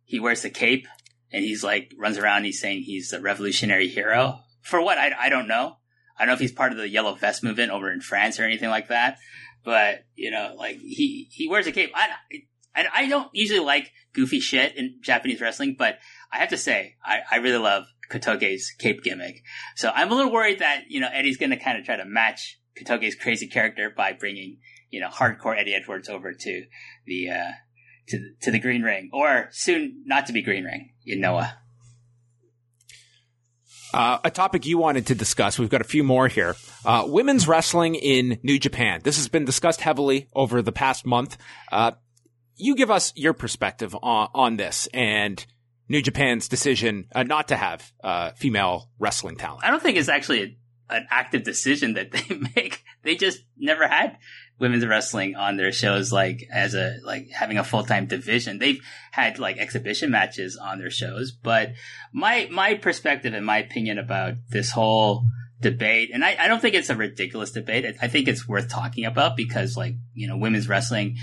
[0.04, 0.86] He wears the cape
[1.32, 2.44] and he's like runs around.
[2.44, 4.98] He's saying he's a revolutionary hero for what?
[4.98, 5.76] I, I don't know.
[6.18, 8.44] I don't know if he's part of the yellow vest movement over in France or
[8.44, 9.18] anything like that.
[9.64, 11.92] But you know, like he he wears a cape.
[11.94, 12.08] I
[12.74, 15.98] I, I don't usually like goofy shit in Japanese wrestling, but
[16.32, 19.42] I have to say I, I really love Kotoge's cape gimmick.
[19.76, 22.04] So I'm a little worried that you know Eddie's going to kind of try to
[22.04, 24.58] match Kotoge's crazy character by bringing
[24.90, 26.64] you know hardcore Eddie Edwards over to
[27.06, 27.50] the uh,
[28.08, 31.56] to to the Green Ring, or soon not to be Green Ring in Noah.
[33.92, 35.58] Uh, a topic you wanted to discuss.
[35.58, 36.54] We've got a few more here.
[36.84, 39.00] Uh, women's wrestling in New Japan.
[39.02, 41.36] This has been discussed heavily over the past month.
[41.72, 41.92] Uh,
[42.54, 45.44] you give us your perspective on, on this and
[45.90, 49.64] New Japan's decision uh, not to have uh, female wrestling talent.
[49.64, 50.42] I don't think it's actually
[50.88, 52.84] a, an active decision that they make.
[53.02, 54.16] They just never had
[54.60, 58.60] women's wrestling on their shows, like as a like having a full time division.
[58.60, 58.80] They've
[59.10, 61.72] had like exhibition matches on their shows, but
[62.12, 65.24] my my perspective and my opinion about this whole
[65.60, 67.84] debate, and I, I don't think it's a ridiculous debate.
[68.00, 71.16] I think it's worth talking about because, like, you know, women's wrestling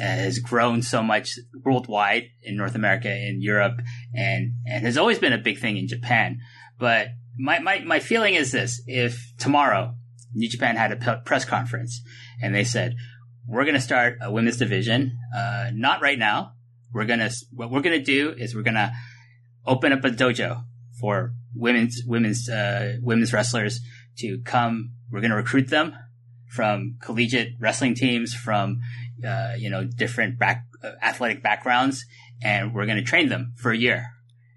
[0.00, 3.80] has grown so much worldwide in North America, in Europe,
[4.14, 6.38] and and has always been a big thing in Japan.
[6.78, 9.94] But my my my feeling is this: if tomorrow
[10.34, 12.02] New Japan had a p- press conference
[12.42, 12.94] and they said
[13.46, 16.52] we're going to start a women's division, uh, not right now.
[16.92, 18.92] We're gonna what we're gonna do is we're gonna
[19.64, 20.64] open up a dojo
[21.00, 23.80] for women's women's uh, women's wrestlers
[24.18, 24.92] to come.
[25.10, 25.94] We're going to recruit them
[26.48, 28.80] from collegiate wrestling teams, from
[29.24, 32.04] uh, you know different back, uh, athletic backgrounds,
[32.42, 34.06] and we're going to train them for a year.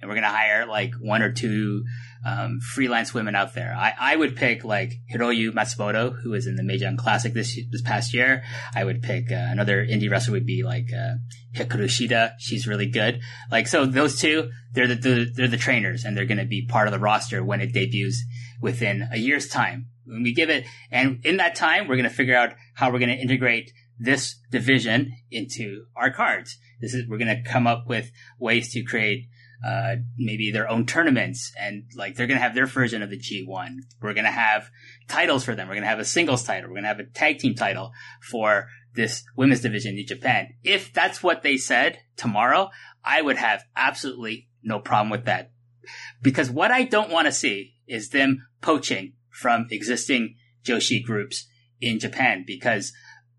[0.01, 1.85] And we're going to hire like one or two
[2.25, 3.73] um, freelance women out there.
[3.73, 7.59] I, I would pick like Hiroyo Matsumoto, who was in the Mae Young Classic this
[7.69, 8.43] this past year.
[8.73, 11.15] I would pick uh, another indie wrestler would be like uh,
[11.55, 12.33] Hikaru Shida.
[12.39, 13.21] She's really good.
[13.51, 16.65] Like so, those two they're the, the they're the trainers, and they're going to be
[16.65, 18.23] part of the roster when it debuts
[18.61, 19.87] within a year's time.
[20.05, 22.99] When we give it, and in that time, we're going to figure out how we're
[22.99, 26.57] going to integrate this division into our cards.
[26.81, 29.27] This is we're going to come up with ways to create
[29.65, 33.17] uh, maybe their own tournaments and like they're going to have their version of the
[33.17, 33.77] G1.
[34.01, 34.69] We're going to have
[35.07, 35.67] titles for them.
[35.67, 36.69] We're going to have a singles title.
[36.69, 40.53] We're going to have a tag team title for this women's division in Japan.
[40.63, 42.71] If that's what they said tomorrow,
[43.03, 45.51] I would have absolutely no problem with that.
[46.21, 51.47] Because what I don't want to see is them poaching from existing Joshi groups
[51.81, 52.93] in Japan because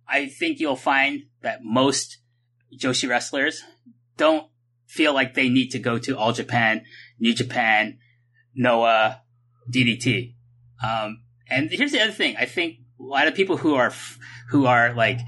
[0.08, 2.18] I think you'll find that most
[2.76, 3.62] Joshi wrestlers
[4.16, 4.48] don't
[4.86, 6.84] feel like they need to go to All Japan,
[7.18, 7.98] New Japan,
[8.54, 9.22] Noah,
[9.70, 10.34] DDT.
[10.82, 12.36] Um, and here's the other thing.
[12.36, 13.92] I think a lot of people who are,
[14.50, 15.20] who are like,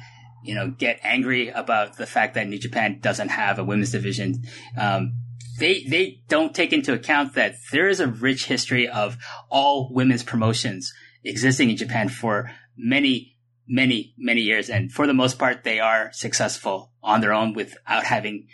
[0.45, 4.45] you know, get angry about the fact that New Japan doesn't have a women's division.
[4.79, 5.15] Um,
[5.59, 9.17] they, they don't take into account that there is a rich history of
[9.49, 10.93] all women's promotions
[11.25, 13.36] existing in Japan for many,
[13.69, 14.71] many, many years.
[14.71, 18.49] And for the most part, they are successful on their own without having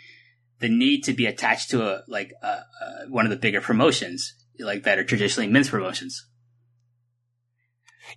[0.59, 4.33] the need to be attached to a like uh, uh, one of the bigger promotions
[4.59, 6.25] like that are traditionally men's promotions.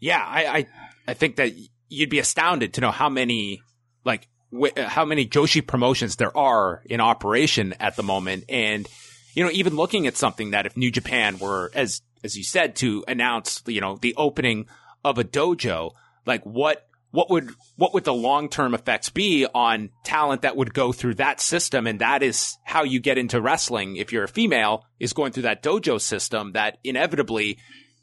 [0.01, 0.67] Yeah, I, I,
[1.09, 1.53] I think that
[1.89, 3.63] you'd be astounded to know how many
[4.05, 8.89] like wh- how many Joshi promotions there are in operation at the moment, and
[9.35, 12.77] you know even looking at something that if New Japan were as as you said
[12.77, 14.67] to announce you know the opening
[15.05, 15.93] of a dojo,
[16.27, 20.75] like what what would what would the long term effects be on talent that would
[20.75, 21.87] go through that system?
[21.87, 23.97] And that is how you get into wrestling.
[23.97, 26.53] If you're a female, is going through that dojo system.
[26.53, 27.59] That inevitably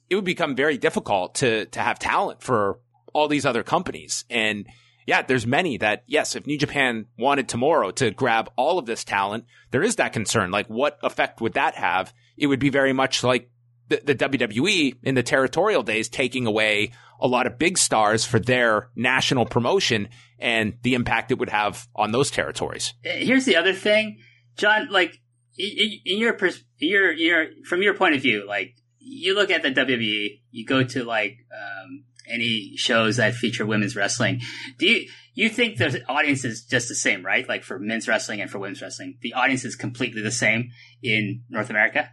[0.09, 2.79] it would become very difficult to to have talent for
[3.13, 4.25] all these other companies.
[4.29, 4.67] And
[5.05, 9.03] yeah, there's many that yes, if New Japan wanted tomorrow to grab all of this
[9.03, 10.49] talent, there is that concern.
[10.49, 12.13] Like, what effect would that have?
[12.35, 13.51] It would be very much like
[13.89, 18.39] the, the WWE in the territorial days taking away a lot of big stars for
[18.39, 20.09] their national promotion
[20.39, 22.93] and the impact it would have on those territories.
[23.01, 24.19] Here's the other thing,
[24.57, 24.89] John.
[24.89, 25.19] Like
[25.57, 26.37] in your
[26.77, 30.83] your your from your point of view, like you look at the WWE, you go
[30.83, 34.41] to like um, any shows that feature women's wrestling.
[34.77, 37.47] Do you you think the audience is just the same, right?
[37.47, 40.71] Like for men's wrestling and for women's wrestling, the audience is completely the same
[41.01, 42.11] in North America.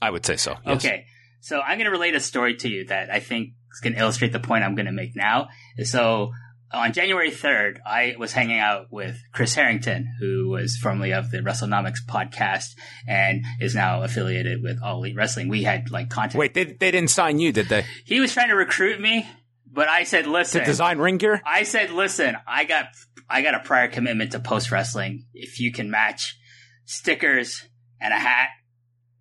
[0.00, 0.56] I would say so.
[0.66, 0.84] Yes.
[0.84, 1.04] Okay.
[1.40, 4.00] So I'm going to relate a story to you that I think is going to
[4.00, 5.48] illustrate the point I'm going to make now.
[5.84, 6.32] So
[6.72, 11.38] on January 3rd, I was hanging out with Chris Harrington, who was formerly of the
[11.38, 12.74] WrestleNomics podcast
[13.06, 15.48] and is now affiliated with All Elite Wrestling.
[15.48, 16.38] We had like content.
[16.38, 17.84] Wait, they, they didn't sign you, did they?
[18.04, 19.26] He was trying to recruit me,
[19.66, 20.60] but I said, listen.
[20.60, 21.40] To design ring gear?
[21.46, 22.86] I said, listen, I got,
[23.30, 25.24] I got a prior commitment to post wrestling.
[25.32, 26.36] If you can match
[26.84, 27.64] stickers
[28.00, 28.48] and a hat,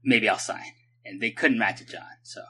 [0.08, 0.72] maybe I'll sign.
[1.06, 2.02] And they couldn't match it, John.
[2.24, 2.42] So,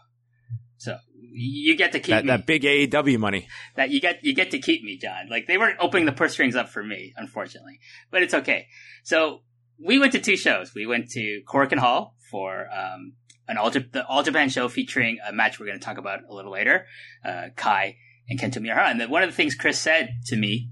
[0.77, 2.29] so you get to keep that, me.
[2.29, 3.47] that big AEW money.
[3.75, 5.27] That you get, you get to keep me, John.
[5.29, 7.79] Like they weren't opening the purse strings up for me, unfortunately,
[8.11, 8.67] but it's okay.
[9.03, 9.41] So
[9.83, 10.73] we went to two shows.
[10.73, 13.13] We went to Korakuen Hall for, um,
[13.47, 16.33] an all, the all Japan show featuring a match we're going to talk about a
[16.33, 16.85] little later,
[17.23, 17.97] uh, Kai
[18.29, 18.91] and Kento Miyahara.
[18.91, 20.69] And the, one of the things Chris said to me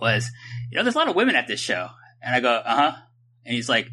[0.00, 0.30] was,
[0.70, 1.88] you know, there's a lot of women at this show.
[2.20, 2.92] And I go, uh huh.
[3.44, 3.88] And he's like,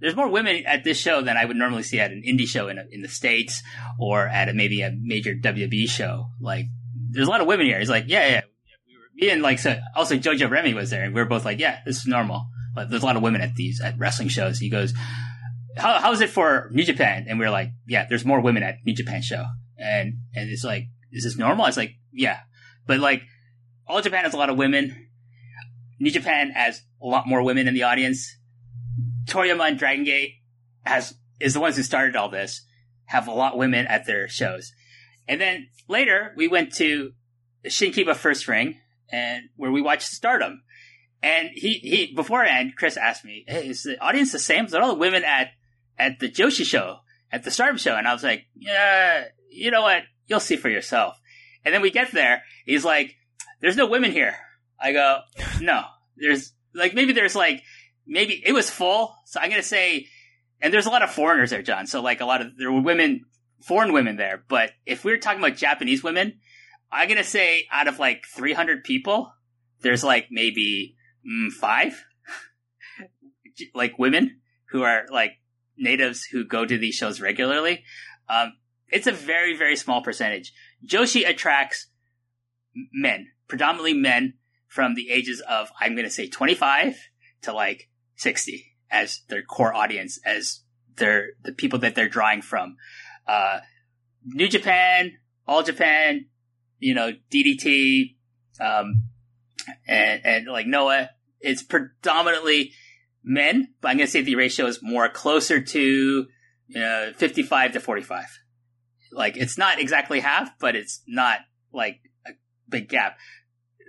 [0.00, 2.68] there's more women at this show than I would normally see at an indie show
[2.68, 3.62] in, a, in the States
[3.98, 6.26] or at a, maybe a major WWE show.
[6.40, 6.66] Like,
[7.10, 7.78] there's a lot of women here.
[7.78, 8.40] He's like, yeah, yeah.
[9.16, 11.60] we Me and like, so also Jojo Remy was there and we were both like,
[11.60, 12.46] yeah, this is normal.
[12.74, 14.58] But there's a lot of women at these, at wrestling shows.
[14.58, 14.92] He goes,
[15.76, 17.26] how, how is it for New Japan?
[17.28, 19.44] And we are like, yeah, there's more women at New Japan show.
[19.78, 21.66] And, and it's like, is this normal?
[21.66, 22.40] It's like, yeah.
[22.86, 23.22] But like,
[23.86, 25.08] All Japan has a lot of women.
[26.00, 28.36] New Japan has a lot more women in the audience.
[29.26, 30.34] Toryumon and Dragon Gate
[30.84, 32.62] has is the ones who started all this.
[33.06, 34.72] have a lot of women at their shows.
[35.28, 37.12] And then later we went to
[37.64, 38.78] Shinkiba First Ring
[39.10, 40.62] and where we watched Stardom.
[41.22, 44.66] And he, he beforehand, Chris asked me, "Hey, is the audience the same?
[44.66, 45.52] Is all the women at
[45.98, 46.98] at the Joshi show,
[47.32, 50.02] at the Stardom show?" And I was like, "Yeah, you know what?
[50.26, 51.18] You'll see for yourself."
[51.64, 53.16] And then we get there, he's like,
[53.62, 54.36] "There's no women here."
[54.78, 55.20] I go,
[55.62, 55.84] "No,
[56.18, 57.62] there's like maybe there's like
[58.06, 60.08] maybe it was full, so I'm gonna say."
[60.60, 61.86] And there's a lot of foreigners there, John.
[61.86, 63.26] So like a lot of there were women,
[63.62, 64.44] foreign women there.
[64.48, 66.40] But if we we're talking about Japanese women,
[66.90, 69.32] I'm gonna say out of like 300 people,
[69.80, 70.96] there's like maybe
[71.28, 72.04] mm, five,
[73.74, 74.40] like women
[74.70, 75.32] who are like
[75.76, 77.84] natives who go to these shows regularly.
[78.28, 78.54] Um,
[78.88, 80.52] it's a very very small percentage.
[80.86, 81.88] Joshi attracts
[82.92, 84.34] men, predominantly men
[84.66, 86.96] from the ages of I'm gonna say 25
[87.42, 90.60] to like 60 as their core audience, as
[90.96, 92.76] their the people that they're drawing from.
[93.26, 93.60] Uh,
[94.24, 95.12] New Japan,
[95.46, 96.26] All Japan,
[96.78, 98.16] you know, DDT,
[98.60, 99.04] um,
[99.86, 101.10] and, and like Noah,
[101.40, 102.72] it's predominantly
[103.22, 106.26] men, but I'm going to say the ratio is more closer to
[106.76, 108.24] uh, 55 to 45.
[109.12, 111.40] Like, it's not exactly half, but it's not
[111.72, 112.30] like a
[112.68, 113.18] big gap.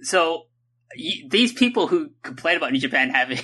[0.01, 0.43] So,
[0.97, 3.39] y- these people who complain about New Japan having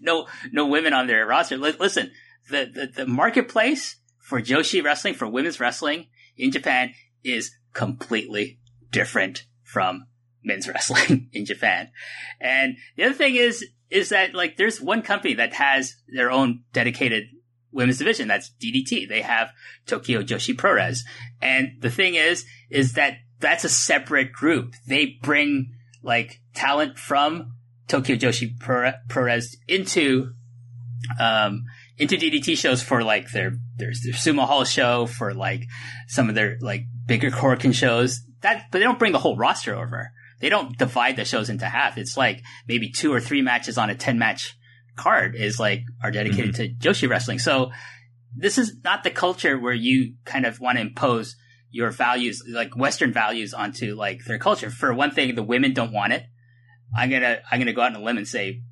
[0.00, 2.10] no, no women on their roster, li- listen,
[2.50, 6.06] the, the, the marketplace for Joshi wrestling, for women's wrestling
[6.36, 6.92] in Japan
[7.24, 8.58] is completely
[8.90, 10.06] different from
[10.42, 11.90] men's wrestling in Japan.
[12.40, 16.64] And the other thing is, is that like there's one company that has their own
[16.72, 17.24] dedicated
[17.72, 18.26] women's division.
[18.26, 19.08] That's DDT.
[19.08, 19.52] They have
[19.86, 21.00] Tokyo Joshi ProRes.
[21.40, 24.74] And the thing is, is that that's a separate group.
[24.88, 27.52] They bring like talent from
[27.88, 30.32] Tokyo Joshi ProRes into,
[31.20, 31.64] um,
[31.98, 35.64] into DDT shows for like their, there's their Sumo Hall show for like
[36.08, 38.20] some of their like bigger Korakuen shows.
[38.42, 40.12] That, but they don't bring the whole roster over.
[40.40, 41.96] They don't divide the shows into half.
[41.96, 44.56] It's like maybe two or three matches on a 10 match
[44.96, 46.78] card is like, are dedicated mm-hmm.
[46.80, 47.38] to Joshi wrestling.
[47.38, 47.70] So
[48.36, 51.36] this is not the culture where you kind of want to impose
[51.70, 54.70] your values, like Western values onto like their culture.
[54.70, 56.24] For one thing, the women don't want it.
[56.96, 58.62] I'm gonna, I'm gonna go out on a limb and say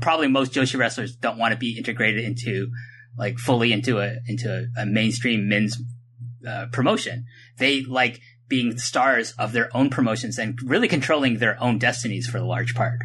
[0.00, 2.70] probably most Joshi wrestlers don't want to be integrated into
[3.16, 5.78] like fully into a, into a, mainstream men's
[6.46, 7.24] uh, promotion.
[7.58, 12.38] They like being stars of their own promotions and really controlling their own destinies for
[12.38, 13.00] the large part.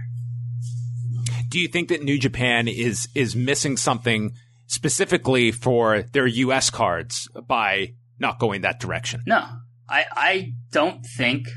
[1.49, 4.33] Do you think that New Japan is is missing something
[4.67, 9.21] specifically for their US cards by not going that direction?
[9.25, 9.45] No.
[9.89, 11.49] I I don't think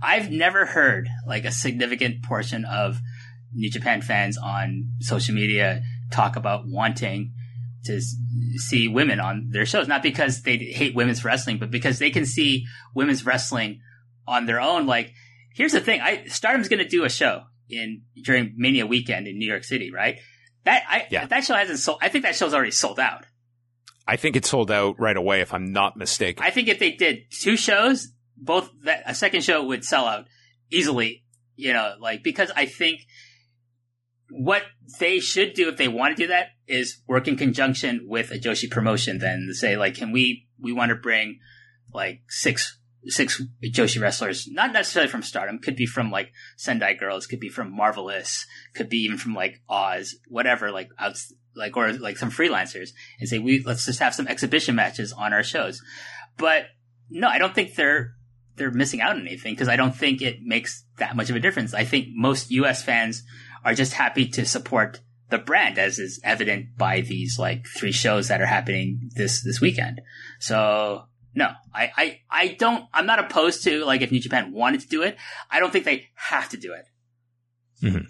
[0.00, 3.00] I've never heard like a significant portion of
[3.52, 7.32] New Japan fans on social media talk about wanting
[7.84, 12.10] to see women on their shows, not because they hate women's wrestling, but because they
[12.10, 13.80] can see women's wrestling
[14.26, 14.86] on their own.
[14.86, 15.12] Like,
[15.54, 19.38] here's the thing: I Stardom's going to do a show in during Mania weekend in
[19.38, 20.18] New York City, right?
[20.64, 21.26] That I yeah.
[21.26, 21.98] that show hasn't sold.
[22.02, 23.24] I think that show's already sold out.
[24.06, 26.42] I think it sold out right away, if I'm not mistaken.
[26.42, 28.08] I think if they did two shows,
[28.40, 30.26] both that a second show would sell out
[30.70, 31.24] easily.
[31.56, 33.00] You know, like because I think
[34.30, 34.62] what
[35.00, 38.38] they should do if they want to do that is work in conjunction with a
[38.38, 39.18] Joshi promotion.
[39.18, 41.40] Then say like, can we we want to bring
[41.92, 47.26] like six six Joshi wrestlers, not necessarily from Stardom, could be from like Sendai Girls,
[47.26, 51.16] could be from Marvelous, could be even from like Oz, whatever, like out,
[51.54, 55.32] like or like some freelancers, and say we let's just have some exhibition matches on
[55.32, 55.80] our shows.
[56.36, 56.66] But
[57.10, 58.14] no, I don't think they're
[58.58, 61.40] they're missing out on anything because I don't think it makes that much of a
[61.40, 61.74] difference.
[61.74, 62.82] I think most U.S.
[62.82, 63.22] fans
[63.64, 65.00] are just happy to support
[65.30, 69.60] the brand, as is evident by these like three shows that are happening this this
[69.60, 70.00] weekend.
[70.40, 71.04] So
[71.34, 72.84] no, I, I, I don't.
[72.92, 75.16] I'm not opposed to like if New Japan wanted to do it.
[75.50, 76.88] I don't think they have to do it.
[77.82, 78.06] Mm-hmm.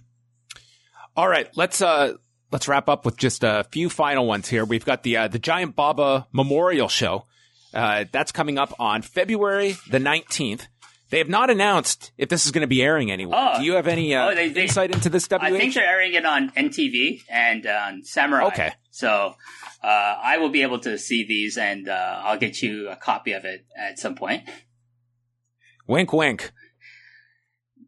[1.16, 2.14] All right, let's uh
[2.50, 4.64] let's wrap up with just a few final ones here.
[4.64, 7.26] We've got the uh, the Giant Baba Memorial Show.
[7.74, 10.66] Uh, that's coming up on February the 19th.
[11.10, 13.38] They have not announced if this is going to be airing anywhere.
[13.40, 13.58] Oh.
[13.58, 15.36] Do you have any uh, oh, they, they, insight into this WH?
[15.40, 18.46] I think they're airing it on NTV and on Samurai.
[18.48, 18.72] Okay.
[18.90, 19.34] So
[19.82, 23.32] uh, I will be able to see these, and uh, I'll get you a copy
[23.32, 24.42] of it at some point.
[25.86, 26.52] Wink, wink.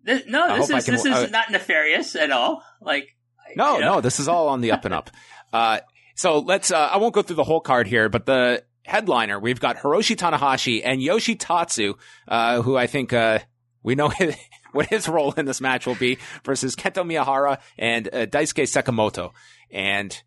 [0.03, 2.63] This, no, this is can, this is uh, not nefarious at all.
[2.81, 3.09] Like
[3.55, 3.95] no, you know?
[3.97, 5.11] no, this is all on the up and up.
[5.53, 5.81] Uh,
[6.15, 6.71] so let's.
[6.71, 10.17] Uh, I won't go through the whole card here, but the headliner, we've got Hiroshi
[10.17, 11.95] Tanahashi and Yoshi Tatsu,
[12.29, 13.39] uh, who I think, uh,
[13.83, 14.37] we know his,
[14.73, 19.33] what his role in this match will be versus Kento Miyahara and uh, Daisuke Sekimoto.
[19.71, 20.21] And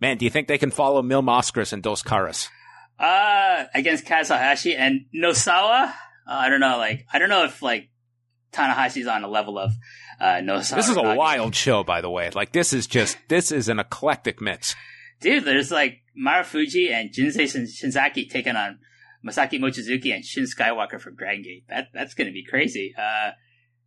[0.00, 2.48] man, do you think they can follow Mil Mascaras and Dos Caras?
[2.98, 5.88] Uh, against Kaz Hayashi and Nosawa.
[5.88, 5.92] Uh,
[6.26, 7.90] I don't know, like I don't know if like
[8.52, 9.72] Tanahashi's on a level of
[10.20, 10.76] uh, Nosawa.
[10.76, 12.30] This is a wild show, by the way.
[12.30, 14.74] Like this is just this is an eclectic mix.
[15.20, 15.44] dude.
[15.44, 18.78] There's like Marufuji and Jinsei Shinzaki taking on
[19.26, 21.64] Masaki Mochizuki and Shin Skywalker from Dragon Gate.
[21.68, 22.94] That that's gonna be crazy.
[22.96, 23.30] Uh,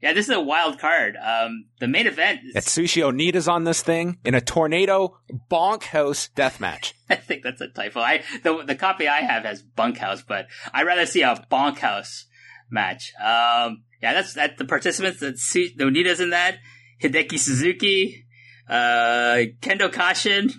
[0.02, 1.16] yeah, this is a wild card.
[1.16, 2.42] Um, the main event.
[2.44, 5.18] Is, Atsushi Onita's on this thing in a tornado
[5.50, 6.96] bonk house death match.
[7.10, 8.00] I think that's a typo.
[8.00, 12.24] I the the copy I have has bunkhouse, but I'd rather see a bonkhouse
[12.70, 13.14] match.
[13.20, 14.58] Um, yeah, that's that.
[14.58, 16.58] The participants that see the Onita's in that
[17.02, 18.26] Hideki Suzuki,
[18.68, 20.52] uh, Kendo Kashin,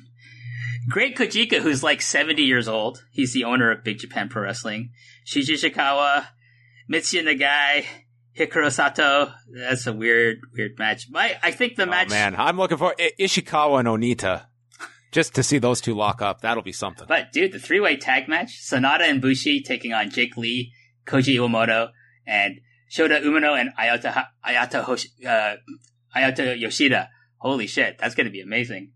[0.88, 3.04] Great Kojika, who's like seventy years old.
[3.12, 4.90] He's the owner of Big Japan Pro Wrestling.
[5.26, 6.26] Shuji Ishikawa,
[6.90, 7.84] Mitsuya Nagai.
[8.38, 9.30] Hikaru Sato.
[9.54, 11.06] That's a weird, weird match.
[11.10, 12.06] My, I think the match.
[12.08, 14.46] Oh man, I'm looking for I- Ishikawa and Onita.
[15.12, 17.06] Just to see those two lock up, that'll be something.
[17.06, 20.72] But dude, the three way tag match: Sanada and Bushi taking on Jake Lee,
[21.06, 21.90] Koji Iwamoto,
[22.26, 22.60] and
[22.90, 25.56] Shota Umino and Ayata Ayata Hoshi, uh,
[26.16, 27.10] Ayato Yoshida.
[27.36, 28.92] Holy shit, that's gonna be amazing.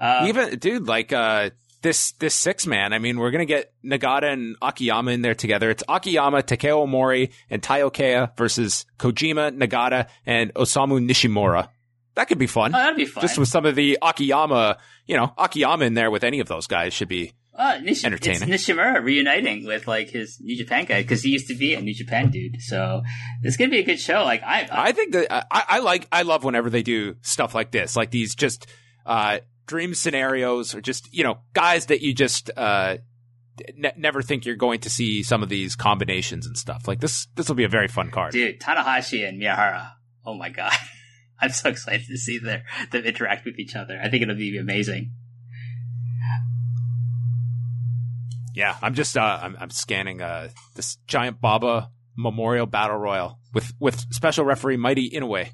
[0.00, 1.50] Uh, Even dude, like uh
[1.82, 5.70] this this six man, I mean, we're gonna get Nagata and Akiyama in there together.
[5.70, 11.68] It's Akiyama, Takao Omori, and Taiyo Kea versus Kojima, Nagata, and Osamu Nishimura.
[12.16, 12.74] That could be fun.
[12.74, 13.22] oh, that'd be fun.
[13.22, 16.66] Just with some of the Akiyama, you know, Akiyama in there with any of those
[16.66, 18.50] guys should be uh, Nish- entertaining.
[18.50, 21.80] It's Nishimura reuniting with like his New Japan guy because he used to be a
[21.80, 22.60] New Japan dude.
[22.60, 23.02] So
[23.42, 24.22] it's gonna be a good show.
[24.24, 27.54] Like I, I I think that I, I like I love whenever they do stuff
[27.54, 28.66] like this, like these just
[29.06, 29.38] uh,
[29.70, 32.96] dream scenarios, or just you know guys that you just uh,
[33.76, 36.88] ne- never think you're going to see some of these combinations and stuff.
[36.88, 38.32] Like this, this will be a very fun card.
[38.32, 39.92] dude, Tanahashi and Miyahara.
[40.26, 40.72] Oh my god.
[41.40, 43.98] I'm so excited to see their them interact with each other.
[44.02, 45.12] I think it'll be amazing.
[48.52, 53.72] Yeah, I'm just uh, I'm, I'm scanning uh, this giant Baba Memorial Battle Royal with
[53.78, 55.48] with special referee Mighty Inoue.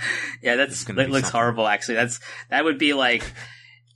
[0.42, 1.30] Yeah, that's that looks something.
[1.32, 1.66] horrible.
[1.66, 2.20] Actually, that's
[2.50, 3.24] that would be like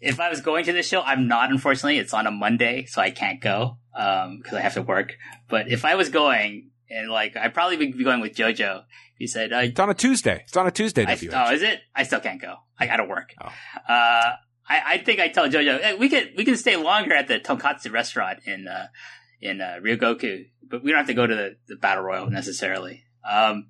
[0.00, 1.00] if I was going to this show.
[1.02, 1.98] I'm not, unfortunately.
[1.98, 5.16] It's on a Monday, so I can't go because I have to work.
[5.48, 8.84] But if I was going, and like I'd probably be going with JoJo.
[9.18, 10.42] He said, uh, It's on a Tuesday.
[10.46, 11.06] It's on a Tuesday.
[11.06, 11.80] I, "Oh, is it?
[11.94, 12.56] I still can't go.
[12.78, 13.46] I gotta work." Oh.
[13.46, 14.32] Uh,
[14.68, 17.38] I, I think I tell JoJo hey, we can we can stay longer at the
[17.38, 18.88] Tonkatsu restaurant in uh,
[19.40, 23.04] in uh, Ryogoku, but we don't have to go to the, the battle royal necessarily.
[23.28, 23.68] Um,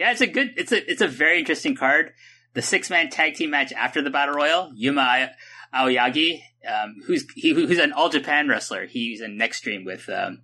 [0.00, 2.14] yeah, it's a good, it's a it's a very interesting card.
[2.54, 5.32] The six man tag team match after the battle royal, Yuma
[5.74, 8.86] Aoyagi, um, who's he, who's an all Japan wrestler.
[8.86, 10.40] He's in Nextream with um,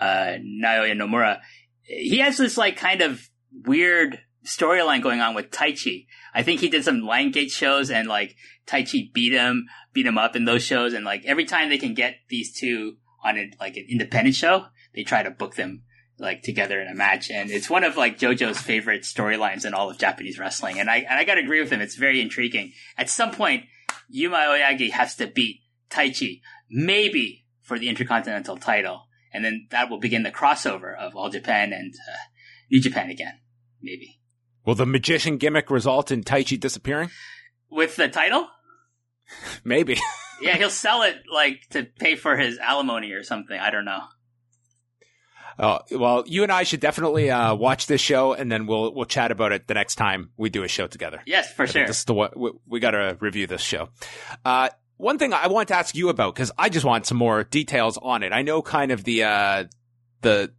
[0.00, 1.40] uh, Naoya Nomura.
[1.82, 6.06] He has this like kind of weird storyline going on with Taichi.
[6.34, 8.36] I think he did some Lion Gate shows and like
[8.66, 10.94] Taichi beat him, beat him up in those shows.
[10.94, 14.64] And like every time they can get these two on a, like an independent show,
[14.94, 15.82] they try to book them
[16.18, 17.30] like together in a match.
[17.30, 20.78] And it's one of like JoJo's favorite storylines in all of Japanese wrestling.
[20.78, 21.80] And I, and I gotta agree with him.
[21.80, 22.72] It's very intriguing.
[22.96, 23.64] At some point,
[24.08, 25.60] Yuma Aoyagi has to beat
[25.90, 26.40] Taichi,
[26.70, 29.06] maybe for the Intercontinental title.
[29.32, 32.16] And then that will begin the crossover of All Japan and uh,
[32.70, 33.40] New Japan again.
[33.82, 34.20] Maybe.
[34.64, 37.10] Will the magician gimmick result in Taichi disappearing?
[37.70, 38.48] With the title?
[39.64, 39.98] Maybe.
[40.40, 43.58] Yeah, he'll sell it like to pay for his alimony or something.
[43.58, 44.00] I don't know.
[45.58, 49.04] Oh, well, you and I should definitely uh, watch this show, and then we'll we'll
[49.04, 51.22] chat about it the next time we do a show together.
[51.26, 51.86] Yes, for I sure.
[51.86, 53.88] This is the what we, we got to review this show.
[54.44, 57.44] Uh, one thing I want to ask you about because I just want some more
[57.44, 58.32] details on it.
[58.32, 59.64] I know kind of the uh,
[60.22, 60.52] the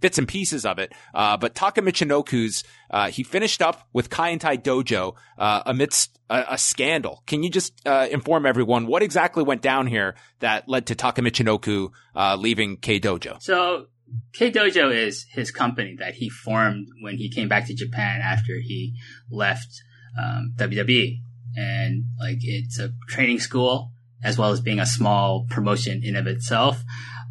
[0.00, 4.62] bits and pieces of it, uh, but Taka Michinoku's uh, he finished up with Kaientai
[4.62, 7.22] Dojo uh, amidst a, a scandal.
[7.26, 11.22] Can you just uh, inform everyone what exactly went down here that led to Taka
[11.22, 13.42] Michinoku uh, leaving K Dojo?
[13.42, 13.86] So
[14.32, 18.54] K Dojo is his company that he formed when he came back to Japan after
[18.62, 18.94] he
[19.30, 19.82] left
[20.18, 21.18] um, WWE,
[21.56, 26.26] and like it's a training school as well as being a small promotion in of
[26.26, 26.82] itself.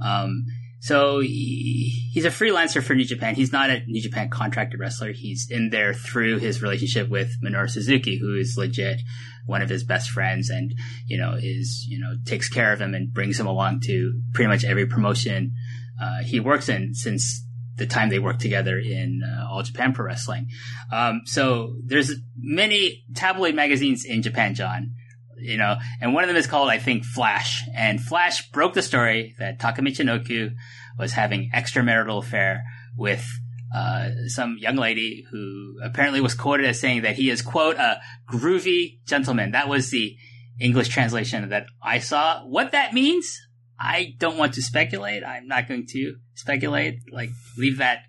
[0.03, 0.45] Um,
[0.86, 3.34] so he, he's a freelancer for New Japan.
[3.34, 5.14] He's not a New Japan contracted wrestler.
[5.14, 9.02] He's in there through his relationship with Minoru Suzuki, who is legit
[9.48, 10.76] one of his best friends and,
[11.07, 14.48] you know, is, you know, takes care of him and brings him along to pretty
[14.48, 15.56] much every promotion
[15.99, 17.44] uh, he works in since
[17.78, 20.49] the time they worked together in uh, All Japan Pro Wrestling.
[20.91, 24.91] Um, so there's many tabloid magazines in Japan, John.
[25.38, 27.64] You know, and one of them is called, I think, Flash.
[27.76, 30.53] And Flash broke the story that Taka Michinoku
[30.98, 32.64] was having extramarital affair
[32.98, 33.28] with
[33.76, 37.99] uh, some young lady who apparently was quoted as saying that he is, quote, a
[38.32, 39.52] groovy gentleman.
[39.52, 40.16] That was the
[40.60, 42.45] English translation that I saw.
[42.45, 43.38] What that means,
[43.78, 45.24] I don't want to speculate.
[45.24, 46.99] I'm not going to speculate.
[47.12, 48.03] Like, leave that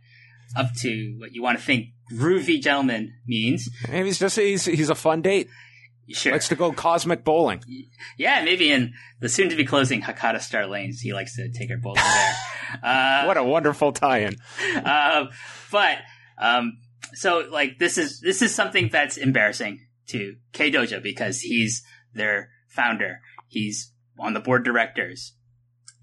[0.57, 3.69] up to what you want to think groovy gentleman means.
[3.89, 5.49] Maybe he's just he's he's a fun date.
[6.09, 6.33] Sure.
[6.33, 7.63] Likes to go cosmic bowling.
[8.17, 11.69] Yeah, maybe in the soon to be closing Hakata Star Lanes, he likes to take
[11.71, 12.35] her bowling there.
[12.83, 14.37] Uh, What a wonderful tie-in.
[14.85, 15.27] uh,
[15.73, 15.99] but
[16.39, 16.79] um,
[17.15, 21.83] so like this is this is something that's embarrassing to K Dojo because he's
[22.15, 23.21] their founder.
[23.49, 25.33] He's on the board of directors.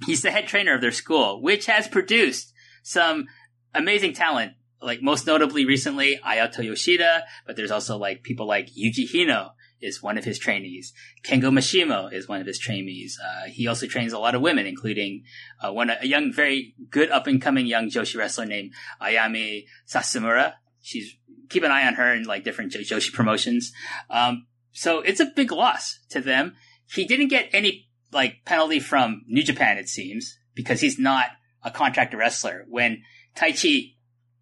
[0.05, 2.51] He's the head trainer of their school, which has produced
[2.83, 3.27] some
[3.73, 4.53] amazing talent.
[4.81, 9.51] Like most notably recently, Ayato Yoshida, but there's also like people like Yuji Hino
[9.83, 10.93] is one of his trainees.
[11.23, 13.19] Kengo Mashimo is one of his trainees.
[13.23, 15.23] Uh, he also trains a lot of women, including
[15.61, 20.53] uh, one a young, very good up and coming young Joshi wrestler named Ayami Sasamura.
[20.81, 21.15] She's
[21.49, 23.71] keep an eye on her in like different Joshi promotions.
[24.09, 26.55] Um, so it's a big loss to them.
[26.87, 31.27] He didn't get any like penalty from New Japan, it seems, because he's not
[31.63, 32.65] a contractor wrestler.
[32.69, 33.03] When
[33.35, 33.95] Taichi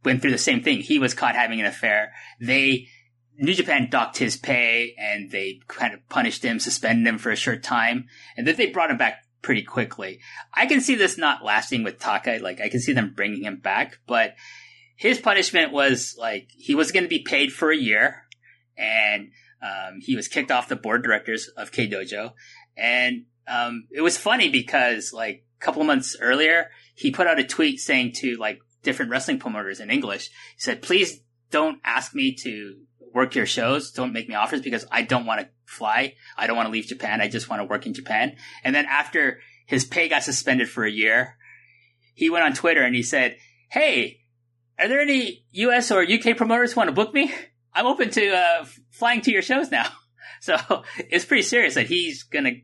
[0.03, 2.13] went through the same thing, he was caught having an affair.
[2.39, 2.87] They
[3.41, 7.35] New Japan docked his pay and they kind of punished him, suspended him for a
[7.35, 8.05] short time,
[8.37, 10.19] and then they brought him back pretty quickly.
[10.53, 12.37] I can see this not lasting with Taka.
[12.39, 14.35] Like I can see them bringing him back, but
[14.95, 18.27] his punishment was like he was going to be paid for a year,
[18.77, 19.31] and
[19.63, 22.33] um, he was kicked off the board of directors of K Dojo,
[22.77, 27.43] and um, it was funny because like a couple months earlier, he put out a
[27.43, 32.35] tweet saying to like different wrestling promoters in English, he said, "Please don't ask me
[32.35, 32.81] to
[33.13, 33.91] work your shows.
[33.91, 36.15] Don't make me offers because I don't want to fly.
[36.37, 37.21] I don't want to leave Japan.
[37.21, 40.83] I just want to work in Japan." And then after his pay got suspended for
[40.83, 41.37] a year,
[42.13, 43.37] he went on Twitter and he said,
[43.69, 44.17] "Hey."
[44.79, 47.31] Are there any US or UK promoters who want to book me?
[47.73, 49.87] I'm open to uh, flying to your shows now.
[50.41, 50.57] So
[50.97, 52.55] it's pretty serious that he's going to,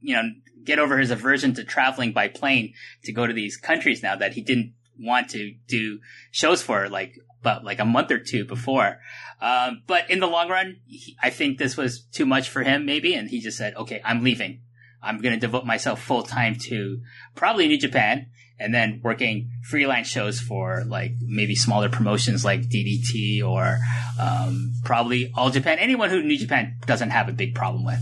[0.00, 0.30] you know,
[0.64, 2.72] get over his aversion to traveling by plane
[3.04, 6.00] to go to these countries now that he didn't want to do
[6.30, 8.98] shows for like about like a month or two before.
[9.40, 12.86] Um, but in the long run, he, I think this was too much for him
[12.86, 13.14] maybe.
[13.14, 14.62] And he just said, okay, I'm leaving.
[15.02, 17.00] I'm going to devote myself full time to
[17.36, 18.26] probably New Japan
[18.58, 23.78] and then working freelance shows for like maybe smaller promotions like DDT or
[24.20, 25.78] um, probably All Japan.
[25.78, 28.00] Anyone who New Japan doesn't have a big problem with.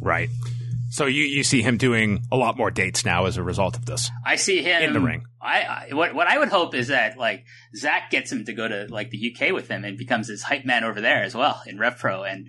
[0.00, 0.28] Right.
[0.90, 3.84] So you, you see him doing a lot more dates now as a result of
[3.84, 4.10] this.
[4.24, 5.26] I see him In the ring.
[5.40, 7.44] I, I what what I would hope is that like
[7.76, 10.64] Zach gets him to go to like the UK with him and becomes his hype
[10.64, 12.48] man over there as well in RevPro and.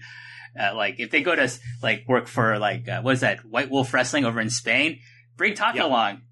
[0.60, 1.48] Uh, like if they go to
[1.84, 5.00] like work for like uh, what is that White Wolf Wrestling over in Spain,
[5.38, 6.24] bring Taka along,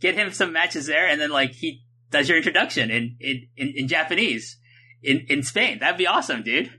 [0.00, 3.72] get him some matches there, and then like he does your introduction in in, in,
[3.76, 4.58] in Japanese
[5.02, 5.80] in in Spain.
[5.80, 6.72] That'd be awesome, dude.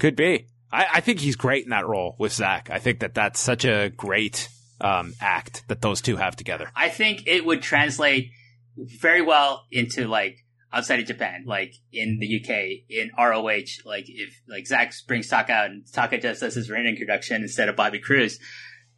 [0.00, 0.47] Could be.
[0.72, 2.68] I, I think he's great in that role with Zach.
[2.70, 4.48] I think that that's such a great
[4.80, 6.70] um, act that those two have together.
[6.74, 8.30] I think it would translate
[8.76, 14.40] very well into like outside of Japan, like in the UK, in ROH, like if
[14.48, 17.98] like Zach brings Taka out and Taka just does his ring introduction instead of Bobby
[17.98, 18.38] Cruz,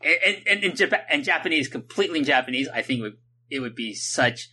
[0.03, 3.19] and and Japan and Japanese, completely in Japanese, I think it would
[3.51, 4.49] it would be such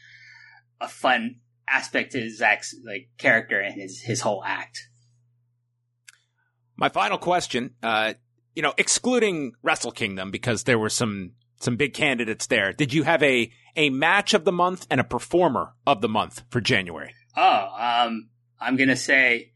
[0.80, 1.38] a fun
[1.68, 4.87] aspect to Zach's like character and his his whole act.
[6.78, 8.14] My final question, uh,
[8.56, 12.72] you know, excluding Wrestle Kingdom because there were some some big candidates there.
[12.72, 16.44] Did you have a a match of the month and a performer of the month
[16.49, 17.14] for January?
[17.36, 18.30] Oh, um,
[18.60, 19.52] I'm gonna say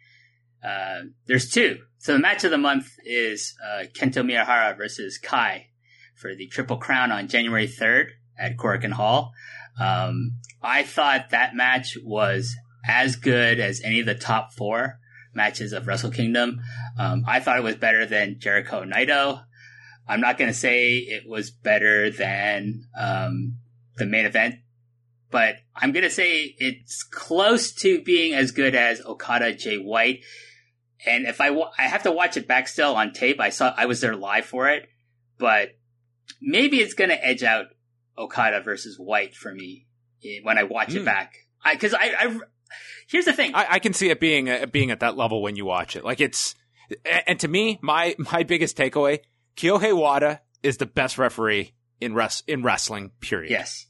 [0.63, 1.79] uh, there's two.
[1.99, 5.67] So the match of the month is uh, Kento Miyahara versus Kai
[6.15, 8.07] for the Triple Crown on January 3rd
[8.37, 9.33] at Korakuen Hall.
[9.79, 12.55] Um, I thought that match was
[12.87, 14.99] as good as any of the top four
[15.33, 16.61] matches of Wrestle Kingdom.
[16.97, 19.43] Um, I thought it was better than Jericho Naito.
[20.07, 23.57] I'm not going to say it was better than um,
[23.97, 24.55] the main event,
[25.29, 30.21] but I'm going to say it's close to being as good as Okada Jay White.
[31.05, 33.39] And if I wa- I have to watch it back still on tape.
[33.39, 34.87] I saw I was there live for it,
[35.37, 35.69] but
[36.41, 37.67] maybe it's going to edge out
[38.17, 39.87] Okada versus White for me
[40.23, 41.05] eh, when I watch it Hmm.
[41.05, 41.33] back.
[41.71, 42.39] Because I, I,
[43.07, 43.53] here's the thing.
[43.55, 46.03] I, I can see it being uh, being at that level when you watch it.
[46.03, 46.55] Like it's,
[47.27, 49.19] and to me, my my biggest takeaway:
[49.57, 53.11] Kyohei Wada is the best referee in res- in wrestling.
[53.21, 53.51] Period.
[53.51, 53.85] yes.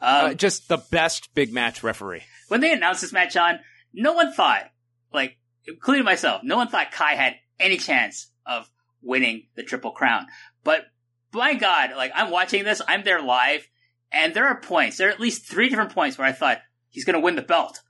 [0.00, 2.22] Uh, Um, just the best big match referee.
[2.48, 3.58] when they announced this match on,
[3.92, 4.70] no one thought,
[5.12, 5.36] like,
[5.66, 8.70] including myself, no one thought Kai had any chance of
[9.02, 10.26] winning the Triple Crown.
[10.62, 10.84] But
[11.32, 13.66] my God, like, I'm watching this, I'm there live,
[14.12, 16.58] and there are points, there are at least three different points where I thought
[16.90, 17.80] he's going to win the belt.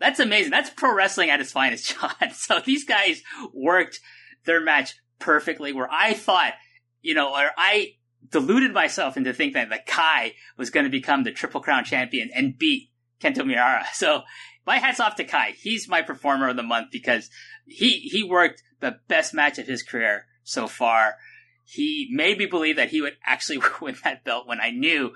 [0.00, 0.50] That's amazing.
[0.50, 2.32] That's pro wrestling at its finest, John.
[2.32, 3.22] So these guys
[3.52, 4.00] worked
[4.44, 6.54] their match perfectly where I thought,
[7.02, 7.92] you know, or I
[8.30, 12.30] deluded myself into thinking that, that Kai was going to become the Triple Crown champion
[12.34, 12.90] and beat
[13.20, 13.84] Kento Miyahara.
[13.92, 14.22] So
[14.66, 15.52] my hats off to Kai.
[15.52, 17.28] He's my performer of the month because
[17.66, 21.16] he, he worked the best match of his career so far.
[21.64, 25.12] He made me believe that he would actually win that belt when I knew,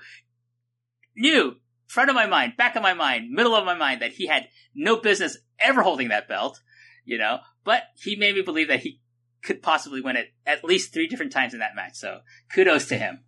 [1.15, 1.55] knew,
[1.87, 4.47] front of my mind, back of my mind, middle of my mind that he had
[4.73, 6.61] no business ever holding that belt,
[7.05, 8.99] you know, but he made me believe that he
[9.43, 11.95] could possibly win it at least three different times in that match.
[11.95, 12.19] So
[12.53, 13.19] kudos to him.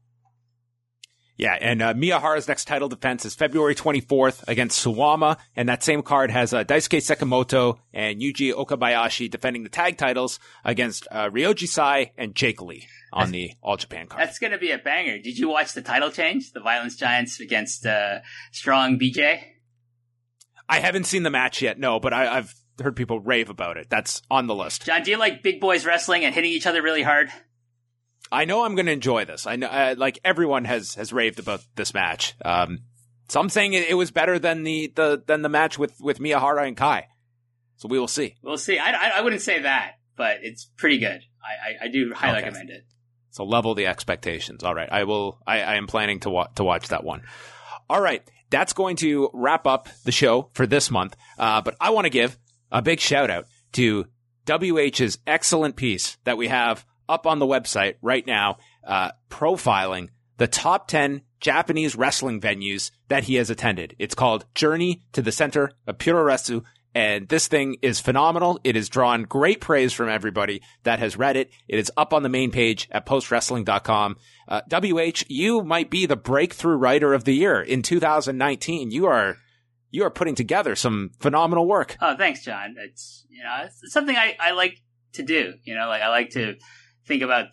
[1.37, 6.01] Yeah, and uh, Miyahara's next title defense is February 24th against Suwama, and that same
[6.01, 12.11] card has uh, Daisuke and Yuji Okabayashi defending the tag titles against uh, Ryoji Sai
[12.17, 14.21] and Jake Lee on that's, the All Japan card.
[14.21, 15.17] That's going to be a banger.
[15.19, 16.51] Did you watch the title change?
[16.51, 18.19] The Violence Giants against uh,
[18.51, 19.41] Strong BJ?
[20.69, 23.89] I haven't seen the match yet, no, but I, I've heard people rave about it.
[23.89, 24.85] That's on the list.
[24.85, 27.31] John, do you like big boys wrestling and hitting each other really hard?
[28.31, 29.47] I know I'm going to enjoy this.
[29.47, 32.35] I know, uh, like everyone has has raved about this match.
[32.43, 32.79] Um,
[33.29, 36.67] some saying it, it, was better than the, the than the match with with Miyahara
[36.67, 37.07] and Kai.
[37.77, 38.35] So we will see.
[38.41, 38.79] We'll see.
[38.79, 41.21] I, I, I wouldn't say that, but it's pretty good.
[41.41, 42.45] I, I, I do highly okay.
[42.45, 42.85] recommend it.
[43.37, 44.63] So level the expectations.
[44.63, 45.39] All right, I will.
[45.45, 47.21] I, I am planning to wa- to watch that one.
[47.87, 51.15] All right, that's going to wrap up the show for this month.
[51.37, 52.39] Uh, but I want to give
[52.71, 54.07] a big shout out to
[54.47, 60.47] WH's excellent piece that we have up on the website right now, uh, profiling the
[60.47, 63.95] top 10 Japanese wrestling venues that he has attended.
[63.99, 66.63] It's called Journey to the Center of Puroresu.
[66.95, 68.59] And this thing is phenomenal.
[68.63, 71.51] It has drawn great praise from everybody that has read it.
[71.67, 74.17] It is up on the main page at postwrestling.com.
[74.47, 78.91] Uh, WH, you might be the breakthrough writer of the year in 2019.
[78.91, 79.37] You are
[79.91, 81.97] you are putting together some phenomenal work.
[82.01, 82.75] Oh, thanks, John.
[82.77, 84.81] It's you know it's something I, I like
[85.13, 85.53] to do.
[85.63, 86.55] You know, like I like to
[87.05, 87.47] think about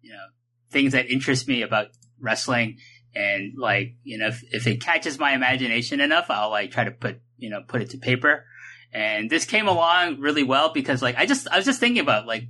[0.00, 0.24] you know
[0.70, 1.88] things that interest me about
[2.20, 2.78] wrestling,
[3.14, 6.90] and like you know if, if it catches my imagination enough, I'll like try to
[6.90, 8.44] put you know put it to paper.
[8.92, 12.26] And this came along really well because like I just I was just thinking about
[12.26, 12.44] like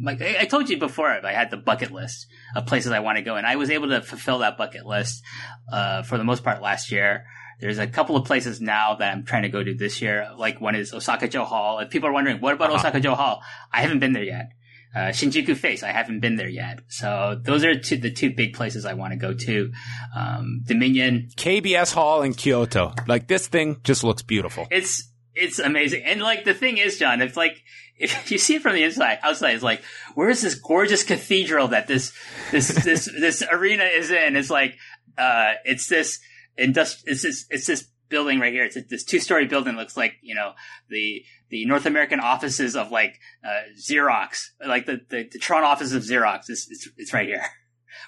[0.00, 2.26] like I told you before, I had the bucket list
[2.56, 5.22] of places I want to go, and I was able to fulfill that bucket list
[5.70, 7.26] uh, for the most part last year.
[7.60, 10.28] There's a couple of places now that I'm trying to go to this year.
[10.36, 11.78] Like one is Osaka Jo Hall.
[11.78, 12.78] If people are wondering, what about uh-huh.
[12.78, 13.42] Osaka Jo Hall?
[13.72, 14.52] I haven't been there yet.
[14.94, 16.80] Uh, Shinjuku Face, I haven't been there yet.
[16.88, 19.72] So those are two, the two big places I want to go to.
[20.14, 21.28] Um, Dominion.
[21.36, 22.94] KBS Hall in Kyoto.
[23.06, 24.66] Like this thing just looks beautiful.
[24.70, 26.04] It's, it's amazing.
[26.04, 27.62] And like the thing is, John, it's like,
[27.96, 29.82] if you see it from the inside, outside, it's like,
[30.14, 32.12] where is this gorgeous cathedral that this,
[32.50, 34.36] this, this, this arena is in?
[34.36, 34.76] It's like,
[35.18, 36.20] uh, it's this,
[36.58, 38.64] industri- it's this it's this building right here.
[38.64, 39.76] It's this two story building.
[39.76, 40.52] Looks like you know
[40.88, 45.92] the the North American offices of like uh, Xerox, like the, the, the Toronto office
[45.92, 46.48] of Xerox.
[46.48, 47.44] It's, it's, it's right here.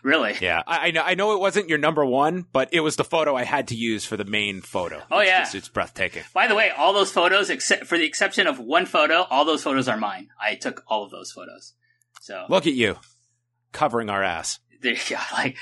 [0.05, 0.37] really?
[0.41, 1.03] Yeah, I, I, know.
[1.03, 3.75] I know it wasn't your number one, but it was the photo I had to
[3.75, 5.03] use for the main photo.
[5.11, 6.23] Oh it's yeah, just, it's breathtaking.
[6.33, 9.63] By the way, all those photos, except for the exception of one photo, all those
[9.63, 10.29] photos are mine.
[10.41, 11.73] I took all of those photos.
[12.21, 12.97] So look at you
[13.73, 14.61] covering our ass.
[14.83, 15.17] Go.
[15.33, 15.57] Like,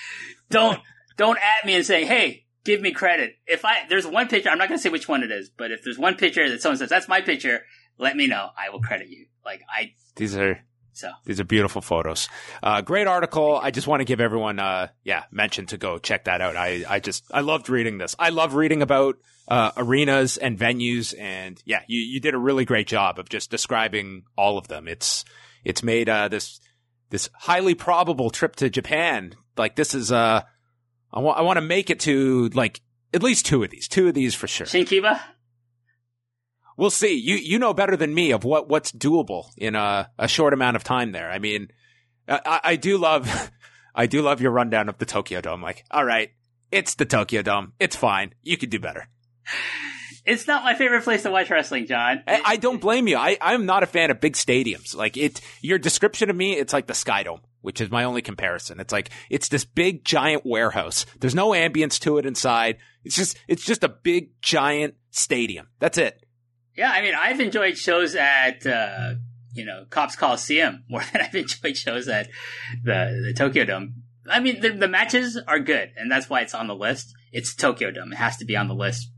[0.50, 0.80] don't
[1.16, 3.36] don't at me and say, "Hey, give me credit.
[3.46, 5.70] If I there's one picture, I'm not going to say which one it is, but
[5.70, 7.62] if there's one picture that someone says that's my picture,
[7.98, 8.50] let me know.
[8.56, 9.26] I will credit you.
[9.44, 10.60] Like I these are
[10.92, 12.28] so these are beautiful photos.
[12.62, 13.58] Uh, great article.
[13.60, 16.56] I just want to give everyone, uh, yeah, mention to go check that out.
[16.56, 18.14] I, I just, I loved reading this.
[18.18, 19.16] I love reading about,
[19.48, 21.14] uh, arenas and venues.
[21.18, 24.86] And yeah, you, you did a really great job of just describing all of them.
[24.86, 25.24] It's,
[25.64, 26.60] it's made, uh, this,
[27.10, 29.34] this highly probable trip to Japan.
[29.56, 30.42] Like this is, uh,
[31.12, 32.80] I want I want to make it to like
[33.12, 34.66] at least two of these, two of these for sure.
[34.66, 35.20] Shinkiba.
[36.76, 37.14] We'll see.
[37.14, 40.76] You you know better than me of what what's doable in a a short amount
[40.76, 41.12] of time.
[41.12, 41.30] There.
[41.30, 41.68] I mean,
[42.28, 43.50] I, I do love
[43.94, 45.62] I do love your rundown of the Tokyo Dome.
[45.62, 46.30] Like, all right,
[46.70, 47.72] it's the Tokyo Dome.
[47.78, 48.34] It's fine.
[48.42, 49.08] You could do better.
[50.24, 52.22] It's not my favorite place to watch wrestling, John.
[52.28, 53.16] I, I don't blame you.
[53.16, 54.94] I, I'm not a fan of big stadiums.
[54.94, 58.20] Like it, your description of me, it's like the Sky Dome which is my only
[58.20, 58.78] comparison.
[58.80, 61.06] It's like, it's this big giant warehouse.
[61.18, 62.76] There's no ambience to it inside.
[63.04, 65.68] It's just, it's just a big giant stadium.
[65.78, 66.21] That's it.
[66.76, 66.90] Yeah.
[66.90, 69.14] I mean, I've enjoyed shows at, uh,
[69.52, 72.28] you know, Copps Coliseum more than I've enjoyed shows at
[72.82, 74.02] the, the Tokyo Dome.
[74.28, 77.12] I mean, the, the matches are good, and that's why it's on the list.
[77.32, 78.12] It's Tokyo Dome.
[78.12, 79.10] It has to be on the list.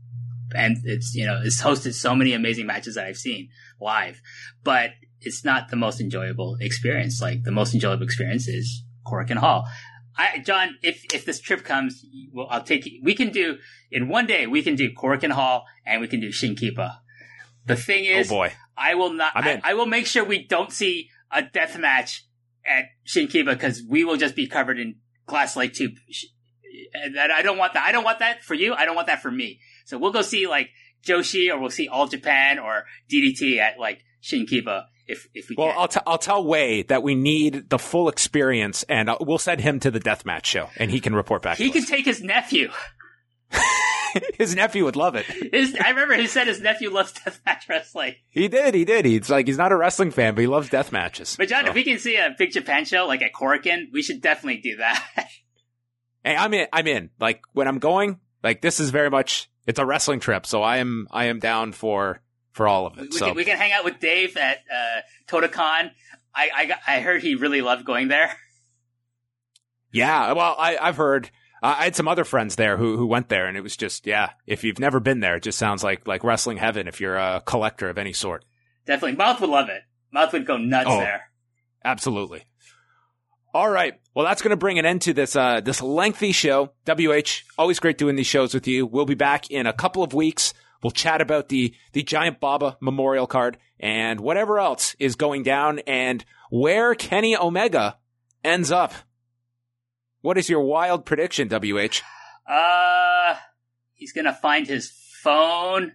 [0.55, 3.49] And it's, you know, it's hosted so many amazing matches that I've seen
[3.79, 4.19] live.
[4.63, 4.91] But
[5.21, 7.21] it's not the most enjoyable experience.
[7.21, 9.67] Like the most enjoyable experience is Korakuen Hall.
[10.17, 13.01] I, John, if if this trip comes, well, I'll take you.
[13.03, 13.57] We can do
[13.91, 14.47] in one day.
[14.47, 16.97] We can do Korakuen Hall and we can do Shinkiba.
[17.65, 19.31] The thing is, oh boy, I will not.
[19.35, 22.25] I, I, will make sure we don't see a death match
[22.65, 25.89] at Shinkiba because we will just be covered in Glass Lake two.
[26.93, 27.83] And I don't want that.
[27.85, 28.73] I don't want that for you.
[28.73, 29.59] I don't want that for me.
[29.85, 30.69] So we'll go see like
[31.05, 35.69] Joshi or we'll see All Japan or DDT at like Shinkiba if if we Well,
[35.69, 35.77] can.
[35.79, 39.61] I'll, t- I'll tell Wei that we need the full experience, and uh, we'll send
[39.61, 41.57] him to the death match show, and he can report back.
[41.57, 41.89] he can us.
[41.89, 42.71] take his nephew.
[44.37, 45.25] his nephew would love it.
[45.25, 48.15] His, I remember he said his nephew loves deathmatch wrestling.
[48.29, 48.73] He did.
[48.73, 49.05] He did.
[49.05, 51.35] He's like he's not a wrestling fan, but he loves death matches.
[51.37, 54.01] But John, So- if we can see a Big Japan show like at Korakuen, we
[54.01, 55.03] should definitely do that.
[56.23, 56.67] hey, I'm in.
[56.73, 57.09] I'm in.
[57.19, 60.77] Like when I'm going, like this is very much it's a wrestling trip, so I
[60.77, 62.21] am I am down for
[62.51, 63.09] for all of it.
[63.11, 65.91] we So can, we can hang out with Dave at uh, Totocon.
[66.33, 66.49] I,
[66.87, 68.35] I I heard he really loved going there.
[69.91, 71.29] yeah, well, I I've heard.
[71.63, 74.31] I had some other friends there who who went there, and it was just yeah.
[74.45, 76.87] If you've never been there, it just sounds like like wrestling heaven.
[76.87, 78.45] If you're a collector of any sort.
[78.85, 79.81] Definitely, Mouth would love it.
[80.11, 80.99] Mouth would go nuts Oh.
[80.99, 81.23] there.
[81.83, 82.43] Absolutely.
[83.53, 83.93] All right.
[84.13, 86.73] Well, that's going to bring an end to this uh, this lengthy show.
[86.87, 88.85] WH, always great doing these shows with you.
[88.85, 90.53] We'll be back in a couple of weeks.
[90.83, 95.79] We'll chat about the the Giant Baba Memorial Card and whatever else is going down
[95.87, 97.97] and where Kenny Omega
[98.43, 98.93] ends up.
[100.25, 102.01] What is your wild prediction, WH?
[102.49, 103.35] Uh,
[103.93, 104.91] he's gonna find his
[105.21, 105.91] phone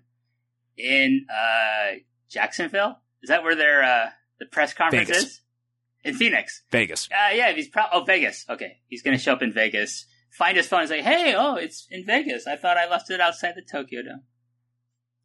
[0.76, 1.96] in uh
[2.28, 3.00] Jacksonville.
[3.24, 5.24] Is that where their uh the press conference Vegas.
[5.24, 5.40] is?
[6.04, 6.62] In Phoenix.
[6.70, 7.08] Vegas.
[7.10, 8.46] Uh, yeah, he's pro- oh Vegas.
[8.48, 11.88] Okay, he's gonna show up in Vegas, find his phone, and say, "Hey, oh, it's
[11.90, 12.46] in Vegas.
[12.46, 14.22] I thought I left it outside the Tokyo Dome."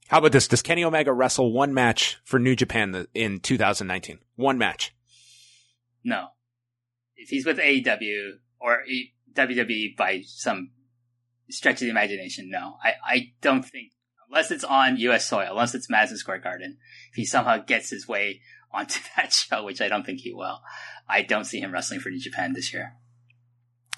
[0.08, 0.48] How about this?
[0.48, 4.18] Does Kenny Omega wrestle one match for New Japan in 2019?
[4.36, 4.96] One match.
[6.04, 6.30] No,
[7.16, 8.80] if he's with AEW or
[9.34, 10.72] WWE by some
[11.50, 13.92] stretch of the imagination, no, I I don't think
[14.28, 15.26] unless it's on U.S.
[15.26, 16.78] soil, unless it's Madison Square Garden,
[17.12, 18.42] if he somehow gets his way
[18.74, 20.60] onto that show, which I don't think he will,
[21.08, 22.94] I don't see him wrestling for New Japan this year.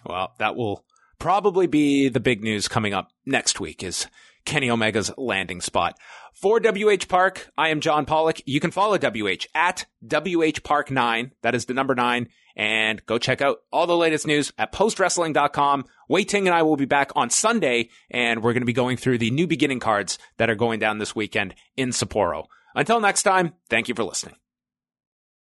[0.05, 0.85] Well, that will
[1.17, 4.07] probably be the big news coming up next week is
[4.47, 5.99] Kenny Omega's landing spot.
[6.33, 8.41] For WH Park, I am John Pollock.
[8.45, 11.31] You can follow WH at WH Park 9.
[11.43, 12.29] That is the number 9.
[12.55, 15.85] And go check out all the latest news at postwrestling.com.
[16.09, 18.97] Wei Ting and I will be back on Sunday, and we're going to be going
[18.97, 22.45] through the new beginning cards that are going down this weekend in Sapporo.
[22.73, 24.35] Until next time, thank you for listening.